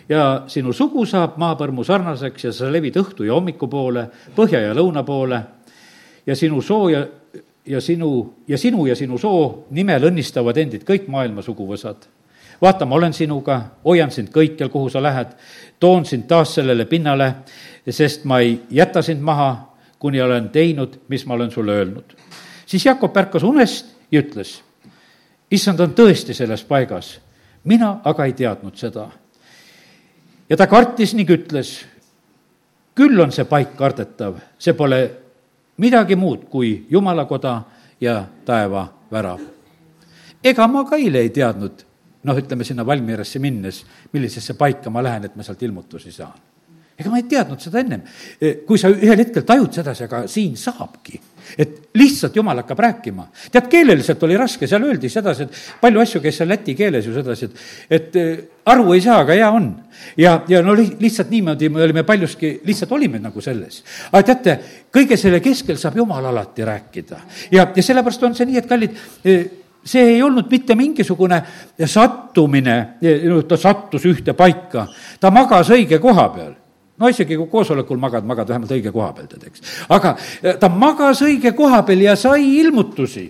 ja 0.09 0.43
sinu 0.49 0.73
sugu 0.73 1.05
saab 1.05 1.37
maapõrmu 1.37 1.83
sarnaseks 1.85 2.47
ja 2.47 2.51
sa 2.53 2.69
levid 2.71 2.97
õhtu 2.97 3.27
ja 3.27 3.35
hommiku 3.37 3.69
poole, 3.69 4.07
põhja 4.35 4.63
ja 4.63 4.73
lõuna 4.73 5.03
poole 5.05 5.41
ja 6.25 6.35
sinu 6.35 6.61
soo 6.65 6.89
ja, 6.89 7.03
ja 7.65 7.81
sinu, 7.81 8.11
ja 8.47 8.57
sinu 8.57 8.87
ja 8.89 8.95
sinu 8.95 9.17
soo 9.21 9.67
nimel 9.75 10.09
õnnistavad 10.09 10.57
endid 10.57 10.85
kõik 10.87 11.07
maailma 11.07 11.45
suguvõsad. 11.45 12.07
vaata, 12.61 12.85
ma 12.85 12.95
olen 12.95 13.13
sinuga, 13.13 13.61
hoian 13.85 14.11
sind 14.11 14.33
kõikjal, 14.33 14.69
kuhu 14.69 14.89
sa 14.89 15.01
lähed, 15.01 15.27
toon 15.79 16.05
sind 16.05 16.27
taas 16.27 16.55
sellele 16.55 16.85
pinnale, 16.85 17.33
sest 17.89 18.25
ma 18.25 18.39
ei 18.39 18.59
jäta 18.69 19.01
sind 19.01 19.21
maha, 19.21 19.69
kuni 19.99 20.21
olen 20.21 20.49
teinud, 20.49 20.99
mis 21.07 21.25
ma 21.25 21.33
olen 21.33 21.51
sulle 21.51 21.71
öelnud. 21.71 22.15
Siis 22.69 22.85
Jakob 22.85 23.17
ärkas 23.17 23.43
unest 23.43 23.95
ja 24.11 24.21
ütles, 24.21 24.59
issand 25.49 25.81
on 25.81 25.95
tõesti 25.97 26.35
selles 26.37 26.61
paigas, 26.63 27.15
mina 27.65 27.97
aga 28.05 28.29
ei 28.29 28.37
teadnud 28.37 28.77
seda 28.77 29.09
ja 30.49 30.57
ta 30.57 30.67
kartis 30.67 31.13
ning 31.17 31.29
ütles, 31.29 31.79
küll 32.97 33.21
on 33.21 33.33
see 33.33 33.45
paik 33.49 33.75
kardetav, 33.77 34.39
see 34.59 34.73
pole 34.77 34.99
midagi 35.79 36.17
muud 36.19 36.47
kui 36.51 36.73
jumalakoda 36.89 37.61
ja 38.01 38.23
taeva 38.45 38.87
värav. 39.11 39.39
ega 40.43 40.67
ma 40.67 40.83
ka 40.85 40.97
eile 40.97 41.21
ei 41.23 41.29
teadnud, 41.29 41.85
noh, 42.23 42.37
ütleme 42.37 42.63
sinna 42.63 42.85
Valmierasse 42.85 43.39
minnes, 43.39 43.83
millisesse 44.13 44.53
paika 44.53 44.89
ma 44.89 45.03
lähen, 45.03 45.25
et 45.25 45.35
ma 45.35 45.43
sealt 45.43 45.63
ilmutusi 45.63 46.11
saan. 46.11 46.48
Ega 46.99 47.09
ma 47.09 47.21
ei 47.21 47.27
teadnud 47.31 47.63
seda 47.63 47.79
ennem. 47.79 48.05
kui 48.67 48.77
sa 48.77 48.91
ühel 48.91 49.23
hetkel 49.23 49.47
tajud 49.47 49.73
sedasi, 49.79 50.07
aga 50.09 50.25
siin 50.27 50.55
saabki 50.59 51.19
et 51.57 51.89
lihtsalt 51.95 52.35
jumal 52.35 52.57
hakkab 52.61 52.79
rääkima. 52.79 53.27
tead, 53.51 53.67
keeleliselt 53.69 54.23
oli 54.23 54.37
raske, 54.37 54.67
seal 54.67 54.83
öeldi 54.83 55.09
sedasi, 55.09 55.43
et 55.43 55.59
palju 55.81 56.01
asju 56.01 56.21
käis 56.21 56.37
seal 56.37 56.49
läti 56.49 56.75
keeles 56.75 57.05
ju 57.05 57.13
sedasi, 57.13 57.45
et, 57.45 57.61
et 57.89 58.15
eh, 58.15 58.41
aru 58.65 58.93
ei 58.93 59.01
saa, 59.01 59.19
aga 59.23 59.37
hea 59.37 59.51
on. 59.51 59.69
ja, 60.17 60.39
ja 60.47 60.61
no 60.61 60.75
lihtsalt 60.75 61.29
niimoodi 61.29 61.69
me 61.69 61.83
olime 61.83 62.03
paljuski, 62.03 62.59
lihtsalt 62.65 62.91
olime 62.91 63.19
nagu 63.19 63.41
selles. 63.41 63.83
aga 64.11 64.23
teate, 64.33 64.59
kõige 64.93 65.17
selle 65.17 65.39
keskel 65.39 65.77
saab 65.77 65.97
jumal 65.97 66.25
alati 66.25 66.65
rääkida. 66.65 67.21
ja, 67.51 67.67
ja 67.75 67.83
sellepärast 67.83 68.23
on 68.23 68.37
see 68.37 68.49
nii, 68.49 68.61
et 68.61 68.69
kallid, 68.69 69.01
eh, 69.23 69.43
see 69.83 70.15
ei 70.15 70.23
olnud 70.23 70.49
mitte 70.51 70.75
mingisugune 70.75 71.41
sattumine, 71.87 72.79
ta 73.47 73.57
sattus 73.57 74.05
ühte 74.05 74.35
paika, 74.37 74.87
ta 75.19 75.31
magas 75.31 75.71
õige 75.73 76.01
koha 76.03 76.29
peal 76.35 76.58
no 76.99 77.09
isegi 77.09 77.37
kui 77.39 77.47
koosolekul 77.51 77.99
magad, 78.01 78.25
magad 78.27 78.49
vähemalt 78.49 78.71
õige 78.75 78.93
koha 78.93 79.11
peal, 79.15 79.27
tead, 79.31 79.45
eks. 79.49 79.65
aga 79.95 80.15
eh, 80.43 80.55
ta 80.59 80.69
magas 80.69 81.23
õige 81.25 81.53
koha 81.57 81.81
peal 81.87 82.03
ja 82.03 82.15
sai 82.19 82.45
ilmutusi. 82.59 83.27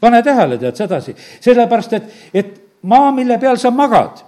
pane 0.00 0.22
tähele, 0.22 0.58
tead, 0.58 0.76
sedasi. 0.76 1.14
sellepärast, 1.40 1.92
et, 1.92 2.14
et 2.34 2.54
maa, 2.82 3.12
mille 3.12 3.38
peal 3.40 3.56
sa 3.60 3.70
magad, 3.70 4.24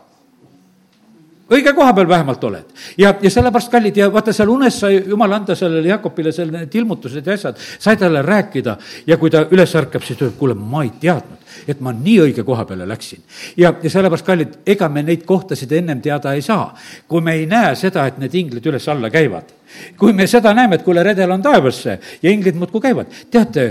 õige 1.51 1.73
koha 1.75 1.93
peal 1.95 2.09
vähemalt 2.09 2.45
oled. 2.45 2.77
ja, 2.99 3.15
ja 3.23 3.31
sellepärast, 3.31 3.71
kallid, 3.73 3.97
ja 3.97 4.11
vaata, 4.13 4.33
seal 4.33 4.51
unes 4.51 4.81
sai 4.81 5.01
jumal 5.07 5.33
anda 5.33 5.55
sellele 5.55 5.89
Jakobile 5.89 6.33
seal 6.33 6.53
need 6.55 6.75
ilmutused 6.75 7.27
ja 7.27 7.35
asjad, 7.35 7.59
sai 7.79 7.97
talle 7.97 8.23
rääkida 8.23 8.77
ja 9.07 9.17
kui 9.17 9.31
ta 9.31 9.47
üles 9.51 9.75
ärkab, 9.79 10.05
siis 10.05 10.19
ta 10.19 10.27
ütleb, 10.27 10.39
kuule, 10.39 10.55
ma 10.59 10.85
ei 10.87 10.93
teadnud 11.01 11.47
et 11.69 11.81
ma 11.81 11.93
nii 11.95 12.17
õige 12.27 12.45
koha 12.45 12.65
peale 12.69 12.87
läksin. 12.89 13.23
ja, 13.57 13.73
ja 13.83 13.91
sellepärast, 13.91 14.27
kallid, 14.27 14.59
ega 14.67 14.89
me 14.93 15.03
neid 15.07 15.25
kohtasid 15.29 15.73
ennem 15.73 16.01
teada 16.05 16.35
ei 16.37 16.43
saa, 16.43 16.69
kui 17.09 17.25
me 17.25 17.37
ei 17.39 17.47
näe 17.51 17.75
seda, 17.79 18.07
et 18.07 18.19
need 18.23 18.35
inglid 18.35 18.67
üles-alla 18.67 19.11
käivad. 19.11 19.55
kui 19.99 20.13
me 20.13 20.27
seda 20.27 20.55
näeme, 20.55 20.77
et 20.77 20.87
kuule, 20.87 21.03
redel 21.03 21.31
on 21.31 21.43
taevasse 21.43 21.99
ja 22.23 22.31
inglid 22.31 22.59
muudkui 22.59 22.81
käivad, 22.81 23.13
teate, 23.31 23.67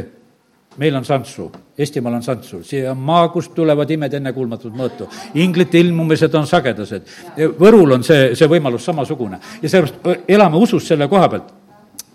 meil 0.78 0.96
on 0.96 1.06
Santsu, 1.06 1.52
Eestimaal 1.78 2.18
on 2.20 2.24
Santsu, 2.24 2.62
see 2.64 2.84
on 2.90 2.98
maa, 2.98 3.28
kust 3.34 3.54
tulevad 3.56 3.90
imed 3.92 4.14
ennekuulmatut 4.14 4.74
mõõtu. 4.76 5.08
inglite 5.34 5.80
ilmumised 5.80 6.34
on 6.36 6.48
sagedased. 6.48 7.08
Võrul 7.60 7.96
on 7.98 8.04
see, 8.04 8.34
see 8.36 8.50
võimalus 8.52 8.86
samasugune. 8.86 9.40
Ja 9.62 9.70
sellepärast 9.70 10.28
elame 10.28 10.58
usus 10.58 10.88
selle 10.88 11.08
koha 11.08 11.30
pealt. 11.30 11.54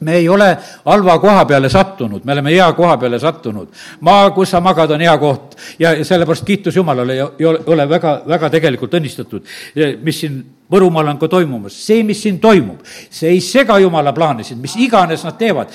Me 0.00 0.14
ei 0.16 0.28
ole 0.28 0.56
halva 0.84 1.18
koha 1.20 1.44
peale 1.44 1.68
sattunud, 1.68 2.24
me 2.24 2.32
oleme 2.32 2.54
hea 2.54 2.70
koha 2.72 2.96
peale 2.96 3.18
sattunud. 3.18 3.68
maa, 4.00 4.30
kus 4.30 4.50
sa 4.50 4.60
magad, 4.60 4.90
on 4.90 5.00
hea 5.00 5.18
koht. 5.18 5.56
Ja, 5.78 5.92
sellepärast 6.04 6.44
kiitus 6.44 6.76
Jumalale 6.76 7.14
ja 7.14 7.28
ole 7.66 7.88
väga, 7.88 8.22
väga 8.28 8.50
tegelikult 8.50 8.94
õnnistatud, 8.96 9.44
mis 10.02 10.20
siin 10.20 10.40
Võrumaal 10.70 11.08
on 11.10 11.18
ka 11.18 11.26
toimumas, 11.30 11.74
see, 11.74 12.04
mis 12.06 12.20
siin 12.22 12.38
toimub, 12.42 12.84
see 12.86 13.32
ei 13.32 13.40
sega 13.42 13.78
jumala 13.82 14.12
plaanisid, 14.14 14.58
mis 14.62 14.76
iganes 14.78 15.24
nad 15.26 15.34
teevad. 15.38 15.72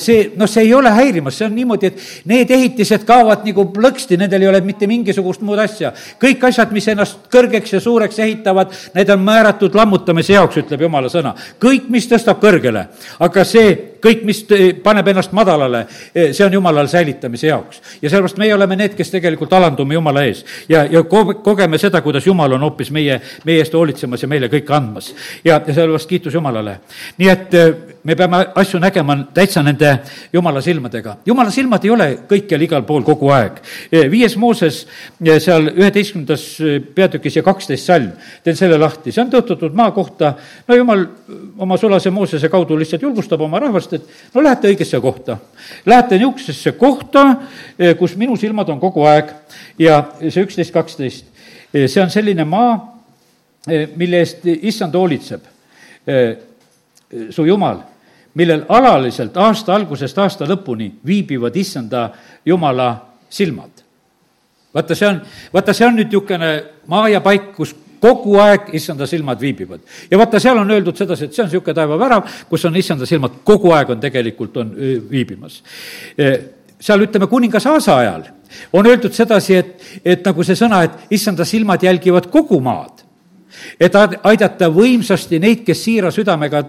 see, 0.00 0.30
noh, 0.40 0.48
see 0.48 0.64
ei 0.64 0.72
ole 0.74 0.92
häirimas, 0.96 1.36
see 1.36 1.48
on 1.48 1.54
niimoodi, 1.56 1.90
et 1.90 2.24
need 2.30 2.50
ehitised 2.56 3.04
kaovad 3.08 3.44
nagu 3.44 3.66
plõksti, 3.74 4.16
nendel 4.20 4.46
ei 4.46 4.48
ole 4.48 4.62
mitte 4.64 4.88
mingisugust 4.88 5.44
muud 5.44 5.60
asja. 5.60 5.92
kõik 6.20 6.48
asjad, 6.48 6.72
mis 6.72 6.88
ennast 6.88 7.28
kõrgeks 7.32 7.76
ja 7.76 7.82
suureks 7.84 8.18
ehitavad, 8.24 8.72
need 8.94 9.12
on 9.12 9.20
määratud 9.26 9.76
lammutamise 9.76 10.32
jaoks, 10.38 10.62
ütleb 10.64 10.86
jumala 10.88 11.12
sõna. 11.12 11.34
kõik, 11.60 11.90
mis 11.92 12.08
tõstab 12.08 12.40
kõrgele, 12.40 12.86
aga 13.20 13.44
see 13.44 13.97
kõik, 14.04 14.24
mis 14.28 14.44
paneb 14.82 15.08
ennast 15.12 15.32
madalale, 15.36 15.84
see 16.14 16.44
on 16.44 16.52
jumalal 16.52 16.88
säilitamise 16.88 17.46
jaoks. 17.46 17.82
ja 18.02 18.10
sellepärast 18.10 18.38
meie 18.38 18.54
oleme 18.54 18.76
need, 18.76 18.94
kes 18.98 19.10
tegelikult 19.10 19.52
alandume 19.52 19.94
Jumala 19.94 20.22
ees 20.24 20.44
ja, 20.68 20.84
ja 20.84 21.02
ko-, 21.02 21.40
kogeme 21.42 21.78
seda, 21.78 22.00
kuidas 22.04 22.26
Jumal 22.26 22.52
on 22.52 22.64
hoopis 22.66 22.90
meie, 22.94 23.20
meie 23.44 23.62
eest 23.62 23.74
hoolitsemas 23.74 24.22
ja 24.22 24.28
meile 24.30 24.50
kõike 24.52 24.74
andmas. 24.74 25.12
ja, 25.44 25.58
ja 25.58 25.74
sellepärast 25.74 26.08
kiitus 26.08 26.34
Jumalale. 26.34 26.78
nii 27.18 27.30
et 27.32 27.54
eh, 27.54 27.74
me 28.04 28.16
peame 28.16 28.44
asju 28.54 28.80
nägema 28.80 29.16
täitsa 29.34 29.62
nende 29.62 29.90
Jumala 30.32 30.60
silmadega. 30.64 31.16
Jumala 31.26 31.50
silmad 31.50 31.84
ei 31.84 31.90
ole 31.90 32.08
kõikjal 32.28 32.62
igal 32.64 32.84
pool 32.88 33.02
kogu 33.04 33.32
aeg. 33.34 33.60
Eh, 33.92 34.06
viies 34.10 34.36
Mooses 34.40 34.84
eh, 35.24 35.40
seal 35.42 35.70
üheteistkümnendas 35.74 36.46
peatükis 36.94 37.40
ja 37.40 37.44
kaksteist 37.46 37.90
salm, 37.90 38.12
teen 38.44 38.56
selle 38.56 38.78
lahti, 38.78 39.12
see 39.12 39.24
on 39.24 39.32
tõotatud 39.32 39.76
maa 39.76 39.92
kohta, 39.96 40.34
no 40.68 40.78
Jumal 40.78 41.04
oma 41.58 41.76
sulase 41.80 42.10
Moosese 42.14 42.48
kaudu 42.52 42.78
lihtsalt 42.78 43.02
julgustab 43.02 43.42
oma 43.44 43.60
rahvast, 43.62 43.87
sellepärast 43.88 43.92
et 43.92 44.34
no 44.34 44.42
lähete 44.42 44.68
õigesse 44.68 45.00
kohta. 45.00 45.38
Lähete 45.86 46.18
niisugusesse 46.18 46.72
kohta, 46.72 47.36
eh, 47.78 47.96
kus 47.96 48.16
minu 48.16 48.36
silmad 48.36 48.68
on 48.68 48.80
kogu 48.80 49.04
aeg 49.04 49.32
ja 49.78 50.12
see 50.20 50.44
üksteist, 50.44 50.72
kaksteist, 50.72 51.26
eh, 51.72 51.88
see 51.88 52.02
on 52.02 52.10
selline 52.10 52.44
maa, 52.44 52.98
eh, 53.68 53.88
mille 53.96 54.18
eest 54.18 54.44
issand 54.44 54.94
hoolitseb, 54.94 55.42
su 57.30 57.44
jumal, 57.44 57.82
millel 58.34 58.62
alaliselt 58.68 59.36
aasta 59.36 59.74
algusest 59.74 60.18
aasta 60.18 60.46
lõpuni 60.46 60.90
viibivad 61.04 61.56
issanda 61.56 62.12
jumala 62.46 63.06
silmad. 63.28 63.70
vaata, 64.74 64.94
see 64.94 65.08
on, 65.08 65.20
vaata, 65.52 65.72
see 65.72 65.86
on 65.86 65.96
nüüd 65.96 66.08
niisugune 66.08 66.64
maa 66.86 67.08
ja 67.08 67.20
paik, 67.20 67.52
kus 67.56 67.74
kogu 68.00 68.38
aeg 68.42 68.72
issanda 68.78 69.06
silmad 69.06 69.40
viibivad. 69.40 69.80
ja 70.10 70.18
vaata, 70.18 70.40
seal 70.40 70.58
on 70.58 70.70
öeldud 70.70 70.96
sedasi, 70.96 71.24
et 71.24 71.34
see 71.34 71.42
on 71.42 71.50
niisugune 71.50 71.74
taevavärav, 71.74 72.30
kus 72.48 72.64
on 72.64 72.76
issanda 72.76 73.06
silmad 73.06 73.40
kogu 73.44 73.72
aeg 73.76 73.90
on 73.90 74.00
tegelikult, 74.00 74.56
on 74.56 74.74
viibimas. 75.10 75.62
seal 76.80 77.06
ütleme, 77.06 77.26
kuningas 77.26 77.66
Aasa 77.66 77.98
ajal 77.98 78.28
on 78.72 78.86
öeldud 78.86 79.12
sedasi, 79.12 79.54
et, 79.54 79.74
et 80.04 80.24
nagu 80.24 80.44
see 80.46 80.56
sõna, 80.56 80.84
et 80.86 81.12
issanda 81.18 81.44
silmad 81.44 81.82
jälgivad 81.82 82.30
kogu 82.32 82.60
maad 82.64 83.04
et 83.80 83.94
aidata 83.96 84.68
võimsasti 84.72 85.40
neid, 85.42 85.64
kes 85.66 85.80
siira 85.84 86.10
südamega 86.14 86.62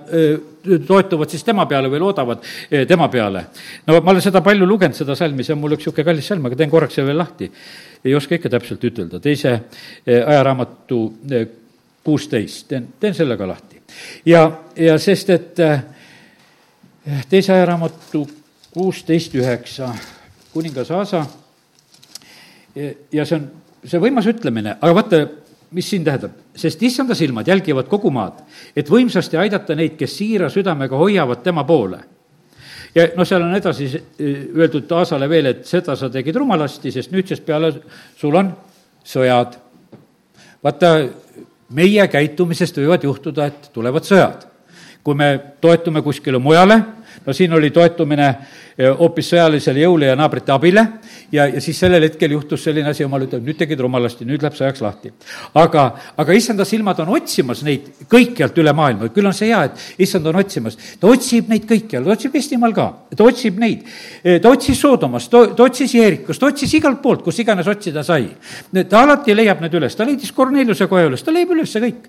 toetuvad 0.88 1.32
siis 1.32 1.44
tema 1.46 1.66
peale 1.70 1.92
või 1.92 2.02
loodavad 2.04 2.44
tema 2.88 3.10
peale. 3.12 3.46
no 3.88 4.00
ma 4.00 4.12
olen 4.14 4.24
seda 4.24 4.42
palju 4.46 4.68
lugenud, 4.68 4.98
seda 4.98 5.16
salmi, 5.16 5.44
see 5.44 5.56
on 5.56 5.62
mul 5.62 5.78
üks 5.78 5.86
niisugune 5.86 6.08
kallis 6.08 6.32
salm, 6.32 6.46
aga 6.50 6.60
teen 6.60 6.72
korraks 6.72 6.98
selle 6.98 7.12
veel 7.12 7.22
lahti 7.22 7.52
ei 8.06 8.16
oska 8.16 8.36
ikka 8.36 8.50
täpselt 8.50 8.84
ütelda, 8.84 9.20
teise 9.24 9.52
eh, 10.06 10.22
ajaraamatu 10.22 11.00
eh, 11.32 11.48
kuusteist, 12.04 12.68
teen, 12.70 12.88
teen 13.00 13.16
selle 13.16 13.38
ka 13.38 13.48
lahti. 13.48 13.82
ja, 14.26 14.46
ja 14.76 14.98
sest, 15.00 15.30
et 15.30 15.60
eh, 15.60 15.82
teise 17.30 17.54
ajaraamatu 17.54 18.26
kuusteist 18.74 19.36
üheksa, 19.36 19.94
kuningas 20.54 20.92
Aasa, 20.92 21.26
ja 23.12 23.26
see 23.26 23.36
on, 23.36 23.48
see 23.84 24.02
võimas 24.02 24.28
ütlemine, 24.30 24.76
aga 24.80 24.96
vaata, 24.96 25.20
mis 25.76 25.90
siin 25.90 26.06
tähendab, 26.06 26.38
sest 26.58 26.82
issanda 26.86 27.18
silmad 27.18 27.48
jälgivad 27.50 27.90
kogu 27.90 28.12
maad, 28.14 28.40
et 28.78 28.90
võimsasti 28.90 29.38
aidata 29.38 29.76
neid, 29.78 29.98
kes 29.98 30.16
siira 30.22 30.50
südamega 30.54 30.98
hoiavad 30.98 31.44
tema 31.46 31.66
poole 31.68 32.00
ja 32.96 33.08
noh, 33.16 33.28
seal 33.28 33.46
on 33.46 33.56
edasi 33.56 33.90
eh, 33.90 34.44
öeldud 34.56 34.92
Aasale 34.98 35.30
veel, 35.30 35.52
et 35.54 35.66
seda 35.68 35.96
sa 35.96 36.10
tegid 36.10 36.36
rumalasti, 36.36 36.92
sest 36.92 37.12
nüüdsest 37.14 37.46
peale 37.46 37.74
sul 38.18 38.36
on 38.36 38.54
sõjad. 39.06 39.58
vaata, 40.64 40.94
meie 41.70 42.08
käitumisest 42.08 42.78
võivad 42.82 43.04
juhtuda, 43.04 43.46
et 43.46 43.70
tulevad 43.74 44.08
sõjad 44.08 44.50
kui 45.04 45.16
me 45.16 45.30
toetume 45.62 46.02
kuskile 46.06 46.38
mujale, 46.38 46.76
no 47.26 47.34
siin 47.34 47.54
oli 47.54 47.72
toetumine 47.72 48.28
hoopis 48.80 49.28
sõjalisele 49.34 49.82
jõule 49.84 50.08
ja 50.08 50.16
naabrite 50.16 50.54
abile 50.56 50.86
ja, 51.32 51.46
ja 51.50 51.62
siis 51.62 51.80
sellel 51.80 52.06
hetkel 52.06 52.32
juhtus 52.32 52.64
selline 52.64 52.90
asi, 52.92 53.04
jumal 53.04 53.26
ütleb, 53.26 53.44
nüüd 53.44 53.58
tegid 53.60 53.82
rumalasti, 53.84 54.28
nüüd 54.28 54.44
läheb 54.44 54.56
sõjaks 54.56 54.82
lahti. 54.84 55.12
aga, 55.60 55.84
aga 56.18 56.36
issanda 56.38 56.66
silmad 56.68 57.02
on 57.04 57.12
otsimas 57.18 57.64
neid 57.68 57.90
kõikjalt 58.12 58.56
üle 58.62 58.74
maailma, 58.76 59.10
küll 59.12 59.28
on 59.28 59.36
see 59.36 59.50
hea, 59.52 59.66
et 59.68 60.06
issand 60.06 60.30
on 60.32 60.40
otsimas. 60.40 60.78
ta 61.00 61.12
otsib 61.12 61.50
neid 61.52 61.68
kõikjal, 61.68 62.06
ta 62.08 62.16
otsib 62.16 62.38
Eestimaal 62.40 62.76
ka, 62.76 62.88
ta 63.16 63.28
otsib 63.28 63.60
neid. 63.60 63.84
ta 64.24 64.54
otsis 64.54 64.80
Soodomast, 64.80 65.32
ta 65.32 65.64
otsis 65.66 65.96
Jeerikust, 65.96 66.40
ta 66.40 66.48
otsis 66.48 66.74
igalt 66.80 67.02
poolt, 67.04 67.26
kus 67.26 67.40
iganes 67.44 67.68
otsida 67.68 68.04
sai. 68.04 68.30
ta 68.90 69.04
alati 69.04 69.36
leiab 69.36 69.60
need 69.66 69.76
üles, 69.76 69.96
ta 69.96 70.08
leidis 70.08 70.32
Korneliuse 70.32 70.88
koja 70.88 71.10
üles, 71.12 71.24
ta 71.24 71.36
leiab 71.36 71.52
üles 71.58 71.76
kõik, 71.84 72.08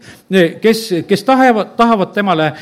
kes, 0.62 0.86
kes 1.08 1.26
tahavad, 1.26 1.74
tahavad 1.76 2.14
temale 2.14 2.52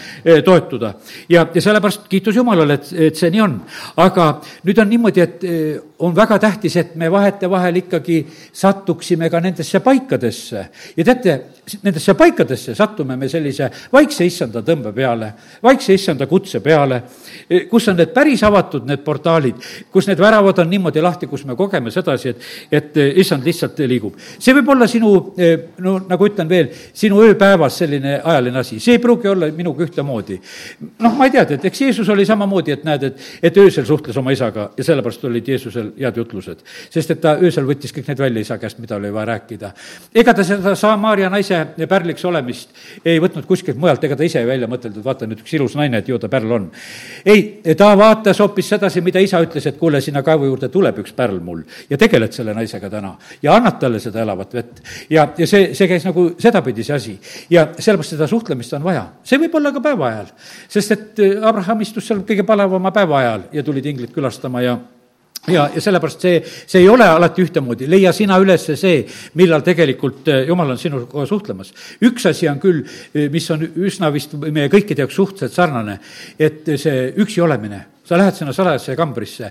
toetuda. 0.44 0.94
ja, 1.28 1.44
ja 1.54 1.61
sellepärast 1.61 2.09
kiitus 2.09 2.36
Jumalale, 2.40 2.80
et, 2.80 2.92
et 3.11 3.16
see 3.16 3.30
nii 3.36 3.44
on 3.44 3.61
aga 3.99 4.26
nüüd 4.64 4.78
on 4.78 4.90
niimoodi, 4.90 5.20
et 5.24 5.44
eh, 5.44 5.80
on 5.99 6.16
väga 6.16 6.38
tähtis, 6.38 6.76
et 6.76 6.94
me 6.94 7.11
vahetevahel 7.11 7.76
ikkagi 7.80 8.18
satuksime 8.53 9.30
ka 9.30 9.40
nendesse 9.40 9.80
paikadesse. 9.80 10.66
ja 10.96 11.05
teate, 11.05 11.40
nendesse 11.82 12.14
paikadesse 12.14 12.74
satume 12.74 13.16
me 13.16 13.28
sellise 13.28 13.70
vaikse 13.92 14.26
issanda 14.26 14.62
tõmbe 14.62 14.92
peale, 14.94 15.32
vaikse 15.62 15.94
issanda 15.94 16.26
kutse 16.26 16.61
peale, 16.61 17.03
kus 17.70 17.88
on 17.88 17.96
need 17.99 18.12
päris 18.14 18.42
avatud, 18.46 18.86
need 18.86 19.03
portaalid, 19.05 19.59
kus 19.92 20.07
need 20.07 20.20
väravad 20.22 20.62
on 20.62 20.70
niimoodi 20.70 21.03
lahti, 21.03 21.26
kus 21.26 21.44
me 21.44 21.57
kogeme 21.57 21.90
sedasi, 21.90 22.28
et, 22.28 22.46
et 22.70 23.01
issand 23.18 23.44
lihtsalt 23.44 23.82
liigub. 23.90 24.14
see 24.38 24.55
võib 24.55 24.70
olla 24.76 24.86
sinu, 24.86 25.12
no 25.82 25.96
nagu 26.09 26.30
ütlen 26.30 26.49
veel, 26.49 26.70
sinu 26.94 27.24
ööpäevas 27.26 27.80
selline 27.82 28.20
ajaline 28.22 28.62
asi, 28.62 28.78
see 28.80 28.99
ei 28.99 29.03
pruugi 29.03 29.28
olla 29.28 29.51
minuga 29.57 29.82
ühtemoodi. 29.82 30.38
noh, 30.99 31.18
ma 31.18 31.26
ei 31.26 31.34
tea, 31.34 31.46
et 31.59 31.68
eks 31.72 31.80
Jeesus 31.88 32.09
oli 32.09 32.26
samamoodi, 32.26 32.78
et 32.78 32.86
näed, 32.86 33.11
et, 33.11 33.28
et 33.42 33.62
öösel 33.66 33.86
suhtles 33.86 34.16
oma 34.16 34.30
isaga 34.30 34.70
ja 34.76 34.84
sellepärast 34.84 35.24
olid 35.26 35.49
Jeesusel 35.49 35.88
head 35.97 36.16
jutlused. 36.16 36.61
sest 36.91 37.11
et 37.14 37.20
ta 37.22 37.34
öösel 37.41 37.64
võttis 37.66 37.95
kõik 37.95 38.11
need 38.11 38.20
välja 38.20 38.45
isa 38.45 38.59
käest, 38.61 38.78
mida 38.78 38.97
oli 38.97 39.11
vaja 39.12 39.26
rääkida. 39.32 39.70
ega 40.14 40.34
ta 40.34 40.45
seda 40.45 40.74
Samaria 40.76 41.30
naise 41.30 41.64
pärliks 41.89 42.24
olemist 42.28 42.70
ei 43.05 43.20
võtnud 43.20 43.47
kuskilt 43.47 43.78
mujalt, 43.80 44.05
ega 44.05 44.16
ta 44.16 44.26
ise 44.26 44.43
ei 44.43 44.47
välja 44.47 44.68
mõtelnud, 44.68 45.03
vaata 45.05 45.26
nüüd 45.26 45.41
üks 45.43 45.55
ilus 45.57 45.76
naine, 45.78 45.99
et 45.99 46.09
ju 46.09 46.18
ta 46.18 46.28
pärl 46.28 46.53
on. 46.53 46.70
ei, 47.24 47.62
ta 47.78 47.95
vaatas 47.99 48.41
hoopis 48.45 48.68
sedasi, 48.68 49.01
mida 49.01 49.20
isa 49.20 49.41
ütles, 49.43 49.66
et 49.66 49.78
kuule, 49.78 50.01
sinna 50.05 50.22
kaevu 50.22 50.51
juurde 50.51 50.68
tuleb 50.68 51.01
üks 51.03 51.16
pärl 51.16 51.41
mul 51.41 51.64
ja 51.91 51.99
tegeled 51.99 52.32
selle 52.36 52.55
naisega 52.55 52.91
täna 52.91 53.14
ja 53.43 53.57
annad 53.57 53.80
talle 53.80 54.01
seda 54.01 54.22
elavat 54.22 54.55
vett. 54.55 54.82
ja, 55.11 55.28
ja 55.39 55.47
see, 55.47 55.72
see 55.74 55.89
käis 55.89 56.05
nagu 56.05 56.28
sedapidi, 56.39 56.84
see 56.84 56.95
asi. 56.97 57.16
ja 57.51 57.68
sellepärast 57.78 58.16
seda 58.16 58.28
suhtlemist 58.28 58.76
on 58.76 58.84
vaja. 58.84 59.07
see 59.24 59.41
võib 59.41 59.57
olla 59.57 59.72
ka 59.72 59.80
päeva 59.80 60.09
ajal, 60.12 60.30
sest 60.68 60.97
et 60.97 61.24
Abraham 61.43 61.80
istus 61.80 62.07
seal 62.09 62.20
kõige 62.28 62.45
palavama 62.47 62.93
päeva 62.93 63.18
ajal 63.22 63.49
ja 63.53 63.62
tuli 63.64 63.78
tulid 63.78 63.95
inglid 63.95 64.14
külastama 64.14 64.62
ja 64.62 64.78
ja, 65.47 65.68
ja 65.74 65.80
sellepärast 65.82 66.24
see, 66.24 66.41
see 66.45 66.82
ei 66.82 66.89
ole 66.91 67.07
alati 67.09 67.45
ühtemoodi, 67.45 67.89
leia 67.91 68.12
sina 68.16 68.39
üles 68.43 68.66
see, 68.78 69.03
millal 69.41 69.64
tegelikult 69.66 70.28
eh, 70.32 70.41
Jumal 70.49 70.74
on 70.74 70.80
sinuga 70.80 71.26
suhtlemas. 71.28 71.72
üks 72.05 72.26
asi 72.30 72.49
on 72.51 72.61
küll, 72.62 72.82
eh, 73.14 73.28
mis 73.32 73.51
on 73.55 73.62
üsna 73.64 74.12
vist 74.14 74.34
meie 74.41 74.70
kõikide 74.72 75.05
jaoks 75.05 75.18
suhteliselt 75.18 75.57
sarnane, 75.57 75.99
et 76.39 76.68
see 76.76 77.12
üksi 77.16 77.43
olemine 77.45 77.84
sa 78.09 78.16
lähed 78.16 78.39
sinna 78.39 78.55
salajasse 78.57 78.97
kambrisse. 78.97 79.51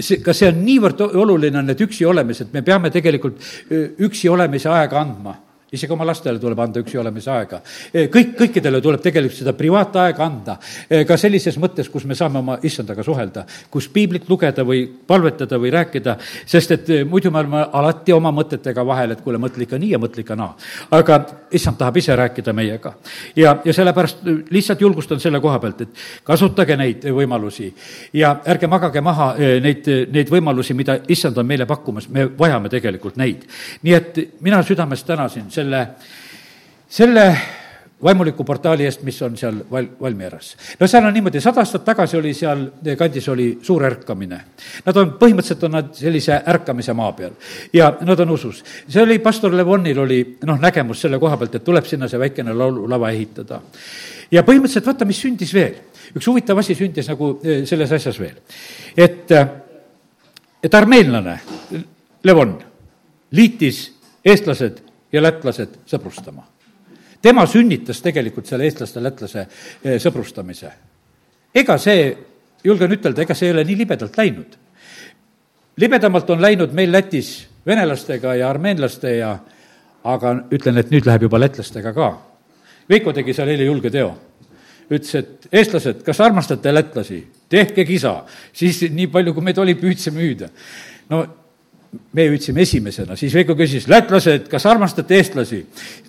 see, 0.00 0.20
kas 0.20 0.38
see 0.38 0.50
on 0.52 0.60
niivõrd 0.64 1.00
oluline, 1.08 1.58
on 1.58 1.72
need 1.72 1.80
üksi 1.86 2.04
olemised, 2.06 2.52
me 2.52 2.62
peame 2.62 2.92
tegelikult 2.92 3.40
eh, 3.70 3.90
üksi 4.06 4.30
olemise 4.32 4.70
aega 4.72 5.00
andma 5.00 5.38
isegi 5.72 5.92
oma 5.92 6.06
lastele 6.06 6.38
tuleb 6.38 6.60
anda 6.60 6.82
üksi 6.82 6.98
olemise 7.00 7.30
aega. 7.32 7.60
E, 7.92 8.06
kõik, 8.12 8.34
kõikidele 8.38 8.80
tuleb 8.84 9.02
tegelikult 9.02 9.38
seda 9.40 9.54
privaataega 9.56 10.24
anda, 10.24 10.56
e, 10.88 11.02
ka 11.08 11.16
sellises 11.20 11.56
mõttes, 11.60 11.88
kus 11.92 12.06
me 12.08 12.16
saame 12.18 12.40
oma 12.40 12.58
issandaga 12.62 13.04
suhelda, 13.06 13.44
kus 13.72 13.88
piiblit 13.92 14.28
lugeda 14.30 14.64
või 14.66 14.84
palvetada 14.86 15.58
või 15.60 15.72
rääkida, 15.74 16.16
sest 16.46 16.76
et 16.76 16.90
e, 16.90 17.00
muidu 17.08 17.32
me 17.34 17.42
oleme 17.42 17.64
alati 17.72 18.14
oma 18.14 18.32
mõtetega 18.34 18.84
vahel, 18.86 19.14
et 19.14 19.24
kuule, 19.24 19.40
mõtle 19.42 19.66
ikka 19.66 19.80
nii 19.80 19.94
ja 19.96 20.02
mõtle 20.02 20.24
ikka 20.24 20.36
naa. 20.38 20.54
aga 20.94 21.20
issand 21.54 21.78
tahab 21.78 21.96
ise 21.96 22.16
rääkida 22.16 22.52
meiega. 22.52 22.94
ja, 23.36 23.56
ja 23.64 23.72
sellepärast 23.72 24.24
lihtsalt 24.50 24.80
julgustan 24.80 25.20
selle 25.20 25.40
koha 25.40 25.58
pealt, 25.58 25.80
et 25.80 26.04
kasutage 26.24 26.76
neid 26.76 27.04
võimalusi 27.04 27.72
ja 28.12 28.36
ärge 28.46 28.66
magage 28.66 29.00
maha 29.00 29.34
neid, 29.38 29.88
neid 30.12 30.30
võimalusi, 30.30 30.74
mida 30.74 30.98
issand 31.08 31.38
on 31.38 31.46
meile 31.46 31.66
pakkumas, 31.66 32.08
me 32.08 32.28
vajame 32.38 32.68
tegelikult 32.68 33.16
neid. 33.16 33.44
nii 33.82 33.94
et 33.94 34.18
mina 34.40 34.62
südamest 34.62 35.06
tänasin 35.06 35.50
selle 35.50 35.63
selle, 35.64 35.86
selle 36.88 37.26
vaimuliku 38.04 38.44
portaali 38.44 38.84
eest, 38.84 39.02
mis 39.06 39.16
on 39.22 39.36
seal 39.38 39.62
Val-, 39.70 39.88
Valmieras. 40.00 40.56
no 40.80 40.86
seal 40.86 41.06
on 41.06 41.14
niimoodi, 41.14 41.40
sada 41.40 41.62
aastat 41.62 41.84
tagasi 41.86 42.18
oli 42.18 42.34
seal 42.36 42.66
kandis 42.98 43.28
oli 43.32 43.46
suur 43.62 43.84
ärkamine. 43.86 44.40
Nad 44.84 45.00
on, 45.00 45.14
põhimõtteliselt 45.20 45.64
on 45.68 45.76
nad 45.78 45.92
sellise 45.96 46.36
ärkamise 46.52 46.92
maa 46.96 47.12
peal 47.16 47.32
ja 47.72 47.94
nad 48.04 48.20
on 48.20 48.34
usus. 48.36 48.62
see 48.88 49.02
oli, 49.02 49.18
pastor 49.24 49.54
Levonil 49.56 49.98
oli 50.04 50.20
noh, 50.44 50.60
nägemus 50.60 51.00
selle 51.06 51.18
koha 51.22 51.38
pealt, 51.40 51.54
et 51.54 51.64
tuleb 51.64 51.88
sinna 51.88 52.08
see 52.08 52.20
väikene 52.20 52.52
laululava 52.52 53.10
ehitada. 53.10 53.60
ja 54.30 54.42
põhimõtteliselt 54.42 54.92
vaata, 54.92 55.08
mis 55.08 55.22
sündis 55.24 55.54
veel. 55.54 55.80
üks 56.14 56.28
huvitav 56.28 56.60
asi 56.60 56.74
sündis 56.74 57.08
nagu 57.08 57.38
eh, 57.42 57.64
selles 57.66 57.92
asjas 57.92 58.20
veel. 58.20 58.36
et, 58.96 59.30
eh, 59.30 59.46
et 60.62 60.74
armeenlane, 60.74 61.40
Levon, 62.24 62.58
liitis 63.32 63.86
eestlased 64.24 64.83
ja 65.14 65.22
lätlased 65.22 65.80
sõbrustama. 65.86 66.42
tema 67.22 67.46
sünnitas 67.46 68.02
tegelikult 68.02 68.46
selle 68.46 68.66
eestlaste-lätlase 68.68 69.40
eh, 69.40 69.96
sõbrustamise. 70.02 70.70
ega 71.54 71.78
see, 71.78 72.16
julgen 72.64 72.92
ütelda, 72.92 73.22
ega 73.22 73.34
see 73.34 73.48
ei 73.48 73.54
ole 73.54 73.64
nii 73.64 73.78
libedalt 73.78 74.16
läinud. 74.18 74.58
libedamalt 75.76 76.30
on 76.30 76.42
läinud 76.42 76.72
meil 76.72 76.92
Lätis 76.92 77.48
venelastega 77.66 78.34
ja 78.34 78.50
armeenlaste 78.50 79.16
ja 79.16 79.38
aga 80.04 80.34
ütlen, 80.50 80.78
et 80.78 80.90
nüüd 80.90 81.06
läheb 81.06 81.22
juba 81.22 81.40
lätlastega 81.40 81.92
ka. 81.92 82.12
Veiko 82.88 83.12
tegi 83.12 83.32
seal 83.32 83.48
eile 83.48 83.64
julge 83.64 83.90
teo 83.90 84.10
ütles, 84.90 85.14
et 85.14 85.48
eestlased, 85.52 86.02
kas 86.04 86.20
armastate 86.20 86.74
lätlasi? 86.74 87.22
tehke 87.48 87.84
kisa, 87.86 88.24
siis 88.52 88.80
nii 88.90 89.06
palju, 89.12 89.34
kui 89.34 89.44
meid 89.44 89.58
oli, 89.62 89.76
püüdsime 89.78 90.20
müüda. 90.20 90.48
no 91.08 91.24
me 92.12 92.24
hüüdsime 92.28 92.62
esimesena, 92.64 93.16
siis 93.18 93.34
Veiko 93.34 93.56
küsis, 93.58 93.86
lätlased, 93.90 94.46
kas 94.50 94.66
armastate 94.70 95.18
eestlasi? 95.18 95.60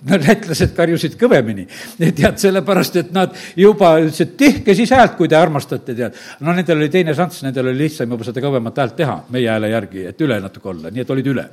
no 0.06 0.18
lätlased 0.20 0.72
karjusid 0.76 1.16
kõvemini, 1.20 1.66
tead, 2.00 2.38
sellepärast 2.40 2.98
et 3.02 3.12
nad 3.14 3.34
juba 3.58 3.92
ütlesid, 4.02 4.34
tehke 4.38 4.76
siis 4.78 4.92
häält, 4.94 5.16
kui 5.18 5.28
te 5.30 5.38
armastate, 5.38 5.94
tead. 5.98 6.16
no 6.40 6.54
nendel 6.56 6.80
oli 6.80 6.88
teine 6.92 7.14
šanss, 7.16 7.44
nendel 7.46 7.70
oli 7.72 7.84
lihtsam 7.84 8.12
juba 8.14 8.28
seda 8.28 8.44
kõvemat 8.44 8.82
häält 8.82 8.96
teha 9.00 9.18
meie 9.34 9.50
hääle 9.50 9.70
järgi, 9.72 10.06
et 10.12 10.26
üle 10.26 10.40
natuke 10.42 10.72
olla, 10.72 10.92
nii 10.94 11.04
et 11.04 11.14
olid 11.16 11.30
üle. 11.34 11.46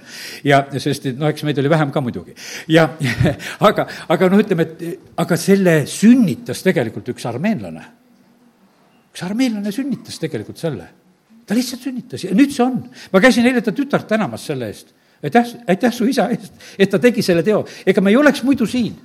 ja 0.48 0.64
sest, 0.78 1.12
et 1.12 1.20
noh, 1.20 1.30
eks 1.34 1.46
meid 1.48 1.62
oli 1.62 1.74
vähem 1.74 1.94
ka 1.94 2.04
muidugi. 2.04 2.36
ja 2.72 2.90
aga, 3.70 3.88
aga 4.16 4.32
noh, 4.34 4.44
ütleme, 4.44 4.68
et 4.70 5.16
aga 5.20 5.38
selle 5.40 5.78
sünnitas 5.90 6.64
tegelikult 6.66 7.14
üks 7.16 7.30
armeenlane. 7.30 7.86
üks 9.14 9.26
armeenlane 9.28 9.72
sünnitas 9.76 10.20
tegelikult 10.22 10.62
selle 10.62 10.92
ta 11.46 11.56
lihtsalt 11.56 11.82
sünnitas 11.88 12.24
ja 12.24 12.36
nüüd 12.36 12.54
see 12.54 12.66
on. 12.66 12.84
ma 13.14 13.22
käisin 13.24 13.48
eile 13.48 13.62
ta 13.62 13.72
tütart 13.76 14.08
tänamas 14.08 14.46
selle 14.46 14.70
eest. 14.72 14.94
aitäh, 15.24 15.56
aitäh 15.68 15.94
su 15.94 16.08
isa 16.10 16.30
eest, 16.30 16.54
et 16.78 16.90
ta 16.90 17.00
tegi 17.00 17.22
selle 17.22 17.44
teo. 17.44 17.66
ega 17.86 18.02
me 18.02 18.12
ei 18.12 18.18
oleks 18.18 18.44
muidu 18.44 18.68
siin. 18.68 18.96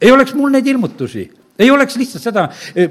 ei 0.00 0.12
oleks 0.12 0.34
mul 0.34 0.50
neid 0.50 0.66
ilmutusi 0.66 1.30
ei 1.58 1.70
oleks 1.70 1.96
lihtsalt 1.96 2.22
seda, 2.22 2.42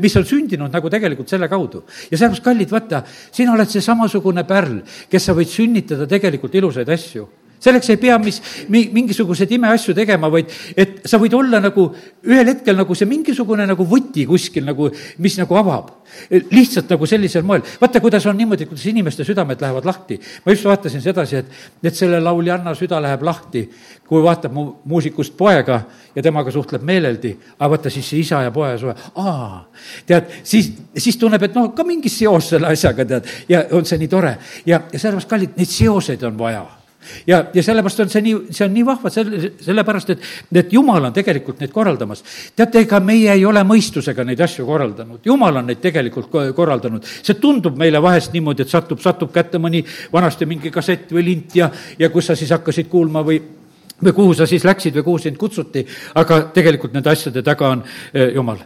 mis 0.02 0.16
on 0.18 0.26
sündinud 0.26 0.74
nagu 0.74 0.90
tegelikult 0.90 1.30
selle 1.30 1.48
kaudu. 1.48 1.84
ja 2.12 2.18
sellepärast, 2.18 2.44
kallid, 2.44 2.72
vaata, 2.72 3.04
sina 3.32 3.54
oled 3.54 3.70
see 3.70 3.82
samasugune 3.82 4.44
pärl, 4.44 4.80
kes 5.10 5.26
sa 5.30 5.36
võid 5.38 5.52
sünnitada 5.52 6.08
tegelikult 6.10 6.56
ilusaid 6.56 6.90
asju 6.90 7.28
selleks 7.66 7.90
ei 7.94 8.00
pea 8.02 8.18
mis, 8.22 8.40
mi-, 8.70 8.88
mingisuguseid 8.94 9.52
imeasju 9.58 9.96
tegema, 9.98 10.30
vaid 10.32 10.52
et 10.78 11.02
sa 11.10 11.20
võid 11.22 11.34
olla 11.38 11.62
nagu 11.64 11.88
ühel 12.26 12.52
hetkel 12.52 12.78
nagu 12.78 12.98
see 12.98 13.10
mingisugune 13.10 13.66
nagu 13.70 13.88
võti 13.90 14.26
kuskil 14.30 14.66
nagu, 14.68 14.90
mis 15.24 15.38
nagu 15.42 15.58
avab. 15.60 15.94
lihtsalt 16.30 16.90
nagu 16.94 17.08
sellisel 17.10 17.44
moel. 17.44 17.64
vaata, 17.82 18.00
kuidas 18.02 18.26
on 18.30 18.38
niimoodi, 18.38 18.68
kuidas 18.70 18.86
inimeste 18.86 19.26
südamed 19.26 19.62
lähevad 19.62 19.86
lahti. 19.86 20.20
ma 20.46 20.52
just 20.52 20.66
vaatasin 20.66 21.02
sedasi, 21.02 21.42
et, 21.42 21.46
et 21.84 21.96
selle 21.96 22.20
lauljanna 22.20 22.76
süda 22.76 23.02
läheb 23.02 23.24
lahti, 23.24 23.66
kui 24.08 24.22
vaatab 24.24 24.54
mu 24.54 24.66
muusikust 24.86 25.38
poega 25.38 25.82
ja 26.16 26.22
temaga 26.22 26.52
suhtleb 26.52 26.86
meeleldi, 26.86 27.36
aga 27.60 27.70
vaata 27.70 27.90
siis 27.90 28.10
see 28.10 28.22
isa 28.22 28.44
ja 28.46 28.52
poja 28.52 28.78
suhe, 28.78 28.96
aa, 29.16 29.66
tead, 30.06 30.32
siis, 30.44 30.72
siis 30.98 31.18
tunneb, 31.18 31.44
et 31.44 31.58
noh, 31.58 31.74
ka 31.76 31.84
mingi 31.84 32.10
seos 32.10 32.54
selle 32.54 32.70
asjaga, 32.70 33.06
tead, 33.06 33.30
ja 33.50 33.66
on 33.74 33.86
see 33.86 34.00
nii 34.02 34.12
tore. 34.12 34.38
ja, 34.66 34.84
ja 34.92 35.00
sellepärast, 35.00 35.30
kallid, 35.30 35.58
neid 35.58 35.74
seoseid 35.74 36.24
on 36.30 36.38
vaja 36.38 36.66
ja, 37.28 37.42
ja 37.54 37.64
sellepärast 37.64 38.04
on 38.06 38.12
see 38.12 38.24
nii, 38.26 38.36
see 38.56 38.66
on 38.68 38.74
nii 38.76 38.86
vahva, 38.88 39.12
selle, 39.14 39.52
sellepärast 39.66 40.14
et, 40.16 40.30
et 40.64 40.74
jumal 40.74 41.10
on 41.10 41.16
tegelikult 41.16 41.60
neid 41.64 41.74
korraldamas. 41.74 42.24
teate, 42.56 42.86
ega 42.86 43.00
meie 43.00 43.34
ei 43.34 43.46
ole 43.46 43.64
mõistusega 43.68 44.26
neid 44.28 44.42
asju 44.42 44.66
korraldanud, 44.68 45.22
jumal 45.26 45.62
on 45.62 45.70
neid 45.72 45.82
tegelikult 45.84 46.32
korraldanud. 46.56 47.04
see 47.06 47.40
tundub 47.42 47.78
meile 47.78 48.02
vahest 48.02 48.34
niimoodi, 48.34 48.66
et 48.66 48.74
satub, 48.74 49.02
satub 49.04 49.34
kätte 49.34 49.62
mõni 49.62 49.84
vanasti 50.14 50.46
mingi 50.50 50.72
kassett 50.72 51.12
või 51.12 51.26
lint 51.32 51.56
ja, 51.56 51.70
ja 52.00 52.10
kus 52.10 52.32
sa 52.32 52.36
siis 52.36 52.52
hakkasid 52.56 52.90
kuulma 52.92 53.24
või 53.26 53.42
või 54.04 54.14
kuhu 54.16 54.34
sa 54.36 54.48
siis 54.50 54.66
läksid 54.68 54.96
või 55.00 55.06
kuhu 55.08 55.24
sind 55.24 55.38
kutsuti, 55.40 55.86
aga 56.20 56.42
tegelikult 56.56 56.96
nende 56.96 57.12
asjade 57.12 57.44
taga 57.46 57.72
on 57.76 57.84
eh, 58.14 58.34
Jumal. 58.36 58.60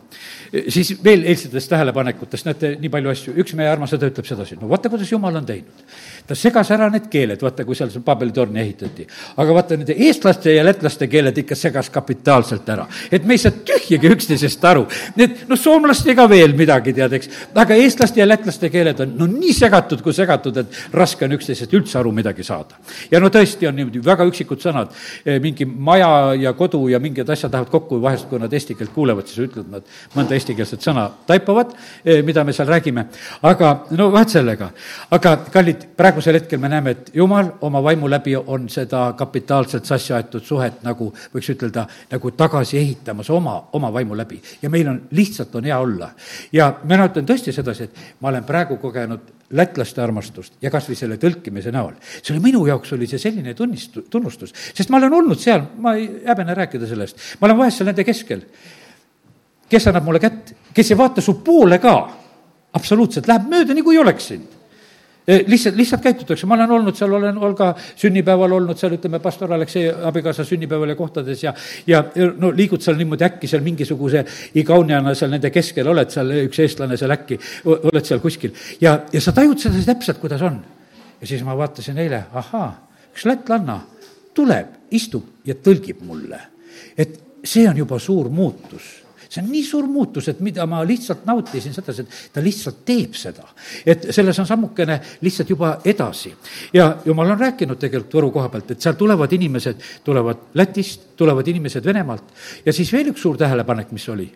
siis 0.68 0.96
veel 1.04 1.24
eilsetest 1.30 1.70
tähelepanekutest, 1.70 2.46
näete, 2.46 2.76
nii 2.82 2.90
palju 2.90 3.12
asju, 3.14 3.34
üks 3.44 3.54
meie 3.58 3.70
armas 3.70 3.94
õde 3.94 4.10
ütleb 4.10 4.26
sedasi, 4.26 4.58
no 4.62 4.70
vaata, 4.70 4.90
kuidas 4.90 5.12
Jumal 5.12 5.38
on 5.38 5.46
teinud 5.46 5.86
ta 6.30 6.36
segas 6.38 6.70
ära 6.76 6.90
need 6.94 7.08
keeled, 7.10 7.42
vaata, 7.42 7.66
kui 7.66 7.78
seal 7.78 7.90
see 7.90 8.04
Paabeli 8.06 8.34
torni 8.34 8.62
ehitati. 8.62 9.06
aga 9.42 9.54
vaata, 9.56 9.78
nende 9.80 9.96
eestlaste 10.06 10.54
ja 10.54 10.64
lätlaste 10.66 11.08
keeled 11.10 11.38
ikka 11.42 11.58
segas 11.58 11.90
kapitaalselt 11.90 12.70
ära. 12.70 12.86
et 13.12 13.26
me 13.26 13.34
ei 13.34 13.42
saa 13.42 13.56
tühjagi 13.66 14.12
üksteisest 14.14 14.66
aru. 14.70 14.86
Need, 15.18 15.48
noh, 15.50 15.58
soomlastega 15.58 16.28
veel 16.30 16.54
midagi, 16.58 16.94
tead, 16.94 17.16
eks, 17.18 17.32
aga 17.58 17.78
eestlaste 17.82 18.22
ja 18.22 18.28
lätlaste 18.30 18.70
keeled 18.70 19.02
on 19.02 19.16
no 19.18 19.30
nii 19.32 19.56
segatud 19.58 20.04
kui 20.06 20.14
segatud, 20.14 20.62
et 20.62 20.78
raske 20.94 21.26
on 21.26 21.34
üksteisest 21.40 21.74
üldse 21.74 21.98
aru 21.98 22.14
midagi 22.14 22.46
saada. 22.46 22.78
ja 23.10 23.20
no 23.20 23.34
tõesti 23.34 23.66
on 23.70 23.80
niimoodi 23.82 24.06
väga 24.06 24.30
üksikud 24.30 24.62
sõnad, 24.62 24.94
mingi 25.42 25.66
maja 25.66 26.36
ja 26.40 26.54
kodu 26.54 26.88
ja 26.88 27.00
mingid 27.00 27.30
asjad 27.30 27.54
lähevad 27.54 27.72
kokku, 27.74 28.02
vahest 28.02 28.30
kui 28.30 28.40
nad 28.40 28.54
eesti 28.54 28.76
keelt 28.76 28.94
kuulevad, 28.94 29.28
siis 29.28 29.48
ütlevad 29.48 29.74
nad 29.74 29.90
mõnda 30.16 30.38
eestikeelset 30.38 30.86
sõna 30.86 31.10
taipavad, 31.28 31.74
eh, 32.06 32.22
mida 32.26 32.44
me 32.44 32.54
seal 32.54 32.70
räägime, 32.70 33.06
aga 33.42 33.74
no 33.98 34.12
vahet 34.14 34.30
sellega. 34.30 34.70
aga 35.12 35.38
kallid, 35.52 35.88
praegu 35.98 36.20
praegusel 36.20 36.36
hetkel 36.36 36.60
me 36.60 36.70
näeme, 36.70 36.92
et 36.92 37.12
Jumal 37.14 37.52
oma 37.62 37.84
vaimu 37.84 38.10
läbi 38.10 38.36
on 38.36 38.70
seda 38.70 39.14
kapitaalselt 39.18 39.86
sassi 39.86 40.14
aetud 40.14 40.44
suhet 40.44 40.84
nagu, 40.84 41.14
võiks 41.34 41.50
ütelda, 41.54 41.86
nagu 42.12 42.32
tagasi 42.32 42.78
ehitamas 42.78 43.30
oma, 43.30 43.56
oma 43.74 43.94
vaimu 43.94 44.18
läbi. 44.18 44.42
ja 44.62 44.70
meil 44.70 44.88
on, 44.88 45.02
lihtsalt 45.12 45.56
on 45.56 45.64
hea 45.64 45.80
olla. 45.80 46.10
ja 46.52 46.74
mina 46.84 47.08
ütlen 47.08 47.26
tõesti 47.26 47.52
sedasi, 47.52 47.84
et 47.84 48.20
ma 48.20 48.30
olen 48.30 48.44
praegu 48.44 48.78
kogenud 48.78 49.39
lätlaste 49.56 50.02
armastust 50.04 50.60
ja 50.62 50.72
kas 50.74 50.90
või 50.90 50.98
selle 51.00 51.18
tõlkimise 51.22 51.72
näol. 51.74 51.96
see 52.22 52.34
oli 52.36 52.44
minu 52.44 52.66
jaoks, 52.68 52.94
oli 52.94 53.08
see 53.10 53.22
selline 53.22 53.56
tunnistu-, 53.58 54.06
tunnustus, 54.10 54.54
sest 54.74 54.92
ma 54.94 55.00
olen 55.02 55.16
olnud 55.22 55.40
seal, 55.42 55.66
ma 55.82 55.96
ei 55.98 56.06
häbene 56.28 56.58
rääkida 56.58 56.90
sellest, 56.90 57.24
ma 57.40 57.50
olen 57.50 57.64
vahest 57.64 57.82
seal 57.82 57.90
nende 57.90 58.06
keskel. 58.06 58.46
kes 59.70 59.88
annab 59.90 60.06
mulle 60.06 60.22
kätt, 60.22 60.54
kes 60.74 60.92
ei 60.92 60.98
vaata 60.98 61.22
su 61.22 61.40
poole 61.46 61.80
ka, 61.82 61.98
absoluutselt, 62.74 63.28
läheb 63.28 63.50
mööda, 63.50 63.78
kui 63.84 63.98
ei 63.98 64.02
oleks 64.06 64.32
sind 64.34 64.59
lihtsalt, 65.28 65.76
lihtsalt 65.76 66.02
käitutakse, 66.02 66.48
ma 66.48 66.56
olen 66.56 66.72
olnud 66.72 66.96
seal, 66.98 67.14
olen 67.14 67.38
Olga 67.38 67.74
sünnipäeval 67.96 68.52
olnud 68.58 68.78
seal, 68.80 68.96
ütleme, 68.98 69.20
pastor 69.22 69.54
Aleksei 69.54 69.90
abikaasa 69.92 70.44
sünnipäeval 70.48 70.94
ja 70.94 70.96
kohtades 70.96 71.44
ja 71.44 71.54
ja 71.88 72.04
no 72.38 72.52
liigud 72.56 72.82
seal 72.82 72.98
niimoodi 72.98 73.28
äkki 73.28 73.48
seal 73.48 73.64
mingisuguse 73.66 74.24
igauniana 74.58 75.14
seal 75.16 75.32
nende 75.32 75.52
keskel, 75.54 75.88
oled 75.88 76.10
seal 76.14 76.34
üks 76.46 76.62
eestlane 76.66 76.98
seal 76.98 77.14
äkki, 77.14 77.40
oled 77.66 78.06
seal 78.06 78.24
kuskil. 78.24 78.54
ja, 78.82 79.00
ja 79.14 79.22
sa 79.22 79.34
tajud 79.36 79.60
seda 79.62 79.84
täpselt, 79.86 80.22
kuidas 80.22 80.42
on. 80.42 80.62
ja 81.22 81.28
siis 81.28 81.44
ma 81.46 81.58
vaatasin 81.58 81.98
eile, 81.98 82.24
ahaa, 82.34 82.72
üks 83.14 83.26
lätlanna 83.30 83.82
tuleb, 84.34 84.74
istub 84.92 85.46
ja 85.46 85.56
tõlgib 85.56 86.02
mulle. 86.06 86.40
et 86.98 87.20
see 87.44 87.70
on 87.70 87.78
juba 87.78 88.00
suur 88.00 88.30
muutus 88.30 89.09
see 89.30 89.44
on 89.44 89.50
nii 89.52 89.64
suur 89.64 89.88
muutus, 89.88 90.28
et 90.32 90.40
mida 90.42 90.66
ma 90.70 90.82
lihtsalt 90.88 91.26
nautisin 91.30 91.74
sedasi, 91.74 92.02
et 92.02 92.34
ta 92.34 92.42
lihtsalt 92.44 92.82
teeb 92.86 93.14
seda. 93.18 93.46
et 93.86 94.10
selles 94.16 94.40
on 94.40 94.48
sammukene 94.48 95.00
lihtsalt 95.22 95.50
juba 95.50 95.76
edasi. 95.86 96.34
ja 96.74 96.98
jumal 97.06 97.36
on 97.36 97.40
rääkinud 97.40 97.80
tegelikult 97.80 98.18
Võru 98.20 98.32
koha 98.34 98.50
pealt, 98.50 98.72
et 98.72 98.82
seal 98.82 98.98
tulevad 98.98 99.34
inimesed, 99.34 99.84
tulevad 100.04 100.50
Lätist, 100.54 101.12
tulevad 101.18 101.48
inimesed 101.48 101.86
Venemaalt 101.86 102.34
ja 102.66 102.74
siis 102.74 102.92
veel 102.94 103.12
üks 103.14 103.22
suur 103.22 103.38
tähelepanek, 103.38 103.92
mis 103.92 104.10
oli. 104.10 104.30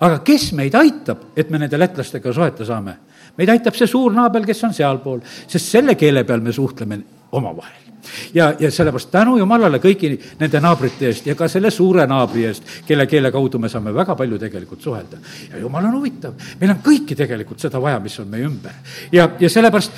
aga 0.00 0.18
kes 0.26 0.52
meid 0.52 0.74
aitab, 0.74 1.30
et 1.36 1.50
me 1.50 1.58
nende 1.58 1.78
lätlastega 1.78 2.32
suhete 2.32 2.66
saame? 2.66 2.96
meid 3.38 3.48
aitab 3.48 3.78
see 3.78 3.86
suur 3.86 4.12
naaber, 4.12 4.42
kes 4.46 4.64
on 4.64 4.74
sealpool, 4.74 5.22
sest 5.46 5.78
selle 5.78 5.94
keele 5.94 6.24
peal 6.24 6.42
me 6.42 6.52
suhtleme 6.52 6.98
omavahel 7.32 7.89
ja, 8.34 8.52
ja 8.60 8.70
sellepärast 8.70 9.10
tänu 9.10 9.36
Jumalale 9.38 9.80
kõigi 9.82 10.12
nende 10.40 10.60
naabrite 10.60 11.10
eest 11.10 11.26
ja 11.26 11.36
ka 11.38 11.48
selle 11.48 11.70
suure 11.70 12.06
naabri 12.10 12.46
eest, 12.48 12.74
kelle 12.86 13.06
keele 13.10 13.32
kaudu 13.32 13.58
me 13.58 13.68
saame 13.68 13.94
väga 13.94 14.16
palju 14.16 14.38
tegelikult 14.38 14.82
suhelda. 14.82 15.20
ja 15.52 15.62
Jumal 15.62 15.88
on 15.90 15.96
huvitav, 16.00 16.34
meil 16.60 16.74
on 16.76 16.82
kõiki 16.84 17.16
tegelikult 17.16 17.60
seda 17.60 17.80
vaja, 17.82 18.00
mis 18.00 18.18
on 18.20 18.28
meie 18.28 18.48
ümber. 18.48 18.76
ja, 19.12 19.30
ja 19.40 19.50
sellepärast 19.50 19.92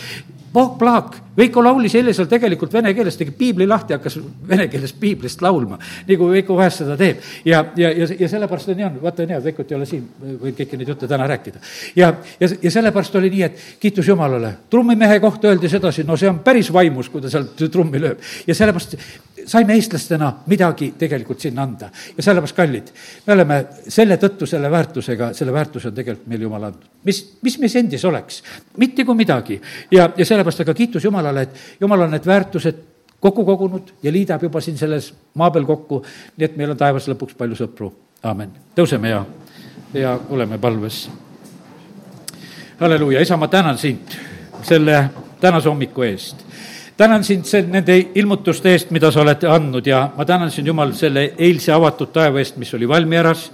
Voh 0.55 0.79
Plaak, 0.79 1.17
Veiko 1.37 1.63
laulis 1.65 1.95
eile 1.97 2.13
seal 2.13 2.27
tegelikult 2.29 2.75
vene 2.75 2.91
keeles, 2.93 3.17
tegi 3.17 3.33
piibli 3.33 3.65
lahti, 3.65 3.95
hakkas 3.97 4.19
vene 4.49 4.67
keeles 4.69 4.93
piiblist 5.01 5.41
laulma, 5.41 5.79
kui 6.07 6.29
Veiko 6.35 6.59
vahest 6.59 6.83
seda 6.83 6.97
teeb. 7.01 7.23
ja, 7.49 7.63
ja, 7.77 7.89
ja, 7.89 8.09
ja 8.21 8.29
sellepärast 8.29 8.69
on 8.69 8.77
nii 8.77 8.85
on, 8.85 8.99
vaata 9.03 9.25
on 9.25 9.33
hea, 9.33 9.41
Veikot 9.45 9.73
ei 9.73 9.79
ole 9.79 9.89
siin, 9.89 10.05
võin 10.43 10.57
kõiki 10.59 10.77
neid 10.77 10.93
jutte 10.93 11.09
täna 11.09 11.27
rääkida. 11.31 11.63
ja, 11.97 12.13
ja, 12.41 12.49
ja 12.63 12.71
sellepärast 12.71 13.17
oli 13.17 13.31
nii, 13.33 13.43
et 13.49 13.65
kiitus 13.81 14.09
Jumalale, 14.13 14.53
trummimehe 14.71 15.21
kohta 15.25 15.49
öeldi 15.49 15.73
sedasi, 15.73 16.05
no 16.05 16.19
see 16.21 16.29
on 16.29 16.43
päris 16.45 16.73
vaimus, 16.73 17.09
kui 17.09 17.25
ta 17.25 17.33
sealt 17.33 17.57
trummi 17.73 18.03
lööb. 18.03 18.21
ja 18.47 18.55
sellepärast 18.55 18.99
saime 19.47 19.75
eestlastena 19.75 20.33
midagi 20.47 20.93
tegelikult 20.99 21.41
sinna 21.41 21.63
anda. 21.63 21.89
ja 22.17 22.23
sellepärast, 22.23 22.57
kallid, 22.57 22.93
me 23.27 23.33
oleme 23.39 23.59
selle 23.89 24.21
tõttu 24.21 24.47
selle 24.47 24.71
väärtusega, 24.71 25.33
selle 25.33 25.53
väärtuse 25.53 25.89
on 25.89 25.97
tegelikult 25.97 26.29
meile 26.29 26.45
Jumal 26.45 26.69
andnud. 26.69 26.93
mis, 27.05 27.25
mis 27.43 27.59
meis 27.59 27.77
endis 27.77 28.05
oleks, 28.05 28.43
mitte 28.77 29.05
kui 29.05 29.17
midagi. 29.17 29.61
ja, 29.91 30.11
ja 30.17 30.27
sellepärast 30.43 30.65
aga 30.65 30.75
kiitus 30.75 31.05
Jumalale, 31.05 31.43
et 31.43 31.81
Jumal 31.81 32.01
on 32.01 32.11
need 32.11 32.27
väärtused 32.27 32.83
kokku 33.23 33.45
kogunud 33.45 33.95
ja 34.03 34.13
liidab 34.13 34.43
juba 34.43 34.61
siin 34.61 34.79
selles 34.79 35.13
maa 35.39 35.51
peal 35.51 35.65
kokku, 35.65 36.03
nii 36.37 36.45
et 36.45 36.57
meil 36.57 36.75
on 36.75 36.79
taevas 36.79 37.07
lõpuks 37.09 37.37
palju 37.39 37.59
sõpru. 37.59 37.93
aamen. 38.23 38.51
tõuseme 38.77 39.09
ja, 39.09 39.25
ja 39.95 40.19
oleme 40.31 40.59
palves. 40.59 41.11
halleluuja, 42.81 43.21
isa, 43.21 43.37
ma 43.37 43.49
tänan 43.49 43.79
sind 43.79 44.19
selle 44.63 45.11
tänase 45.41 45.69
hommiku 45.69 46.03
eest 46.03 46.45
tänan 46.97 47.25
sind 47.25 47.45
see, 47.45 47.63
nende 47.63 47.97
ilmutuste 48.15 48.71
eest, 48.73 48.91
mida 48.91 49.11
sa 49.11 49.23
oled 49.23 49.45
andnud 49.45 49.87
ja 49.87 50.11
ma 50.17 50.25
tänan 50.25 50.51
sind, 50.51 50.67
Jumal, 50.67 50.93
selle 50.93 51.33
eilse 51.39 51.73
avatud 51.73 52.13
taeva 52.13 52.39
eest, 52.39 52.57
mis 52.57 52.75
oli 52.75 52.89
Valmieras 52.89 53.51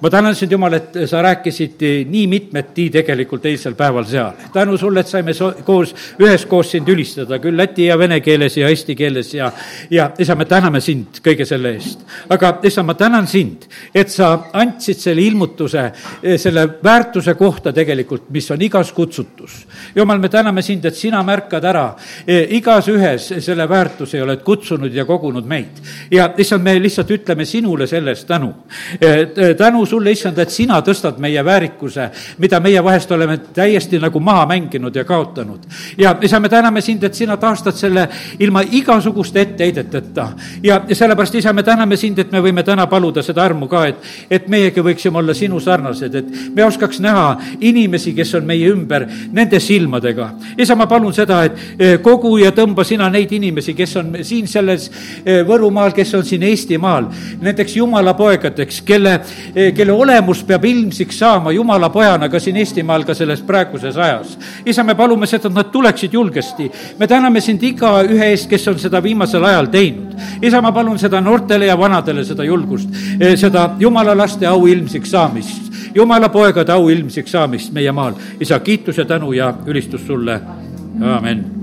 ma 0.00 0.10
tänan 0.10 0.34
sind, 0.34 0.52
Jumal, 0.52 0.74
et 0.76 0.96
sa 1.08 1.22
rääkisid 1.22 1.82
nii 2.10 2.26
mitmeti 2.26 2.88
tegelikult 2.92 3.46
eilsel 3.46 3.74
päeval 3.74 4.04
seal. 4.04 4.32
tänu 4.52 4.76
sulle, 4.78 5.00
et 5.00 5.08
saime 5.08 5.34
so-, 5.34 5.54
koos, 5.64 5.94
üheskoos 6.20 6.70
sind 6.70 6.88
ülistada, 6.88 7.38
küll 7.42 7.56
läti 7.56 7.86
ja 7.86 7.98
vene 7.98 8.20
keeles 8.20 8.56
ja 8.56 8.68
eesti 8.68 8.96
keeles 8.96 9.32
ja, 9.34 9.50
ja 9.90 10.10
isa, 10.18 10.34
me 10.34 10.44
täname 10.44 10.80
sind 10.80 11.20
kõige 11.24 11.46
selle 11.48 11.72
eest. 11.76 12.04
aga 12.28 12.58
isa, 12.64 12.82
ma 12.82 12.94
tänan 12.94 13.26
sind, 13.26 13.66
et 13.94 14.12
sa 14.12 14.50
andsid 14.52 15.00
selle 15.00 15.24
ilmutuse, 15.24 15.86
selle 16.36 16.66
väärtuse 16.84 17.34
kohta 17.34 17.72
tegelikult, 17.72 18.28
mis 18.30 18.50
on 18.50 18.62
igas 18.62 18.92
kutsutus. 18.92 19.62
Jumal, 19.96 20.20
me 20.20 20.28
täname 20.28 20.62
sind, 20.62 20.84
et 20.84 20.96
sina 20.96 21.22
märkad 21.26 21.64
ära 21.64 21.86
e, 22.26 22.42
igas 22.58 22.88
ühes 22.92 23.30
selle 23.44 23.68
väärtuse 23.68 24.20
ja 24.20 24.26
oled 24.26 24.44
kutsunud 24.44 24.94
ja 24.94 25.04
kogunud 25.08 25.46
meid. 25.46 25.80
ja 26.10 26.28
issand, 26.38 26.64
me 26.64 26.76
lihtsalt 26.82 27.10
ütleme 27.10 27.44
sinule 27.44 27.86
selle 27.86 28.12
eest 28.12 28.28
tänu. 28.28 28.52
E, 29.00 29.54
tänu 29.56 29.85
tänu 29.86 30.00
sulle, 30.00 30.10
issand, 30.10 30.38
et 30.38 30.50
sina 30.50 30.80
tõstad 30.82 31.18
meie 31.22 31.42
väärikuse, 31.44 32.10
mida 32.42 32.58
meie 32.60 32.82
vahest 32.84 33.10
oleme 33.12 33.38
täiesti 33.54 33.98
nagu 34.02 34.20
maha 34.20 34.46
mänginud 34.46 34.94
ja 34.94 35.04
kaotanud. 35.04 35.60
ja 35.98 36.16
isa, 36.22 36.40
me 36.40 36.48
täname 36.48 36.80
sind, 36.80 37.04
et 37.04 37.14
sina 37.14 37.36
taastad 37.36 37.74
selle 37.74 38.08
ilma 38.38 38.62
igasuguste 38.62 39.40
etteheideteta. 39.40 40.28
ja, 40.62 40.80
sellepärast, 40.92 41.34
isa, 41.34 41.52
me 41.52 41.62
täname 41.62 41.96
sind, 41.96 42.18
et 42.18 42.32
me 42.32 42.40
võime 42.40 42.62
täna 42.62 42.86
paluda 42.86 43.22
seda 43.22 43.44
armu 43.44 43.68
ka, 43.68 43.86
et, 43.86 43.96
et 44.30 44.48
meiegi 44.48 44.80
võiksime 44.80 45.18
olla 45.18 45.34
sinu 45.34 45.60
sarnased, 45.60 46.14
et 46.14 46.26
me 46.54 46.64
oskaks 46.64 47.00
näha 47.00 47.36
inimesi, 47.60 48.14
kes 48.14 48.34
on 48.34 48.46
meie 48.46 48.70
ümber, 48.70 49.06
nende 49.32 49.60
silmadega. 49.60 50.30
isa, 50.58 50.74
ma 50.74 50.86
palun 50.86 51.14
seda, 51.14 51.44
et 51.44 51.52
eh, 51.78 51.98
kogu 52.02 52.36
ja 52.38 52.50
tõmba 52.52 52.84
sina 52.84 53.08
neid 53.10 53.32
inimesi, 53.32 53.74
kes 53.74 53.96
on 53.96 54.16
siin 54.22 54.48
selles 54.48 54.90
eh, 55.24 55.44
Võrumaal, 55.46 55.92
kes 55.94 56.14
on 56.14 56.24
siin 56.24 56.42
Eestimaal, 56.42 57.06
nendeks 57.40 57.76
jumala 57.76 58.14
poegadeks, 58.14 58.82
kelle 58.82 59.20
eh, 59.54 59.72
kelle 59.76 59.92
olemus 59.92 60.42
peab 60.44 60.64
ilmsiks 60.64 61.18
saama 61.18 61.52
Jumala 61.52 61.90
pojana 61.92 62.28
ka 62.28 62.40
siin 62.40 62.56
Eestimaal, 62.56 63.04
ka 63.04 63.14
selles 63.14 63.42
praeguses 63.42 63.96
ajas. 63.96 64.38
isa, 64.66 64.82
me 64.82 64.94
palume 64.94 65.26
seda, 65.26 65.48
et 65.48 65.54
nad 65.54 65.70
tuleksid 65.72 66.12
julgesti. 66.12 66.70
me 66.98 67.06
täname 67.06 67.40
sind 67.40 67.62
igaühe 67.62 68.30
eest, 68.30 68.48
kes 68.50 68.68
on 68.68 68.78
seda 68.78 69.02
viimasel 69.02 69.44
ajal 69.44 69.66
teinud. 69.66 70.14
isa, 70.42 70.62
ma 70.62 70.72
palun 70.72 70.98
seda 70.98 71.20
noortele 71.20 71.66
ja 71.66 71.78
vanadele 71.78 72.24
seda 72.24 72.44
julgust, 72.44 72.88
eh, 73.20 73.36
seda 73.36 73.70
Jumala 73.78 74.16
laste 74.16 74.46
au 74.46 74.66
ilmsiks 74.66 75.10
saamist, 75.10 75.72
Jumala 75.94 76.28
poegade 76.28 76.72
au 76.72 76.88
ilmsiks 76.88 77.30
saamist 77.30 77.72
meie 77.72 77.92
maal. 77.92 78.14
isa, 78.40 78.60
kiitus 78.60 78.98
ja 78.98 79.04
tänu 79.04 79.32
ja 79.32 79.54
ülistus 79.66 80.06
sulle, 80.06 80.40
amin 81.16 81.55